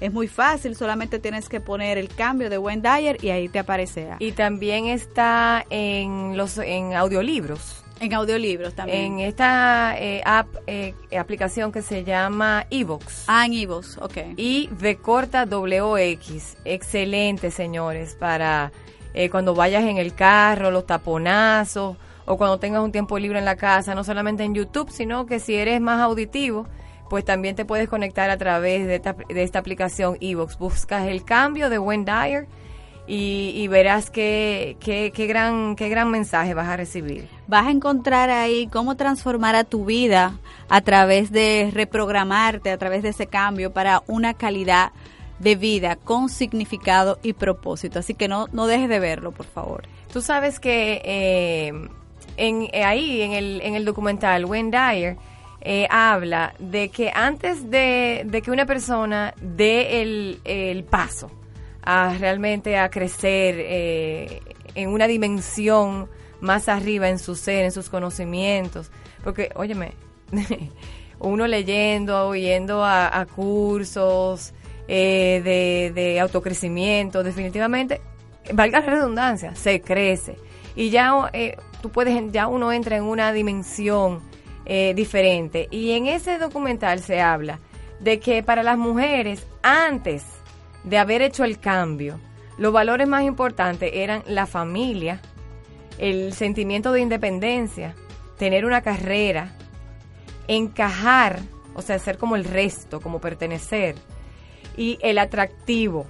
Es 0.00 0.12
muy 0.12 0.26
fácil, 0.26 0.74
solamente 0.74 1.20
tienes 1.20 1.48
que 1.48 1.60
poner 1.60 1.96
el 1.96 2.08
cambio 2.08 2.50
de 2.50 2.58
Dyer 2.58 3.24
y 3.24 3.30
ahí 3.30 3.48
te 3.48 3.60
aparecerá. 3.60 4.16
Y 4.18 4.32
también 4.32 4.86
está 4.86 5.64
en 5.70 6.36
los 6.36 6.58
en 6.58 6.94
audiolibros. 6.94 7.84
En 8.00 8.12
audiolibros 8.14 8.74
también. 8.74 9.20
En 9.20 9.20
esta 9.20 9.94
eh, 9.96 10.20
app, 10.24 10.48
eh, 10.66 10.94
aplicación 11.16 11.70
que 11.70 11.82
se 11.82 12.02
llama 12.02 12.66
Evox. 12.68 13.24
Ah, 13.28 13.46
en 13.46 13.52
Evox, 13.52 13.96
ok. 13.98 14.16
Y 14.36 14.68
V 14.72 14.96
corta 14.96 15.46
WX. 15.46 16.56
Excelente, 16.64 17.52
señores, 17.52 18.16
para 18.16 18.72
eh, 19.14 19.30
cuando 19.30 19.54
vayas 19.54 19.84
en 19.84 19.98
el 19.98 20.14
carro, 20.14 20.70
los 20.70 20.86
taponazos, 20.86 21.96
o 22.24 22.36
cuando 22.36 22.58
tengas 22.58 22.82
un 22.82 22.92
tiempo 22.92 23.18
libre 23.18 23.38
en 23.38 23.44
la 23.44 23.56
casa, 23.56 23.94
no 23.94 24.04
solamente 24.04 24.44
en 24.44 24.54
YouTube, 24.54 24.90
sino 24.90 25.26
que 25.26 25.40
si 25.40 25.54
eres 25.54 25.80
más 25.80 26.00
auditivo, 26.00 26.66
pues 27.10 27.24
también 27.24 27.56
te 27.56 27.64
puedes 27.64 27.88
conectar 27.88 28.30
a 28.30 28.38
través 28.38 28.86
de 28.86 28.94
esta, 29.42 29.58
aplicación 29.58 30.16
Evox. 30.20 30.56
Buscas 30.58 31.06
el 31.08 31.24
cambio 31.24 31.68
de 31.68 31.78
Wendy 31.78 32.10
Dyer 32.10 32.46
y, 33.06 33.68
verás 33.68 34.08
qué, 34.08 34.76
qué, 34.80 35.12
qué, 35.14 35.26
gran, 35.26 35.76
qué 35.76 35.90
gran 35.90 36.10
mensaje 36.10 36.54
vas 36.54 36.68
a 36.68 36.76
recibir. 36.76 37.28
Vas 37.48 37.66
a 37.66 37.70
encontrar 37.70 38.30
ahí 38.30 38.68
cómo 38.68 38.96
transformar 38.96 39.56
a 39.56 39.64
tu 39.64 39.84
vida 39.84 40.38
a 40.70 40.80
través 40.80 41.30
de 41.30 41.70
reprogramarte, 41.74 42.70
a 42.70 42.78
través 42.78 43.02
de 43.02 43.10
ese 43.10 43.26
cambio 43.26 43.72
para 43.72 44.02
una 44.06 44.32
calidad 44.32 44.92
de 45.42 45.56
vida 45.56 45.96
con 45.96 46.28
significado 46.28 47.18
y 47.22 47.32
propósito. 47.32 47.98
Así 47.98 48.14
que 48.14 48.28
no, 48.28 48.46
no 48.52 48.66
dejes 48.66 48.88
de 48.88 49.00
verlo, 49.00 49.32
por 49.32 49.46
favor. 49.46 49.82
Tú 50.12 50.22
sabes 50.22 50.60
que 50.60 51.02
eh, 51.04 51.88
en, 52.36 52.68
eh, 52.72 52.84
ahí, 52.84 53.22
en 53.22 53.32
el, 53.32 53.60
en 53.62 53.74
el 53.74 53.84
documental, 53.84 54.44
Wendy 54.44 54.76
Dyer 54.76 55.16
eh, 55.60 55.88
habla 55.90 56.54
de 56.58 56.90
que 56.90 57.10
antes 57.12 57.70
de, 57.70 58.22
de 58.24 58.42
que 58.42 58.50
una 58.50 58.66
persona 58.66 59.34
dé 59.40 60.02
el, 60.02 60.40
el 60.44 60.84
paso, 60.84 61.30
a 61.84 62.14
realmente 62.16 62.78
a 62.78 62.88
crecer 62.90 64.40
en 64.76 64.88
una 64.90 65.08
dimensión 65.08 66.08
más 66.40 66.68
arriba 66.68 67.08
en 67.08 67.18
su 67.18 67.34
ser, 67.34 67.64
en 67.64 67.72
sus 67.72 67.88
conocimientos. 67.88 68.92
Porque, 69.24 69.50
óyeme, 69.56 69.94
uno 71.18 71.46
leyendo, 71.46 72.34
yendo 72.36 72.84
a, 72.84 73.26
cursos 73.34 74.52
eh, 74.88 75.90
de, 75.94 76.20
autocrecimiento, 76.20 77.22
definitivamente, 77.22 78.00
valga 78.52 78.80
la 78.80 78.86
redundancia, 78.86 79.54
se 79.54 79.80
crece. 79.80 80.36
Y 80.74 80.90
ya 80.90 81.30
eh, 81.32 81.56
tú 81.80 81.90
puedes, 81.90 82.32
ya 82.32 82.46
uno 82.46 82.72
entra 82.72 82.96
en 82.96 83.04
una 83.04 83.32
dimensión 83.32 84.20
diferente. 84.94 85.66
Y 85.72 85.90
en 85.90 86.06
ese 86.06 86.38
documental 86.38 87.00
se 87.00 87.20
habla 87.20 87.58
de 87.98 88.20
que 88.20 88.42
para 88.42 88.62
las 88.62 88.78
mujeres, 88.78 89.46
antes 89.62 90.24
de 90.84 90.98
haber 90.98 91.20
hecho 91.20 91.44
el 91.44 91.58
cambio, 91.58 92.18
los 92.58 92.72
valores 92.72 93.08
más 93.08 93.24
importantes 93.24 93.90
eran 93.94 94.22
la 94.26 94.46
familia, 94.46 95.20
el 95.98 96.32
sentimiento 96.32 96.92
de 96.92 97.00
independencia, 97.00 97.94
tener 98.38 98.64
una 98.64 98.82
carrera, 98.82 99.52
encajar, 100.48 101.40
o 101.74 101.82
sea, 101.82 101.98
ser 101.98 102.18
como 102.18 102.36
el 102.36 102.44
resto, 102.44 103.00
como 103.00 103.20
pertenecer, 103.20 103.94
y 104.76 104.98
el 105.02 105.18
atractivo, 105.18 106.06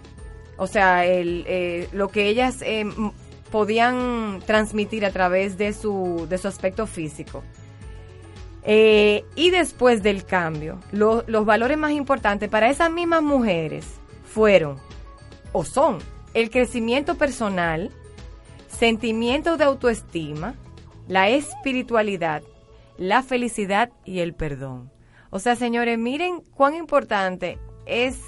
o 0.57 0.67
sea, 0.67 1.05
el, 1.07 1.45
eh, 1.47 1.89
lo 1.93 2.09
que 2.09 2.29
ellas 2.29 2.63
eh, 2.63 2.85
podían 3.51 4.41
transmitir 4.47 5.05
a 5.05 5.11
través 5.11 5.59
de 5.59 5.73
su, 5.73 6.27
de 6.29 6.39
su 6.39 6.49
aspecto 6.49 6.87
físico. 6.87 7.43
Eh, 8.65 9.25
y 9.35 9.51
después 9.51 10.03
del 10.03 10.25
cambio, 10.25 10.79
los 10.93 11.45
valores 11.45 11.77
más 11.77 11.93
importantes 11.93 12.49
para 12.49 12.71
esas 12.71 12.91
mismas 12.91 13.23
mujeres 13.23 13.87
fueron 14.25 14.77
o 15.51 15.65
son 15.65 15.99
el 16.33 16.49
crecimiento 16.49 17.17
personal, 17.17 17.91
sentimiento 18.69 19.57
de 19.57 19.65
autoestima, 19.65 20.55
la 21.09 21.29
espiritualidad, 21.29 22.43
la 22.97 23.23
felicidad 23.23 23.91
y 24.05 24.21
el 24.21 24.33
perdón. 24.33 24.91
O 25.31 25.39
sea, 25.39 25.57
señores, 25.57 25.99
miren 25.99 26.41
cuán 26.55 26.75
importante 26.75 27.59
es 27.85 28.19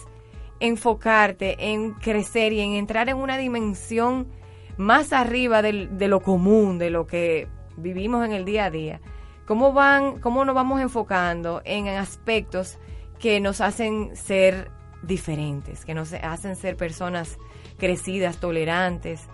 enfocarte 0.61 1.73
en 1.73 1.93
crecer 1.93 2.53
y 2.53 2.61
en 2.61 2.73
entrar 2.73 3.09
en 3.09 3.17
una 3.17 3.37
dimensión 3.37 4.29
más 4.77 5.13
arriba 5.13 5.63
de 5.63 6.09
lo 6.09 6.21
común, 6.21 6.79
de 6.79 6.91
lo 6.91 7.07
que 7.07 7.49
vivimos 7.77 8.25
en 8.25 8.33
el 8.33 8.45
día 8.45 8.67
a 8.67 8.71
día. 8.71 9.01
¿Cómo, 9.47 9.73
van, 9.73 10.21
¿Cómo 10.21 10.45
nos 10.45 10.55
vamos 10.55 10.81
enfocando 10.81 11.61
en 11.65 11.89
aspectos 11.89 12.79
que 13.19 13.41
nos 13.41 13.61
hacen 13.61 14.17
ser 14.17 14.71
diferentes, 15.03 15.85
que 15.85 15.95
nos 15.95 16.13
hacen 16.15 16.57
ser 16.57 16.77
personas 16.77 17.39
crecidas, 17.77 18.39
tolerantes, 18.39 19.29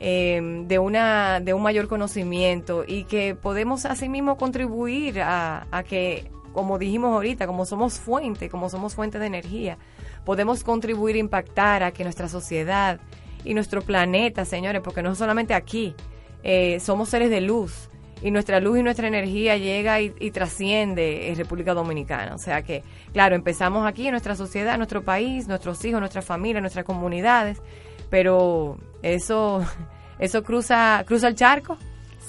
em, 0.00 0.68
de, 0.68 0.78
una, 0.78 1.40
de 1.40 1.54
un 1.54 1.62
mayor 1.62 1.88
conocimiento 1.88 2.84
y 2.86 3.04
que 3.04 3.34
podemos 3.34 3.86
asimismo 3.86 4.36
contribuir 4.36 5.22
a, 5.22 5.66
a 5.70 5.82
que, 5.82 6.30
como 6.52 6.78
dijimos 6.78 7.14
ahorita, 7.14 7.46
como 7.46 7.64
somos 7.64 7.98
fuente, 7.98 8.50
como 8.50 8.68
somos 8.68 8.94
fuente 8.94 9.18
de 9.18 9.26
energía, 9.26 9.78
podemos 10.24 10.64
contribuir 10.64 11.16
a 11.16 11.18
impactar 11.18 11.82
a 11.82 11.92
que 11.92 12.04
nuestra 12.04 12.28
sociedad 12.28 13.00
y 13.44 13.54
nuestro 13.54 13.82
planeta, 13.82 14.44
señores, 14.44 14.82
porque 14.82 15.02
no 15.02 15.14
solamente 15.14 15.54
aquí, 15.54 15.94
eh, 16.42 16.80
somos 16.80 17.08
seres 17.08 17.30
de 17.30 17.40
luz 17.40 17.88
y 18.22 18.30
nuestra 18.30 18.58
luz 18.58 18.78
y 18.78 18.82
nuestra 18.82 19.06
energía 19.06 19.56
llega 19.56 20.00
y, 20.00 20.30
trasciende 20.30 21.28
en 21.28 21.36
República 21.36 21.74
Dominicana. 21.74 22.34
O 22.34 22.38
sea 22.38 22.62
que, 22.62 22.82
claro, 23.12 23.36
empezamos 23.36 23.86
aquí 23.86 24.06
en 24.06 24.12
nuestra 24.12 24.34
sociedad, 24.34 24.78
nuestro 24.78 25.04
país, 25.04 25.46
nuestros 25.46 25.84
hijos, 25.84 26.00
nuestra 26.00 26.22
familia, 26.22 26.60
nuestras 26.60 26.86
comunidades, 26.86 27.60
pero 28.08 28.78
eso, 29.02 29.62
eso 30.18 30.42
cruza, 30.42 31.04
cruza 31.06 31.28
el 31.28 31.34
charco. 31.34 31.76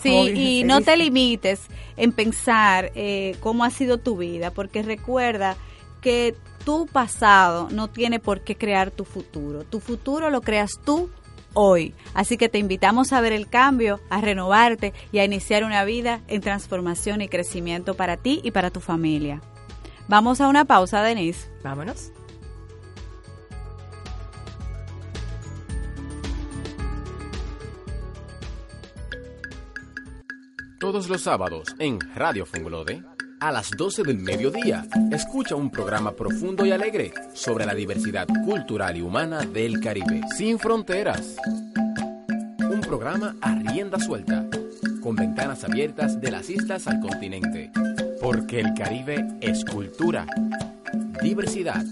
Sí, 0.01 0.11
y 0.11 0.63
no 0.65 0.81
te 0.81 0.97
limites 0.97 1.61
en 1.97 2.11
pensar 2.11 2.91
eh, 2.93 3.37
cómo 3.39 3.63
ha 3.63 3.71
sido 3.71 3.97
tu 3.97 4.17
vida, 4.17 4.51
porque 4.51 4.83
recuerda 4.83 5.55
que 6.01 6.35
tu 6.65 6.87
pasado 6.87 7.69
no 7.71 7.89
tiene 7.89 8.19
por 8.19 8.41
qué 8.41 8.57
crear 8.57 8.91
tu 8.91 9.05
futuro. 9.05 9.63
Tu 9.63 9.79
futuro 9.79 10.29
lo 10.29 10.41
creas 10.41 10.71
tú 10.83 11.09
hoy. 11.53 11.93
Así 12.13 12.37
que 12.37 12.49
te 12.49 12.57
invitamos 12.57 13.13
a 13.13 13.21
ver 13.21 13.31
el 13.31 13.47
cambio, 13.47 14.01
a 14.09 14.19
renovarte 14.19 14.93
y 15.11 15.19
a 15.19 15.25
iniciar 15.25 15.63
una 15.63 15.85
vida 15.85 16.21
en 16.27 16.41
transformación 16.41 17.21
y 17.21 17.29
crecimiento 17.29 17.93
para 17.93 18.17
ti 18.17 18.41
y 18.43 18.51
para 18.51 18.71
tu 18.71 18.81
familia. 18.81 19.41
Vamos 20.07 20.41
a 20.41 20.47
una 20.47 20.65
pausa, 20.65 21.01
Denise. 21.01 21.49
Vámonos. 21.63 22.11
Todos 30.79 31.09
los 31.09 31.21
sábados 31.21 31.75
en 31.79 31.99
Radio 32.15 32.45
Funglode 32.45 33.14
a 33.39 33.51
las 33.51 33.71
12 33.71 34.03
del 34.03 34.17
mediodía. 34.19 34.85
Escucha 35.11 35.55
un 35.55 35.69
programa 35.69 36.15
profundo 36.15 36.65
y 36.65 36.71
alegre 36.71 37.13
sobre 37.33 37.65
la 37.65 37.73
diversidad 37.73 38.27
cultural 38.45 38.97
y 38.97 39.01
humana 39.01 39.41
del 39.41 39.79
Caribe, 39.79 40.21
sin 40.35 40.59
fronteras. 40.59 41.35
Un 42.59 42.81
programa 42.81 43.35
a 43.41 43.55
rienda 43.55 43.99
suelta, 43.99 44.45
con 45.01 45.15
ventanas 45.15 45.63
abiertas 45.63 46.19
de 46.19 46.31
las 46.31 46.49
islas 46.49 46.87
al 46.87 46.99
continente. 46.99 47.71
Porque 48.21 48.59
el 48.59 48.73
Caribe 48.73 49.25
es 49.41 49.63
cultura, 49.65 50.25
diversidad, 51.21 51.83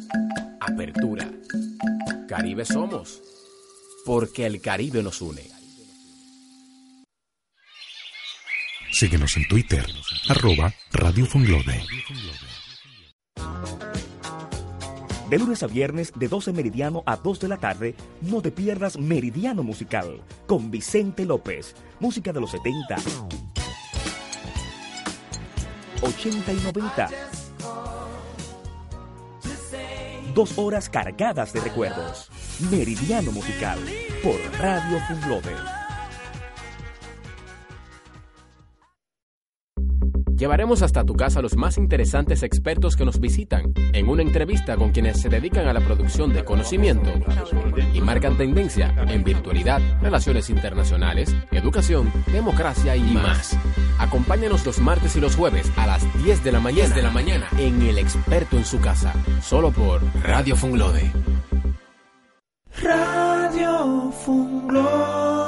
apertura. 0.59 1.29
Caribe 2.27 2.65
somos, 2.65 3.21
porque 4.05 4.45
el 4.45 4.61
Caribe 4.61 5.03
nos 5.03 5.21
une. 5.21 5.62
Síguenos 8.93 9.35
en 9.37 9.47
Twitter, 9.47 9.83
arroba 10.29 10.71
Radio 10.91 11.25
Funglode. 11.25 11.81
De 15.31 15.39
lunes 15.39 15.63
a 15.63 15.67
viernes, 15.67 16.13
de 16.15 16.27
12 16.27 16.53
meridiano 16.53 17.01
a 17.07 17.17
2 17.17 17.39
de 17.39 17.47
la 17.47 17.57
tarde, 17.57 17.95
no 18.21 18.43
te 18.43 18.51
pierdas 18.51 18.99
Meridiano 18.99 19.63
Musical 19.63 20.21
con 20.45 20.69
Vicente 20.69 21.25
López. 21.25 21.75
Música 21.99 22.31
de 22.31 22.39
los 22.39 22.51
70, 22.51 22.97
80 26.01 26.53
y 26.53 26.55
90. 26.57 27.09
Dos 30.35 30.55
horas 30.55 30.87
cargadas 30.87 31.51
de 31.51 31.61
recuerdos. 31.61 32.29
Meridiano 32.69 33.31
Musical 33.31 33.79
por 34.21 34.39
Radio 34.59 34.99
Funglode. 35.07 35.82
Llevaremos 40.35 40.81
hasta 40.81 41.03
tu 41.03 41.13
casa 41.13 41.39
a 41.39 41.41
los 41.41 41.55
más 41.55 41.77
interesantes 41.77 42.43
expertos 42.43 42.95
que 42.95 43.05
nos 43.05 43.19
visitan 43.19 43.73
en 43.93 44.09
una 44.09 44.23
entrevista 44.23 44.75
con 44.75 44.91
quienes 44.91 45.21
se 45.21 45.29
dedican 45.29 45.67
a 45.67 45.73
la 45.73 45.79
producción 45.79 46.33
de 46.33 46.43
conocimiento 46.43 47.11
y 47.93 48.01
marcan 48.01 48.35
tendencia 48.37 48.93
en 49.07 49.23
virtualidad, 49.23 49.79
relaciones 50.01 50.49
internacionales, 50.49 51.35
educación, 51.51 52.11
democracia 52.31 52.95
y 52.95 53.01
más. 53.01 53.57
Acompáñanos 53.99 54.65
los 54.65 54.79
martes 54.79 55.15
y 55.15 55.21
los 55.21 55.35
jueves 55.35 55.71
a 55.77 55.87
las 55.87 56.23
10 56.23 56.43
de 56.43 56.51
la 56.51 56.59
mañana, 56.59 56.95
de 56.95 57.01
la 57.03 57.11
mañana 57.11 57.47
en 57.57 57.81
El 57.83 57.97
Experto 57.99 58.57
en 58.57 58.65
su 58.65 58.79
casa, 58.79 59.13
solo 59.41 59.71
por 59.71 60.01
Radio 60.23 60.55
Funglode. 60.55 61.11
Radio 62.81 64.11
Funglode. 64.11 65.42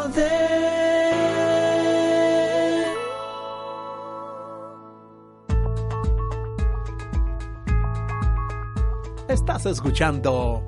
Estás 9.36 9.66
escuchando 9.66 10.64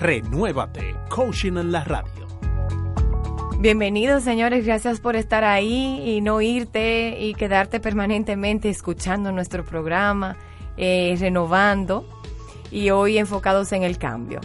Renuévate, 0.00 0.96
Coaching 1.08 1.56
en 1.58 1.70
la 1.70 1.84
Radio. 1.84 2.26
Bienvenidos 3.60 4.24
señores, 4.24 4.66
gracias 4.66 4.98
por 4.98 5.14
estar 5.14 5.44
ahí 5.44 6.02
y 6.04 6.20
no 6.20 6.40
irte 6.40 7.20
y 7.20 7.34
quedarte 7.34 7.78
permanentemente 7.78 8.68
escuchando 8.68 9.30
nuestro 9.30 9.64
programa, 9.64 10.36
eh, 10.76 11.16
renovando 11.20 12.04
y 12.72 12.90
hoy 12.90 13.16
enfocados 13.16 13.70
en 13.70 13.84
el 13.84 13.96
cambio. 13.96 14.40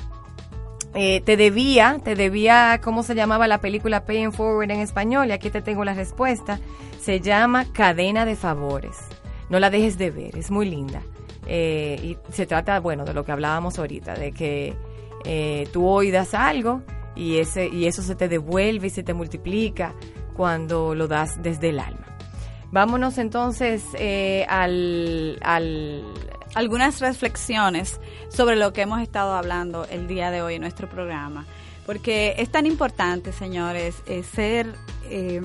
Eh, 0.94 1.22
te 1.22 1.36
debía, 1.36 2.00
te 2.04 2.14
debía, 2.14 2.80
¿cómo 2.84 3.02
se 3.02 3.16
llamaba 3.16 3.48
la 3.48 3.62
película 3.62 4.06
Paying 4.06 4.32
Forward 4.32 4.70
en 4.70 4.80
español? 4.80 5.30
Y 5.30 5.32
aquí 5.32 5.50
te 5.50 5.64
tengo 5.64 5.84
la 5.84 5.96
respuesta. 5.96 6.60
Se 7.02 7.20
llama 7.20 7.66
Cadena 7.74 8.26
de 8.26 8.36
Favores. 8.36 8.96
No 9.50 9.60
la 9.60 9.72
dejes 9.72 9.98
de 9.98 10.12
ver, 10.12 10.38
es 10.38 10.52
muy 10.52 10.70
linda. 10.70 11.02
Eh, 11.48 12.00
y 12.02 12.18
se 12.32 12.46
trata, 12.46 12.80
bueno, 12.80 13.06
de 13.06 13.14
lo 13.14 13.24
que 13.24 13.32
hablábamos 13.32 13.78
ahorita, 13.80 14.16
de 14.16 14.32
que 14.32 14.76
eh, 15.26 15.68
tú 15.72 15.88
oidas 15.88 16.34
algo 16.34 16.82
y, 17.16 17.38
ese, 17.38 17.68
y 17.68 17.86
eso 17.86 18.02
se 18.02 18.16
te 18.16 18.28
devuelve 18.28 18.88
y 18.88 18.90
se 18.90 19.04
te 19.04 19.14
multiplica 19.14 19.94
cuando 20.36 20.96
lo 20.96 21.08
das 21.08 21.42
desde 21.42 21.70
el 21.70 21.80
alma. 21.80 22.18
Vámonos 22.72 23.18
entonces 23.20 23.84
al, 24.50 25.40
al, 25.42 26.04
algunas 26.56 27.02
reflexiones 27.02 28.00
sobre 28.30 28.56
lo 28.56 28.74
que 28.74 28.82
hemos 28.82 29.02
estado 29.02 29.36
hablando 29.36 29.86
el 29.86 30.08
día 30.08 30.32
de 30.32 30.42
hoy 30.42 30.56
en 30.56 30.62
nuestro 30.62 30.90
programa. 30.90 31.46
Porque 31.86 32.34
es 32.40 32.50
tan 32.50 32.66
importante, 32.66 33.32
señores, 33.32 34.02
eh, 34.08 34.24
ser 34.24 34.74
eh, 35.10 35.42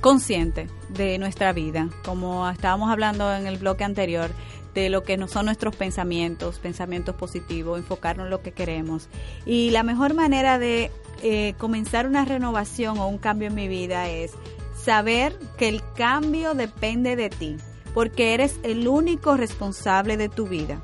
consciente 0.00 0.68
de 0.90 1.18
nuestra 1.18 1.52
vida, 1.52 1.88
como 2.04 2.48
estábamos 2.48 2.90
hablando 2.90 3.34
en 3.34 3.46
el 3.46 3.56
bloque 3.56 3.82
anterior, 3.82 4.30
de 4.74 4.90
lo 4.90 5.04
que 5.04 5.16
no 5.16 5.28
son 5.28 5.46
nuestros 5.46 5.76
pensamientos, 5.76 6.58
pensamientos 6.58 7.14
positivos, 7.14 7.78
enfocarnos 7.78 8.26
en 8.26 8.30
lo 8.30 8.42
que 8.42 8.52
queremos. 8.52 9.08
Y 9.46 9.70
la 9.70 9.82
mejor 9.82 10.14
manera 10.14 10.58
de 10.58 10.90
eh, 11.22 11.54
comenzar 11.58 12.06
una 12.06 12.24
renovación 12.24 12.98
o 12.98 13.08
un 13.08 13.18
cambio 13.18 13.48
en 13.48 13.54
mi 13.54 13.68
vida 13.68 14.08
es 14.08 14.32
saber 14.76 15.38
que 15.56 15.68
el 15.68 15.82
cambio 15.94 16.54
depende 16.54 17.16
de 17.16 17.30
ti 17.30 17.56
porque 17.94 18.34
eres 18.34 18.58
el 18.64 18.88
único 18.88 19.36
responsable 19.36 20.16
de 20.16 20.28
tu 20.28 20.48
vida. 20.48 20.82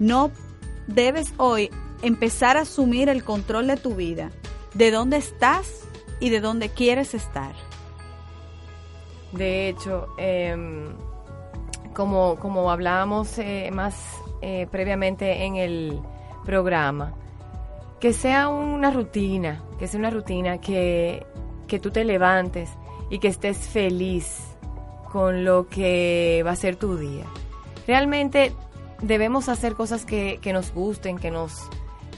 No 0.00 0.32
debes 0.88 1.32
hoy 1.36 1.70
empezar 2.02 2.56
a 2.56 2.62
asumir 2.62 3.08
el 3.08 3.24
control 3.24 3.68
de 3.68 3.76
tu 3.76 3.94
vida, 3.94 4.32
de 4.74 4.90
dónde 4.90 5.16
estás 5.16 5.84
y 6.18 6.30
de 6.30 6.40
dónde 6.40 6.70
quieres 6.70 7.14
estar. 7.14 7.54
De 9.32 9.68
hecho, 9.68 10.08
em, 10.18 10.94
como, 11.94 12.36
como 12.36 12.70
hablábamos 12.70 13.38
eh, 13.38 13.70
más 13.72 13.94
eh, 14.42 14.66
previamente 14.70 15.44
en 15.44 15.56
el 15.56 16.00
programa, 16.44 17.14
que 18.00 18.12
sea 18.12 18.48
una 18.48 18.90
rutina, 18.90 19.62
que 19.78 19.86
sea 19.86 19.98
una 19.98 20.10
rutina 20.10 20.58
que, 20.58 21.26
que 21.66 21.78
tú 21.78 21.90
te 21.90 22.04
levantes 22.04 22.70
y 23.10 23.18
que 23.18 23.28
estés 23.28 23.58
feliz 23.58 24.54
con 25.10 25.44
lo 25.44 25.68
que 25.68 26.42
va 26.44 26.50
a 26.50 26.56
ser 26.56 26.76
tu 26.76 26.96
día. 26.96 27.24
Realmente 27.86 28.52
debemos 29.00 29.48
hacer 29.48 29.74
cosas 29.74 30.04
que, 30.04 30.40
nos 30.52 30.72
gusten, 30.72 31.18
que 31.18 31.30
nos, 31.30 31.68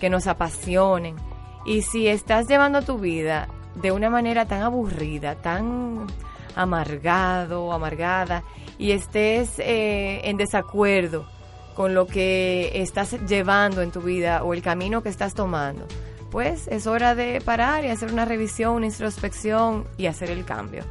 que 0.01 0.11
nos 0.11 0.27
apasionen. 0.27 1.17
Y 1.65 1.83
si 1.83 2.09
estás 2.09 2.49
llevando 2.49 2.83
tu 2.83 2.99
vida 2.99 3.49
de 3.75 3.93
una 3.93 4.09
manera 4.09 4.47
tan 4.47 4.63
aburrida, 4.63 5.35
tan 5.35 6.07
amargado, 6.55 7.73
amargada, 7.73 8.43
y 8.79 8.93
estés 8.93 9.59
eh, 9.59 10.21
en 10.25 10.37
desacuerdo 10.37 11.27
con 11.75 11.95
lo 11.95 12.07
que 12.07 12.71
estás 12.75 13.13
llevando 13.27 13.83
en 13.83 13.91
tu 13.91 14.01
vida 14.01 14.43
o 14.43 14.55
el 14.55 14.63
camino 14.63 15.03
que 15.03 15.11
estás 15.11 15.35
tomando, 15.35 15.87
pues 16.31 16.69
es 16.69 16.87
hora 16.87 17.15
de 17.15 17.41
parar 17.41 17.85
y 17.85 17.89
hacer 17.89 18.13
una 18.13 18.25
revisión, 18.25 18.77
una 18.77 18.87
introspección 18.87 19.87
y 19.97 20.07
hacer 20.07 20.31
el 20.31 20.45
cambio. 20.45 20.85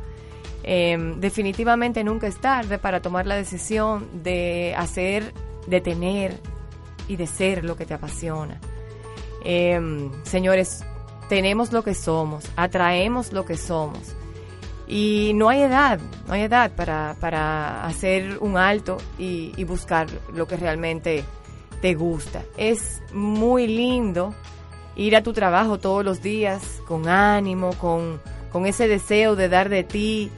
Em, 0.63 1.19
definitivamente 1.19 2.03
nunca 2.03 2.27
es 2.27 2.37
tarde 2.37 2.79
para 2.79 3.01
tomar 3.01 3.27
la 3.27 3.35
decisión 3.35 4.23
de 4.23 4.73
hacer, 4.77 5.33
de 5.67 5.81
tener 5.81 6.39
y 7.07 7.17
de 7.17 7.27
ser 7.27 7.63
lo 7.63 7.75
que 7.75 7.85
te 7.85 7.93
apasiona. 7.93 8.59
Em, 9.43 10.11
señores, 10.23 10.83
tenemos 11.29 11.71
lo 11.71 11.83
que 11.83 11.93
somos, 11.93 12.45
atraemos 12.55 13.31
lo 13.31 13.45
que 13.45 13.57
somos. 13.57 14.15
Y 14.87 15.31
no 15.33 15.49
hay 15.49 15.61
edad, 15.61 15.99
no 16.27 16.33
hay 16.33 16.43
edad 16.43 16.71
para, 16.75 17.15
para 17.19 17.85
hacer 17.85 18.37
un 18.39 18.57
alto 18.57 18.97
y, 19.17 19.63
buscar 19.63 20.07
lo 20.33 20.47
que 20.47 20.57
realmente 20.57 21.23
te 21.81 21.95
gusta. 21.95 22.43
Es 22.55 23.01
muy 23.11 23.67
lindo 23.67 24.35
ir 24.95 25.15
a 25.15 25.23
tu 25.23 25.33
trabajo 25.33 25.79
todos 25.79 26.05
los 26.05 26.21
días 26.21 26.81
con 26.87 27.07
ánimo, 27.07 27.71
con, 27.73 28.21
con 28.51 28.67
ese 28.67 28.87
deseo 28.87 29.35
de 29.35 29.49
dar 29.49 29.69
de 29.69 29.83
ti 29.83 30.31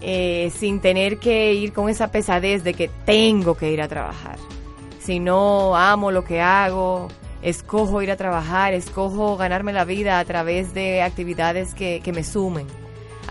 eh, 0.00 0.50
sin 0.56 0.80
tener 0.80 1.18
que 1.18 1.52
ir 1.52 1.74
con 1.74 1.90
esa 1.90 2.10
pesadez 2.10 2.64
de 2.64 2.72
que 2.72 2.88
tengo 3.04 3.54
que 3.54 3.70
ir 3.70 3.82
a 3.82 3.88
trabajar. 3.88 4.38
Si 4.98 5.20
no 5.20 5.76
amo 5.76 6.10
lo 6.10 6.24
que 6.24 6.40
hago, 6.40 7.08
escojo 7.42 8.00
ir 8.00 8.10
a 8.10 8.16
trabajar, 8.16 8.72
escojo 8.72 9.36
ganarme 9.36 9.74
la 9.74 9.84
vida 9.84 10.18
a 10.18 10.24
través 10.24 10.72
de 10.72 11.02
actividades 11.02 11.74
que, 11.74 12.00
que 12.02 12.12
me 12.12 12.24
sumen, 12.24 12.66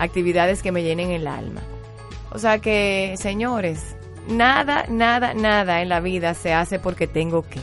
actividades 0.00 0.62
que 0.62 0.72
me 0.72 0.82
llenen 0.82 1.10
el 1.10 1.28
alma. 1.28 1.60
O 2.32 2.38
sea 2.38 2.58
que, 2.58 3.14
señores, 3.18 3.96
nada, 4.26 4.86
nada, 4.88 5.34
nada 5.34 5.82
en 5.82 5.88
la 5.88 6.00
vida 6.00 6.34
se 6.34 6.52
hace 6.52 6.78
porque 6.78 7.06
tengo 7.06 7.42
que, 7.42 7.60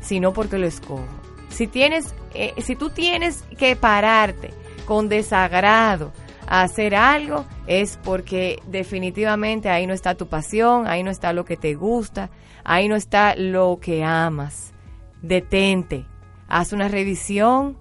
sino 0.00 0.32
porque 0.32 0.58
lo 0.58 0.66
escojo. 0.66 1.06
Si 1.50 1.66
tienes, 1.66 2.14
eh, 2.34 2.54
si 2.58 2.76
tú 2.76 2.90
tienes 2.90 3.42
que 3.58 3.76
pararte 3.76 4.50
con 4.86 5.08
desagrado, 5.08 6.12
hacer 6.46 6.94
algo 6.94 7.44
es 7.66 7.98
porque 8.02 8.62
definitivamente 8.66 9.68
ahí 9.68 9.86
no 9.86 9.92
está 9.92 10.14
tu 10.14 10.28
pasión, 10.28 10.86
ahí 10.86 11.02
no 11.02 11.10
está 11.10 11.32
lo 11.32 11.44
que 11.44 11.56
te 11.56 11.74
gusta, 11.74 12.30
ahí 12.64 12.88
no 12.88 12.96
está 12.96 13.34
lo 13.36 13.78
que 13.80 14.02
amas. 14.02 14.72
Detente, 15.20 16.06
haz 16.48 16.72
una 16.72 16.88
revisión, 16.88 17.76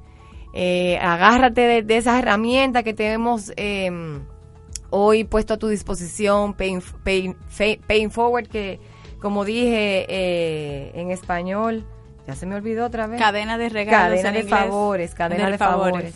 eh, 0.58 0.98
agárrate 1.02 1.84
de, 1.84 1.98
esas 1.98 2.18
herramientas 2.18 2.84
que 2.84 2.94
tenemos 2.94 3.52
em, 3.58 4.22
hoy 4.90 5.26
puesto 5.26 5.56
a 5.56 5.58
tu 5.58 5.68
disposición, 5.68 6.54
Pain, 6.54 6.82
Forward, 8.10 8.48
que 8.48 8.80
como 9.20 9.44
dije 9.44 10.06
eh, 10.08 10.92
en 10.96 11.12
español, 11.12 11.86
ya 12.26 12.36
se 12.36 12.46
me 12.46 12.56
olvidó 12.56 12.86
otra 12.86 13.06
vez. 13.06 13.20
Cadena 13.20 13.58
de 13.58 13.68
regalos. 13.68 14.22
Cadena 14.22 14.32
de 14.32 14.44
favores, 14.44 15.14
cadena 15.14 15.52
de, 15.52 15.58
favores. 15.58 16.16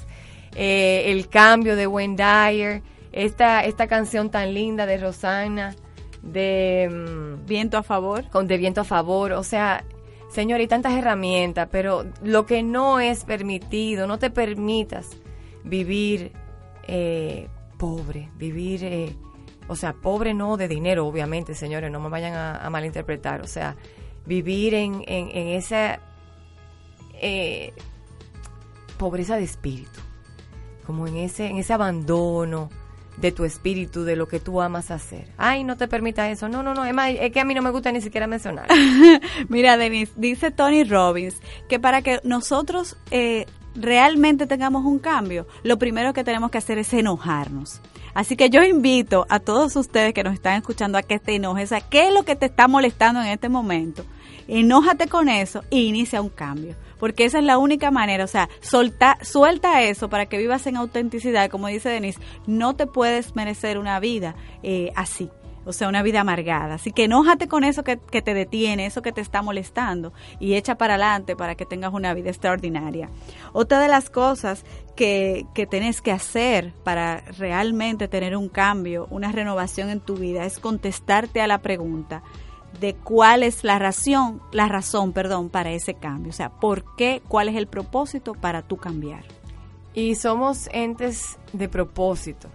Eh, 0.56 1.04
el 1.08 1.28
cambio 1.28 1.76
de 1.76 1.86
Wayne 1.86 2.16
Dyer, 2.16 2.82
esta, 3.12 3.66
esta 3.66 3.88
canción 3.88 4.32
tan 4.32 4.54
linda 4.54 4.86
de 4.86 5.00
Rosana, 5.00 5.76
de... 6.22 6.90
Mm, 6.90 7.46
viento 7.46 7.78
a 7.78 7.84
favor. 7.84 8.30
Con 8.30 8.48
De 8.48 8.58
Viento 8.58 8.82
a 8.82 8.86
favor, 8.86 9.34
o 9.34 9.44
sea, 9.44 9.84
señor, 10.30 10.60
hay 10.60 10.68
tantas 10.68 10.94
herramientas, 10.94 11.68
pero 11.72 12.06
lo 12.24 12.46
que 12.46 12.64
no 12.64 13.00
es 13.00 13.26
permitido, 13.26 14.08
no 14.08 14.20
te 14.20 14.30
permitas 14.30 15.10
vivir 15.64 16.32
eh, 16.88 17.48
pobre, 17.78 18.30
vivir... 18.36 18.84
Eh, 18.84 19.16
o 19.68 19.76
sea, 19.76 19.94
pobre 19.94 20.34
no 20.34 20.58
de 20.58 20.68
dinero, 20.68 21.06
obviamente, 21.06 21.54
señores, 21.54 21.92
no 21.92 22.00
me 22.00 22.10
vayan 22.10 22.34
a, 22.34 22.68
malinterpretar. 22.72 23.42
O 23.42 23.48
sea, 23.48 23.76
vivir 24.26 24.74
en, 24.74 25.04
en, 25.06 25.30
en 25.30 25.48
esa 25.50 26.00
pobreza 28.98 29.36
de 29.38 29.44
espíritu 29.44 30.00
como 30.90 31.06
en 31.06 31.18
ese, 31.18 31.46
en 31.46 31.58
ese 31.58 31.72
abandono 31.72 32.72
de 33.22 33.32
tu 33.32 33.45
espíritu, 33.45 34.03
de 34.03 34.15
lo 34.15 34.28
que 34.28 34.39
tú 34.39 34.61
amas 34.61 34.91
hacer. 34.91 35.28
Ay, 35.38 35.63
no 35.63 35.78
te 35.78 35.88
permita 35.88 36.30
eso. 36.30 36.47
No, 36.49 36.63
no, 36.63 36.74
no. 36.74 36.86
Es, 36.86 36.95
es 37.20 37.32
que 37.32 37.39
a 37.39 37.45
mí 37.45 37.53
no 37.53 37.61
me 37.61 37.72
gusta 37.72 37.91
ni 37.91 38.01
siquiera 38.01 38.28
mencionar. 38.28 38.67
Mira, 39.49 39.78
Denise, 39.78 40.13
dice 40.15 40.51
Tony 40.51 40.84
Robbins 40.84 41.36
que 41.67 41.80
para 41.80 42.01
que 42.01 42.20
nosotros 42.24 42.97
eh, 43.11 43.45
realmente 43.76 44.47
tengamos 44.47 44.86
un 44.86 44.99
cambio, 44.99 45.47
lo 45.63 45.78
primero 45.78 46.13
que 46.13 46.24
tenemos 46.24 46.51
que 46.51 46.57
hacer 46.57 46.78
es 46.78 46.93
enojarnos. 46.93 47.82
Así 48.13 48.36
que 48.36 48.49
yo 48.49 48.63
invito 48.63 49.26
a 49.30 49.39
todos 49.39 49.76
ustedes 49.76 50.13
que 50.13 50.24
nos 50.24 50.34
están 50.34 50.55
escuchando 50.55 50.97
a 50.97 51.03
que 51.03 51.20
te 51.20 51.36
enojes. 51.36 51.72
A 51.72 51.82
¿Qué 51.82 52.07
es 52.07 52.13
lo 52.13 52.24
que 52.24 52.36
te 52.36 52.47
está 52.47 52.67
molestando 52.67 53.22
en 53.22 53.28
este 53.28 53.49
momento? 53.49 54.03
Enójate 54.47 55.07
con 55.07 55.30
eso 55.30 55.63
e 55.70 55.78
inicia 55.78 56.22
un 56.22 56.30
cambio 56.30 56.76
porque 57.00 57.26
esa 57.26 57.39
es 57.39 57.45
la 57.45 57.58
única 57.58 57.89
manera, 57.91 58.24
o 58.24 58.28
sea, 58.28 58.50
solta, 58.62 59.18
suelta 59.22 59.82
eso 59.82 60.10
para 60.10 60.28
que 60.28 60.38
vivas 60.38 60.68
en 60.68 60.78
autenticidad, 60.78 61.50
como 61.50 61.68
dice 61.68 61.89
Denise, 61.89 62.20
no 62.45 62.76
te 62.76 62.86
puedes 62.86 63.36
merecer 63.36 63.78
una 63.78 64.00
vida 64.00 64.36
eh, 64.62 64.91
así. 64.95 65.30
O 65.66 65.74
sea, 65.74 65.88
una 65.88 66.02
vida 66.02 66.22
amargada. 66.22 66.76
Así 66.76 66.91
que 66.91 67.04
enójate 67.04 67.47
con 67.47 67.64
eso 67.64 67.84
que, 67.84 67.97
te 67.97 68.34
detiene, 68.34 68.88
eso 68.88 69.04
que 69.04 69.12
te 69.12 69.22
está 69.22 69.43
molestando 69.43 70.14
y 70.39 70.56
echa 70.56 70.76
para 70.76 70.95
adelante 70.95 71.36
para 71.36 71.54
que 71.54 71.66
tengas 71.66 71.93
una 71.93 72.14
vida 72.16 72.30
extraordinaria. 72.30 73.10
Otra 73.54 73.80
de 73.80 73.88
las 73.88 74.10
cosas 74.10 74.64
que, 74.95 75.45
que 75.54 75.68
tenés 75.68 76.02
que 76.02 76.12
hacer 76.12 76.74
para 76.84 77.20
realmente 77.38 78.08
tener 78.08 78.36
un 78.36 78.50
cambio, 78.50 79.08
una 79.12 79.32
renovación 79.32 79.89
en 79.89 80.00
tu 80.00 80.16
vida, 80.16 80.45
es 80.45 80.58
contestarte 80.58 81.39
a 81.39 81.45
la 81.45 81.60
pregunta, 81.60 82.24
de 82.80 82.96
cuál 82.96 83.44
es 83.44 83.64
la 83.64 83.80
razón, 83.80 84.42
la 84.52 84.68
razón, 84.68 85.12
perdón, 85.14 85.50
para 85.50 85.72
ese 85.72 85.94
cambio. 85.94 86.30
O 86.30 86.34
sea, 86.34 86.50
¿por 86.50 86.96
qué? 86.96 87.22
¿Cuál 87.28 87.50
es 87.50 87.56
el 87.56 87.68
propósito 87.68 88.34
para 88.34 88.62
tú 88.62 88.78
cambiar? 88.78 89.24
Y 89.94 90.16
somos 90.16 90.70
entes 90.72 91.38
de 91.54 91.68
propósito. 91.68 92.50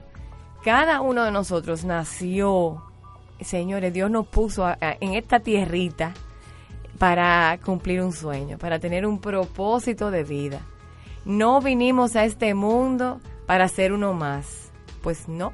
Cada 0.65 1.01
uno 1.01 1.25
de 1.25 1.31
nosotros 1.31 1.85
nació, 1.85 2.83
señores, 3.41 3.93
Dios 3.93 4.11
nos 4.11 4.27
puso 4.27 4.67
en 4.81 5.15
esta 5.15 5.41
tierrita 5.41 6.15
para 6.99 7.59
cumplir 7.63 8.01
un 8.01 8.13
sueño, 8.13 8.57
para 8.57 8.79
tener 8.79 9.07
un 9.07 9.21
propósito 9.21 10.11
de 10.11 10.25
vida. 10.25 10.61
No 11.25 11.61
vinimos 11.61 12.17
a 12.17 12.25
este 12.25 12.55
mundo 12.55 13.21
para 13.47 13.69
ser 13.69 13.93
uno 13.93 14.15
más. 14.15 14.71
Pues 15.03 15.29
no. 15.29 15.53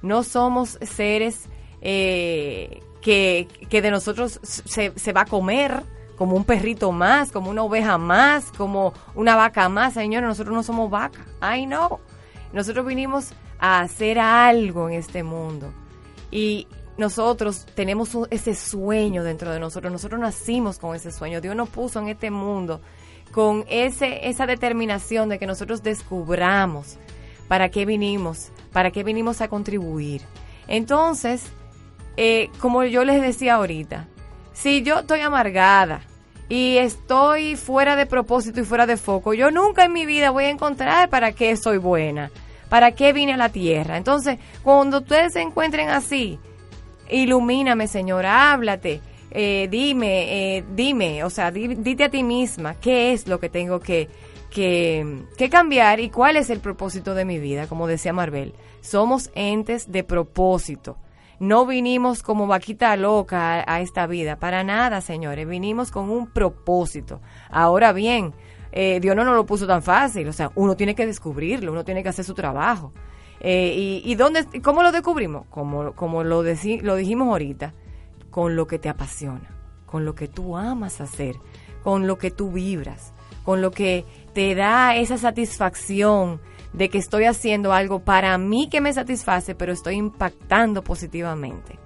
No 0.00 0.22
somos 0.22 0.78
seres 0.80 1.48
eh, 1.80 2.80
que, 3.08 3.48
que 3.70 3.80
de 3.80 3.90
nosotros 3.90 4.38
se, 4.42 5.12
va 5.14 5.22
a 5.22 5.24
comer 5.24 5.82
como 6.18 6.36
un 6.36 6.44
perrito 6.44 6.92
más, 6.92 7.32
como 7.32 7.48
una 7.48 7.62
oveja 7.62 7.96
más, 7.96 8.52
como 8.52 8.92
una 9.14 9.34
vaca 9.34 9.70
más. 9.70 9.94
Señores, 9.94 10.28
nosotros 10.28 10.54
no 10.54 10.62
somos 10.62 10.90
vaca. 10.90 11.24
Ay, 11.40 11.64
no. 11.64 12.00
Nosotros 12.52 12.84
vinimos 12.84 13.30
a 13.58 13.80
hacer 13.80 14.18
algo 14.18 14.90
en 14.90 14.96
este 14.96 15.22
mundo. 15.22 15.72
Y 16.30 16.68
nosotros 16.98 17.64
tenemos 17.74 18.10
ese 18.28 18.54
sueño 18.54 19.24
dentro 19.24 19.52
de 19.52 19.58
nosotros. 19.58 19.90
Nosotros 19.90 20.20
nacimos 20.20 20.78
con 20.78 20.94
ese 20.94 21.10
sueño. 21.10 21.40
Dios 21.40 21.56
nos 21.56 21.70
puso 21.70 22.00
en 22.00 22.08
este 22.08 22.30
mundo 22.30 22.82
con 23.32 23.64
ese, 23.70 24.28
esa 24.28 24.44
determinación 24.44 25.30
de 25.30 25.38
que 25.38 25.46
nosotros 25.46 25.82
descubramos 25.82 26.98
para 27.48 27.70
qué 27.70 27.86
vinimos, 27.86 28.50
para 28.70 28.90
qué 28.90 29.02
vinimos 29.02 29.40
a 29.40 29.48
contribuir. 29.48 30.20
Entonces, 30.66 31.50
eh, 32.20 32.50
como 32.58 32.82
yo 32.82 33.04
les 33.04 33.22
decía 33.22 33.54
ahorita, 33.54 34.08
si 34.52 34.82
yo 34.82 34.98
estoy 34.98 35.20
amargada 35.20 36.00
y 36.48 36.78
estoy 36.78 37.54
fuera 37.54 37.94
de 37.94 38.06
propósito 38.06 38.60
y 38.60 38.64
fuera 38.64 38.86
de 38.86 38.96
foco, 38.96 39.34
yo 39.34 39.52
nunca 39.52 39.84
en 39.84 39.92
mi 39.92 40.04
vida 40.04 40.30
voy 40.30 40.44
a 40.46 40.50
encontrar 40.50 41.08
para 41.10 41.30
qué 41.30 41.56
soy 41.56 41.78
buena, 41.78 42.32
para 42.68 42.90
qué 42.92 43.12
vine 43.12 43.34
a 43.34 43.36
la 43.36 43.50
tierra. 43.50 43.96
Entonces, 43.96 44.38
cuando 44.64 44.98
ustedes 44.98 45.34
se 45.34 45.42
encuentren 45.42 45.90
así, 45.90 46.40
ilumíname, 47.08 47.86
Señor, 47.86 48.26
háblate, 48.26 49.00
eh, 49.30 49.68
dime, 49.70 50.56
eh, 50.56 50.64
dime, 50.74 51.22
o 51.22 51.30
sea, 51.30 51.50
di- 51.52 51.76
dite 51.76 52.04
a 52.04 52.10
ti 52.10 52.22
misma 52.24 52.74
qué 52.74 53.12
es 53.12 53.28
lo 53.28 53.38
que 53.38 53.48
tengo 53.50 53.78
que, 53.78 54.08
que, 54.50 55.22
que 55.36 55.48
cambiar 55.50 56.00
y 56.00 56.10
cuál 56.10 56.36
es 56.36 56.50
el 56.50 56.58
propósito 56.60 57.14
de 57.14 57.24
mi 57.24 57.38
vida, 57.38 57.66
como 57.68 57.86
decía 57.86 58.12
Marvel. 58.12 58.54
Somos 58.80 59.30
entes 59.34 59.92
de 59.92 60.02
propósito. 60.02 60.96
No 61.40 61.66
vinimos 61.66 62.22
como 62.22 62.46
vaquita 62.46 62.96
loca 62.96 63.64
a, 63.66 63.80
esta 63.80 64.06
vida, 64.06 64.36
para 64.36 64.64
nada, 64.64 65.00
señores. 65.00 65.46
Vinimos 65.48 65.90
con 65.90 66.10
un 66.10 66.26
propósito. 66.26 67.20
Ahora 67.48 67.92
bien, 67.92 68.34
eh, 68.72 68.98
Dios 69.00 69.14
no 69.14 69.24
nos 69.24 69.36
lo 69.36 69.46
puso 69.46 69.66
tan 69.66 69.82
fácil. 69.82 70.26
O 70.28 70.32
sea, 70.32 70.50
uno 70.56 70.74
tiene 70.76 70.94
que 70.94 71.06
descubrirlo, 71.06 71.70
uno 71.72 71.84
tiene 71.84 72.02
que 72.02 72.08
hacer 72.08 72.24
su 72.24 72.34
trabajo. 72.34 72.92
Eh, 73.40 73.72
y, 73.76 74.02
y 74.04 74.14
dónde, 74.16 74.46
cómo 74.62 74.82
lo 74.82 74.90
descubrimos? 74.90 75.46
Como, 75.48 75.92
como 75.92 76.24
lo, 76.24 76.42
deci- 76.42 76.80
lo 76.82 76.96
dijimos 76.96 77.28
ahorita, 77.28 77.72
con 78.30 78.56
lo 78.56 78.66
que 78.66 78.80
te 78.80 78.88
apasiona, 78.88 79.48
con 79.86 80.04
lo 80.04 80.16
que 80.16 80.26
tú 80.26 80.56
amas 80.56 81.00
hacer, 81.00 81.36
con 81.84 82.08
lo 82.08 82.18
que 82.18 82.32
tú 82.32 82.50
vibras, 82.50 83.12
con 83.44 83.62
lo 83.62 83.70
que 83.70 84.04
te 84.34 84.56
da 84.56 84.96
esa 84.96 85.18
satisfacción 85.18 86.40
de 86.72 86.88
que 86.88 86.98
estoy 86.98 87.24
haciendo 87.24 87.72
algo 87.72 88.00
para 88.00 88.36
mí 88.38 88.68
que 88.70 88.80
me 88.80 88.92
satisface, 88.92 89.54
pero 89.54 89.72
estoy 89.72 89.96
impactando 89.96 90.82
positivamente 90.82 91.78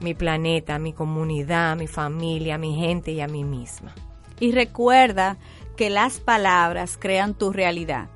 mi 0.00 0.14
planeta, 0.14 0.78
mi 0.78 0.92
comunidad, 0.92 1.76
mi 1.76 1.86
familia, 1.86 2.58
mi 2.58 2.76
gente 2.76 3.12
y 3.12 3.20
a 3.20 3.26
mí 3.26 3.44
misma. 3.44 3.94
Y 4.40 4.52
recuerda 4.52 5.38
que 5.76 5.90
las 5.90 6.20
palabras 6.20 6.96
crean 7.00 7.34
tu 7.34 7.52
realidad. 7.52 8.08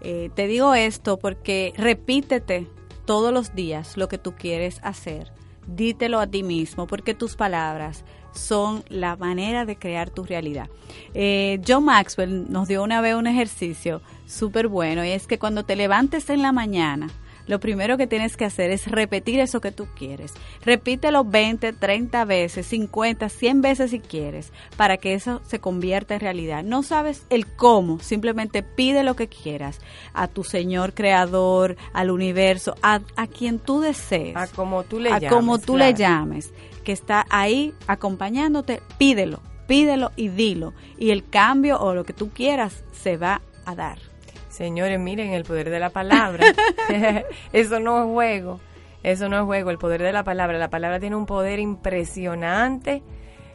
Eh, 0.00 0.30
te 0.34 0.46
digo 0.46 0.74
esto 0.74 1.18
porque 1.18 1.72
repítete 1.76 2.68
todos 3.04 3.32
los 3.32 3.54
días 3.54 3.96
lo 3.96 4.08
que 4.08 4.18
tú 4.18 4.34
quieres 4.34 4.78
hacer. 4.82 5.32
Dítelo 5.66 6.20
a 6.20 6.26
ti 6.26 6.42
mismo 6.42 6.86
porque 6.86 7.14
tus 7.14 7.36
palabras 7.36 8.04
son 8.32 8.84
la 8.88 9.16
manera 9.16 9.64
de 9.64 9.76
crear 9.76 10.10
tu 10.10 10.24
realidad. 10.24 10.68
Eh, 11.14 11.60
John 11.66 11.84
Maxwell 11.84 12.50
nos 12.50 12.68
dio 12.68 12.82
una 12.82 13.00
vez 13.00 13.14
un 13.14 13.26
ejercicio 13.26 14.02
súper 14.26 14.68
bueno 14.68 15.04
y 15.04 15.10
es 15.10 15.26
que 15.26 15.38
cuando 15.38 15.64
te 15.64 15.76
levantes 15.76 16.30
en 16.30 16.42
la 16.42 16.52
mañana, 16.52 17.08
lo 17.46 17.60
primero 17.60 17.98
que 17.98 18.06
tienes 18.06 18.36
que 18.36 18.46
hacer 18.46 18.70
es 18.70 18.90
repetir 18.90 19.38
eso 19.38 19.60
que 19.60 19.70
tú 19.70 19.86
quieres. 19.94 20.32
Repítelo 20.64 21.24
20, 21.24 21.74
30 21.74 22.24
veces, 22.24 22.66
50, 22.66 23.28
100 23.28 23.60
veces 23.60 23.90
si 23.90 24.00
quieres, 24.00 24.52
para 24.76 24.96
que 24.96 25.14
eso 25.14 25.42
se 25.46 25.60
convierta 25.60 26.14
en 26.14 26.20
realidad. 26.20 26.64
No 26.64 26.82
sabes 26.82 27.26
el 27.28 27.46
cómo, 27.46 28.00
simplemente 28.00 28.62
pide 28.62 29.02
lo 29.02 29.14
que 29.14 29.28
quieras 29.28 29.80
a 30.14 30.26
tu 30.26 30.42
Señor 30.42 30.94
Creador, 30.94 31.76
al 31.92 32.10
universo, 32.10 32.76
a, 32.82 33.00
a 33.16 33.26
quien 33.26 33.58
tú 33.58 33.80
desees. 33.80 34.36
A 34.36 34.46
como 34.46 34.84
tú 34.84 34.98
le 34.98 35.10
a 35.10 35.18
llames. 35.18 35.30
como 35.30 35.58
tú 35.58 35.76
le 35.76 35.92
llames, 35.92 36.52
que 36.82 36.92
está 36.92 37.26
ahí 37.28 37.74
acompañándote, 37.86 38.80
pídelo, 38.96 39.40
pídelo 39.66 40.12
y 40.16 40.28
dilo. 40.28 40.72
Y 40.96 41.10
el 41.10 41.28
cambio 41.28 41.78
o 41.78 41.94
lo 41.94 42.04
que 42.04 42.14
tú 42.14 42.30
quieras 42.30 42.84
se 42.92 43.18
va 43.18 43.42
a 43.66 43.74
dar. 43.74 44.13
Señores, 44.54 45.00
miren 45.00 45.32
el 45.32 45.42
poder 45.44 45.68
de 45.68 45.80
la 45.80 45.90
palabra. 45.90 46.44
Eso 47.52 47.80
no 47.80 48.04
es 48.04 48.10
juego. 48.12 48.60
Eso 49.02 49.28
no 49.28 49.36
es 49.38 49.44
juego, 49.44 49.70
el 49.70 49.78
poder 49.78 50.00
de 50.02 50.12
la 50.12 50.22
palabra. 50.22 50.56
La 50.58 50.70
palabra 50.70 51.00
tiene 51.00 51.16
un 51.16 51.26
poder 51.26 51.58
impresionante. 51.58 53.02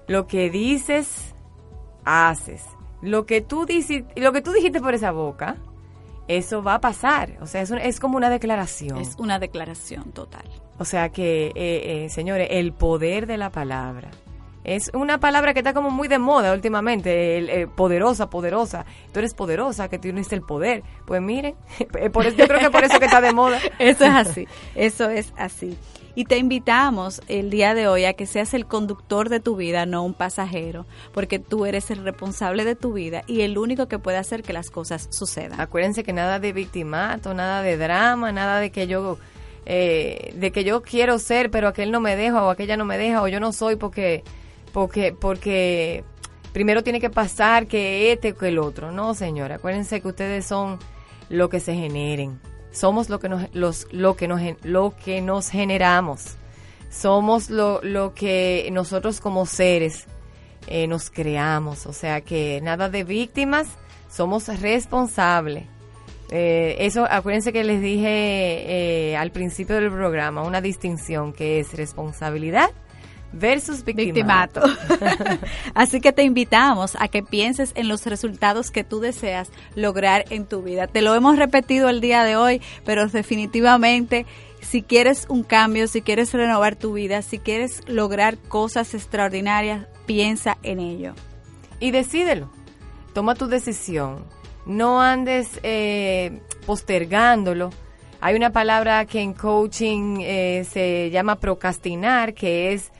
Lo 0.07 0.27
que 0.27 0.49
dices, 0.49 1.33
haces. 2.05 2.63
Lo 3.01 3.25
que 3.25 3.41
tú 3.41 3.65
dices, 3.65 4.03
lo 4.15 4.31
que 4.33 4.41
tú 4.41 4.51
dijiste 4.51 4.81
por 4.81 4.93
esa 4.93 5.11
boca, 5.11 5.55
eso 6.27 6.61
va 6.61 6.75
a 6.75 6.81
pasar. 6.81 7.37
O 7.41 7.47
sea, 7.47 7.61
es, 7.61 7.71
un- 7.71 7.77
es 7.79 7.99
como 7.99 8.17
una 8.17 8.29
declaración. 8.29 8.97
Es 8.97 9.15
una 9.17 9.39
declaración 9.39 10.11
total. 10.11 10.43
O 10.77 10.85
sea 10.85 11.09
que, 11.09 11.47
eh, 11.47 11.51
eh, 11.55 12.09
señores, 12.09 12.49
el 12.51 12.73
poder 12.73 13.25
de 13.25 13.37
la 13.37 13.49
palabra. 13.51 14.09
Es 14.69 14.91
una 14.93 15.19
palabra 15.19 15.55
que 15.55 15.61
está 15.61 15.73
como 15.73 15.89
muy 15.89 16.07
de 16.07 16.19
moda 16.19 16.53
últimamente, 16.53 17.39
el, 17.39 17.49
eh, 17.49 17.65
poderosa, 17.65 18.29
poderosa. 18.29 18.85
Tú 19.11 19.17
eres 19.17 19.33
poderosa, 19.33 19.89
que 19.89 19.97
tienes 19.97 20.31
el 20.31 20.43
poder. 20.43 20.83
Pues 21.07 21.23
miren, 21.23 21.55
eh, 21.79 22.11
por 22.11 22.27
eso, 22.27 22.37
yo 22.37 22.47
creo 22.47 22.59
que 22.59 22.69
por 22.69 22.83
eso 22.83 22.99
que 22.99 23.05
está 23.05 23.19
de 23.19 23.33
moda. 23.33 23.59
Eso 23.79 24.05
es 24.05 24.13
así, 24.13 24.47
eso 24.75 25.09
es 25.09 25.33
así. 25.37 25.75
Y 26.13 26.25
te 26.25 26.37
invitamos 26.37 27.21
el 27.27 27.49
día 27.49 27.73
de 27.73 27.87
hoy 27.87 28.05
a 28.05 28.13
que 28.13 28.27
seas 28.27 28.53
el 28.53 28.67
conductor 28.67 29.29
de 29.29 29.39
tu 29.39 29.55
vida, 29.55 29.87
no 29.87 30.03
un 30.03 30.13
pasajero, 30.13 30.85
porque 31.13 31.39
tú 31.39 31.65
eres 31.65 31.89
el 31.89 32.03
responsable 32.03 32.63
de 32.63 32.75
tu 32.75 32.93
vida 32.93 33.23
y 33.25 33.41
el 33.41 33.57
único 33.57 33.87
que 33.87 33.97
puede 33.97 34.17
hacer 34.17 34.43
que 34.43 34.53
las 34.53 34.69
cosas 34.69 35.07
sucedan. 35.09 35.59
Acuérdense 35.59 36.03
que 36.03 36.13
nada 36.13 36.39
de 36.39 36.53
victimato, 36.53 37.33
nada 37.33 37.63
de 37.63 37.75
drama, 37.77 38.31
nada 38.31 38.59
de 38.59 38.71
que 38.71 38.85
yo 38.85 39.17
eh, 39.65 40.33
de 40.35 40.51
que 40.51 40.63
yo 40.63 40.83
quiero 40.83 41.17
ser, 41.17 41.49
pero 41.49 41.67
aquel 41.67 41.91
no 41.91 42.01
me 42.01 42.15
deja 42.15 42.43
o 42.43 42.49
aquella 42.49 42.77
no 42.77 42.85
me 42.85 42.97
deja 42.97 43.21
o 43.23 43.27
yo 43.27 43.39
no 43.39 43.51
soy 43.51 43.75
porque 43.75 44.23
porque 44.71 45.13
porque 45.13 46.03
primero 46.53 46.83
tiene 46.83 46.99
que 46.99 47.09
pasar 47.09 47.67
que 47.67 48.11
este 48.11 48.31
o 48.31 48.37
que 48.37 48.47
el 48.49 48.59
otro. 48.59 48.91
No, 48.91 49.13
señora, 49.13 49.55
acuérdense 49.55 50.01
que 50.01 50.07
ustedes 50.07 50.45
son 50.45 50.79
lo 51.29 51.49
que 51.49 51.59
se 51.59 51.73
generen. 51.73 52.39
Somos 52.71 53.09
lo 53.09 53.19
que 53.19 53.29
nos 53.29 53.53
los 53.53 53.87
lo 53.91 54.15
que 54.15 54.27
nos 54.27 54.41
lo 54.63 54.95
que 54.95 55.21
nos 55.21 55.49
generamos. 55.49 56.35
Somos 56.89 57.49
lo, 57.49 57.81
lo 57.83 58.13
que 58.15 58.67
nosotros 58.71 59.21
como 59.21 59.45
seres 59.45 60.07
eh, 60.67 60.87
nos 60.87 61.09
creamos. 61.09 61.85
O 61.85 61.93
sea 61.93 62.21
que 62.21 62.59
nada 62.61 62.89
de 62.89 63.03
víctimas, 63.03 63.67
somos 64.09 64.47
responsables. 64.59 65.65
Eh, 66.31 66.77
eso, 66.79 67.07
acuérdense 67.09 67.51
que 67.51 67.63
les 67.63 67.81
dije 67.81 69.11
eh, 69.11 69.17
al 69.17 69.31
principio 69.31 69.75
del 69.75 69.89
programa 69.91 70.43
una 70.43 70.61
distinción 70.61 71.33
que 71.33 71.59
es 71.59 71.73
responsabilidad 71.73 72.69
versus 73.31 73.83
victimato. 73.83 74.61
victimato. 74.61 75.39
Así 75.73 76.01
que 76.01 76.11
te 76.11 76.23
invitamos 76.23 76.95
a 76.99 77.07
que 77.07 77.23
pienses 77.23 77.71
en 77.75 77.87
los 77.87 78.05
resultados 78.05 78.71
que 78.71 78.83
tú 78.83 78.99
deseas 78.99 79.49
lograr 79.75 80.25
en 80.29 80.45
tu 80.45 80.61
vida. 80.61 80.87
Te 80.87 81.01
lo 81.01 81.15
hemos 81.15 81.37
repetido 81.37 81.89
el 81.89 82.01
día 82.01 82.23
de 82.23 82.35
hoy, 82.35 82.61
pero 82.85 83.07
definitivamente 83.07 84.25
si 84.61 84.81
quieres 84.81 85.25
un 85.29 85.43
cambio, 85.43 85.87
si 85.87 86.01
quieres 86.01 86.33
renovar 86.33 86.75
tu 86.75 86.93
vida, 86.93 87.21
si 87.21 87.39
quieres 87.39 87.81
lograr 87.87 88.37
cosas 88.37 88.93
extraordinarias, 88.93 89.87
piensa 90.05 90.57
en 90.63 90.79
ello. 90.79 91.13
Y 91.79 91.91
decídelo. 91.91 92.49
Toma 93.13 93.35
tu 93.35 93.47
decisión. 93.47 94.25
No 94.65 95.01
andes 95.01 95.59
eh, 95.63 96.41
postergándolo. 96.65 97.71
Hay 98.21 98.35
una 98.35 98.51
palabra 98.51 99.05
que 99.05 99.21
en 99.21 99.33
coaching 99.33 100.17
eh, 100.21 100.65
se 100.69 101.09
llama 101.09 101.39
procrastinar, 101.39 102.33
que 102.33 102.73
es 102.73 102.91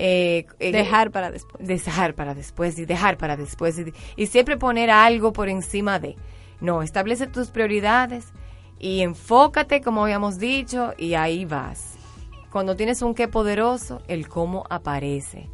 eh, 0.00 0.46
eh, 0.60 0.70
Dejar 0.70 1.10
para 1.10 1.32
después. 1.32 1.66
dejar 1.66 2.14
para 2.14 2.32
después 2.32 2.78
y 2.78 2.84
dejar 2.84 3.18
para 3.18 3.36
después 3.36 3.76
y, 3.80 3.92
y 4.14 4.26
siempre 4.26 4.56
poner 4.56 4.90
algo 4.90 5.32
por 5.32 5.48
encima 5.48 5.98
de. 5.98 6.14
No, 6.60 6.82
establece 6.82 7.26
tus 7.26 7.48
prioridades 7.48 8.26
y 8.78 9.00
enfócate, 9.00 9.80
como 9.80 10.04
habíamos 10.04 10.38
dicho, 10.38 10.94
y 10.96 11.14
ahí 11.14 11.44
vas. 11.44 11.94
Cuando 12.52 12.76
tienes 12.76 13.02
un 13.02 13.12
qué 13.12 13.26
poderoso, 13.26 14.00
el 14.06 14.28
cómo 14.28 14.64
aparece. 14.70 15.48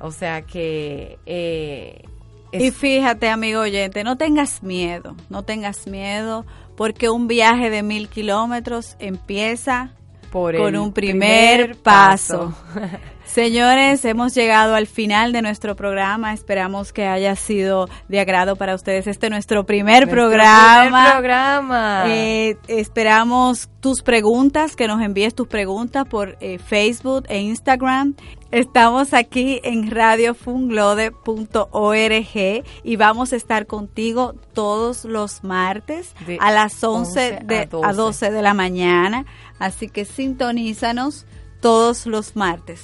O 0.00 0.10
sea 0.10 0.42
que... 0.42 1.18
Eh, 1.24 2.02
y 2.50 2.70
fíjate, 2.72 3.28
amigo 3.28 3.60
oyente, 3.60 4.02
no 4.02 4.16
tengas 4.16 4.62
miedo, 4.64 5.14
no 5.28 5.44
tengas 5.44 5.86
miedo, 5.86 6.44
porque 6.76 7.08
un 7.08 7.28
viaje 7.28 7.70
de 7.70 7.82
mil 7.82 8.08
kilómetros 8.08 8.96
empieza 8.98 9.92
por 10.32 10.56
con 10.56 10.74
un 10.74 10.92
primer, 10.92 11.76
paso. 11.76 12.54
Señores, 13.36 14.04
hemos 14.06 14.34
llegado 14.34 14.74
al 14.74 14.86
final 14.86 15.32
de 15.32 15.42
nuestro 15.42 15.76
programa. 15.76 16.32
Esperamos 16.32 16.94
que 16.94 17.06
haya 17.06 17.36
sido 17.36 17.86
de 18.08 18.20
agrado 18.20 18.56
para 18.56 18.74
ustedes. 18.74 19.06
Este 19.06 19.26
es 19.26 19.30
nuestro 19.30 19.66
primer 19.66 20.08
programa. 20.08 21.12
programa. 21.12 22.04
Eh, 22.06 22.56
esperamos 22.66 23.68
tus 23.80 24.00
preguntas, 24.00 24.74
que 24.74 24.88
nos 24.88 25.02
envíes 25.02 25.34
tus 25.34 25.48
preguntas 25.48 26.06
por 26.06 26.38
eh, 26.40 26.58
Facebook 26.58 27.26
e 27.28 27.40
Instagram. 27.40 28.14
Estamos 28.52 29.12
aquí 29.12 29.60
en 29.64 29.90
radiofunglode.org 29.90 32.64
y 32.84 32.96
vamos 32.96 33.34
a 33.34 33.36
estar 33.36 33.66
contigo 33.66 34.34
todos 34.54 35.04
los 35.04 35.44
martes 35.44 36.14
a 36.40 36.52
las 36.52 36.82
11, 36.82 37.40
de, 37.44 37.68
a 37.84 37.92
12 37.92 38.30
de 38.30 38.40
la 38.40 38.54
mañana. 38.54 39.26
Así 39.58 39.90
que 39.90 40.06
sintonízanos 40.06 41.26
todos 41.60 42.06
los 42.06 42.34
martes. 42.34 42.80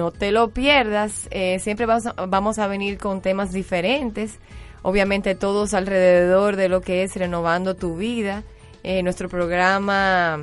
No 0.00 0.12
te 0.12 0.32
lo 0.32 0.48
pierdas, 0.48 1.28
eh, 1.30 1.58
siempre 1.58 1.84
vamos 1.84 2.58
a, 2.58 2.66
venir 2.68 2.96
con 2.96 3.20
temas 3.20 3.52
diferentes, 3.52 4.38
obviamente 4.80 5.34
todos 5.34 5.74
alrededor 5.74 6.56
de 6.56 6.70
lo 6.70 6.80
que 6.80 7.02
es 7.02 7.16
renovando 7.16 7.76
tu 7.76 7.96
vida. 7.96 8.42
Eh, 8.82 9.02
nuestro 9.02 9.28
programa 9.28 10.42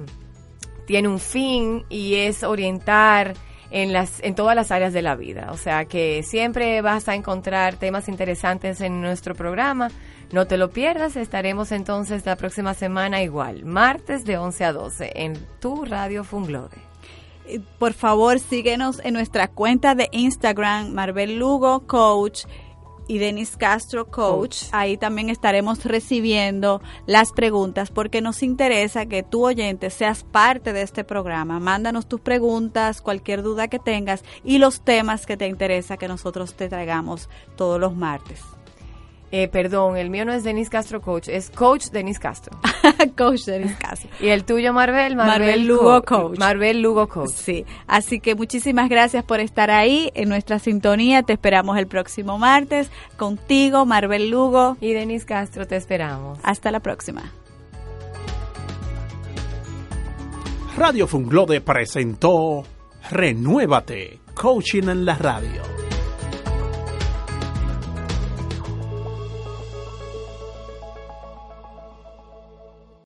tiene 0.85 1.07
un 1.07 1.17
fin 1.19 1.85
y 1.89 2.17
es 2.17 2.43
orientar 2.43 3.33
en 3.71 3.93
las 3.93 4.21
en 4.21 4.35
todas 4.35 4.55
las 4.55 4.69
áreas 4.69 4.93
de 4.93 5.01
la 5.01 5.15
vida. 5.15 5.49
O 5.51 5.57
sea 5.57 5.85
que 5.85 6.21
siempre 6.21 6.79
vas 6.83 7.07
a 7.07 7.15
encontrar 7.15 7.77
temas 7.77 8.09
interesantes 8.09 8.79
en 8.81 9.01
nuestro 9.01 9.33
programa. 9.33 9.89
No 10.31 10.45
te 10.45 10.57
lo 10.57 10.69
pierdas, 10.69 11.15
estaremos 11.15 11.71
entonces 11.71 12.27
la 12.27 12.35
próxima 12.35 12.75
semana 12.75 13.23
igual, 13.23 13.65
martes 13.65 14.23
de 14.23 14.37
11 14.37 14.65
a 14.65 14.73
12 14.73 15.11
en 15.15 15.33
tu 15.59 15.83
radio 15.83 16.23
Funglode 16.23 16.86
por 17.79 17.93
favor 17.93 18.39
síguenos 18.39 18.99
en 19.03 19.13
nuestra 19.13 19.47
cuenta 19.47 19.95
de 19.95 20.09
Instagram, 20.11 20.93
Marvel 20.93 21.37
Lugo 21.37 21.87
Coach 21.87 22.45
y 23.07 23.17
Denis 23.17 23.57
Castro 23.57 24.07
Coach. 24.07 24.63
Ahí 24.71 24.97
también 24.97 25.29
estaremos 25.29 25.83
recibiendo 25.85 26.81
las 27.05 27.31
preguntas 27.31 27.89
porque 27.89 28.21
nos 28.21 28.43
interesa 28.43 29.05
que 29.05 29.23
tú 29.23 29.45
oyente 29.45 29.89
seas 29.89 30.23
parte 30.23 30.73
de 30.73 30.81
este 30.81 31.03
programa. 31.03 31.59
Mándanos 31.59 32.07
tus 32.07 32.21
preguntas, 32.21 33.01
cualquier 33.01 33.43
duda 33.43 33.67
que 33.67 33.79
tengas 33.79 34.23
y 34.43 34.57
los 34.57 34.81
temas 34.81 35.25
que 35.25 35.37
te 35.37 35.47
interesa 35.47 35.97
que 35.97 36.07
nosotros 36.07 36.53
te 36.53 36.69
traigamos 36.69 37.29
todos 37.55 37.79
los 37.79 37.95
martes. 37.95 38.56
Eh, 39.31 39.49
perdón, 39.49 39.97
el 39.97 40.09
mío 40.09 40.23
no 40.23 40.31
es 40.31 40.43
Denis 40.43 40.69
Castro 40.69 41.01
Coach, 41.01 41.27
es 41.27 41.49
Coach 41.49 41.87
Denis 41.91 42.17
Castro. 42.17 42.57
coach 43.17 43.41
Denis 43.45 43.75
Castro. 43.75 44.09
Y 44.21 44.29
el 44.29 44.45
tuyo, 44.45 44.71
Marvel, 44.71 45.15
Marvel, 45.15 45.67
Lugo 45.67 46.01
Coach. 46.03 46.39
Marvel 46.39 46.81
Lugo 46.81 47.07
Coach. 47.07 47.31
Sí, 47.31 47.65
así 47.87 48.19
que 48.21 48.35
muchísimas 48.35 48.89
gracias 48.89 49.25
por 49.25 49.41
estar 49.41 49.69
ahí 49.69 50.11
en 50.15 50.29
nuestra 50.29 50.59
sintonía. 50.59 51.23
Te 51.23 51.33
esperamos 51.33 51.77
el 51.77 51.87
próximo 51.87 52.37
martes 52.37 52.89
contigo, 53.17 53.85
Marvel 53.85 54.29
Lugo. 54.29 54.77
Y 54.79 54.93
Denis 54.93 55.25
Castro, 55.25 55.67
te 55.67 55.75
esperamos. 55.75 56.39
Hasta 56.43 56.71
la 56.71 56.79
próxima. 56.79 57.23
Radio 60.77 61.07
Funglode 61.07 61.59
presentó 61.59 62.63
Renuévate, 63.09 64.19
Coaching 64.35 64.89
en 64.89 65.05
la 65.05 65.15
Radio. 65.15 65.86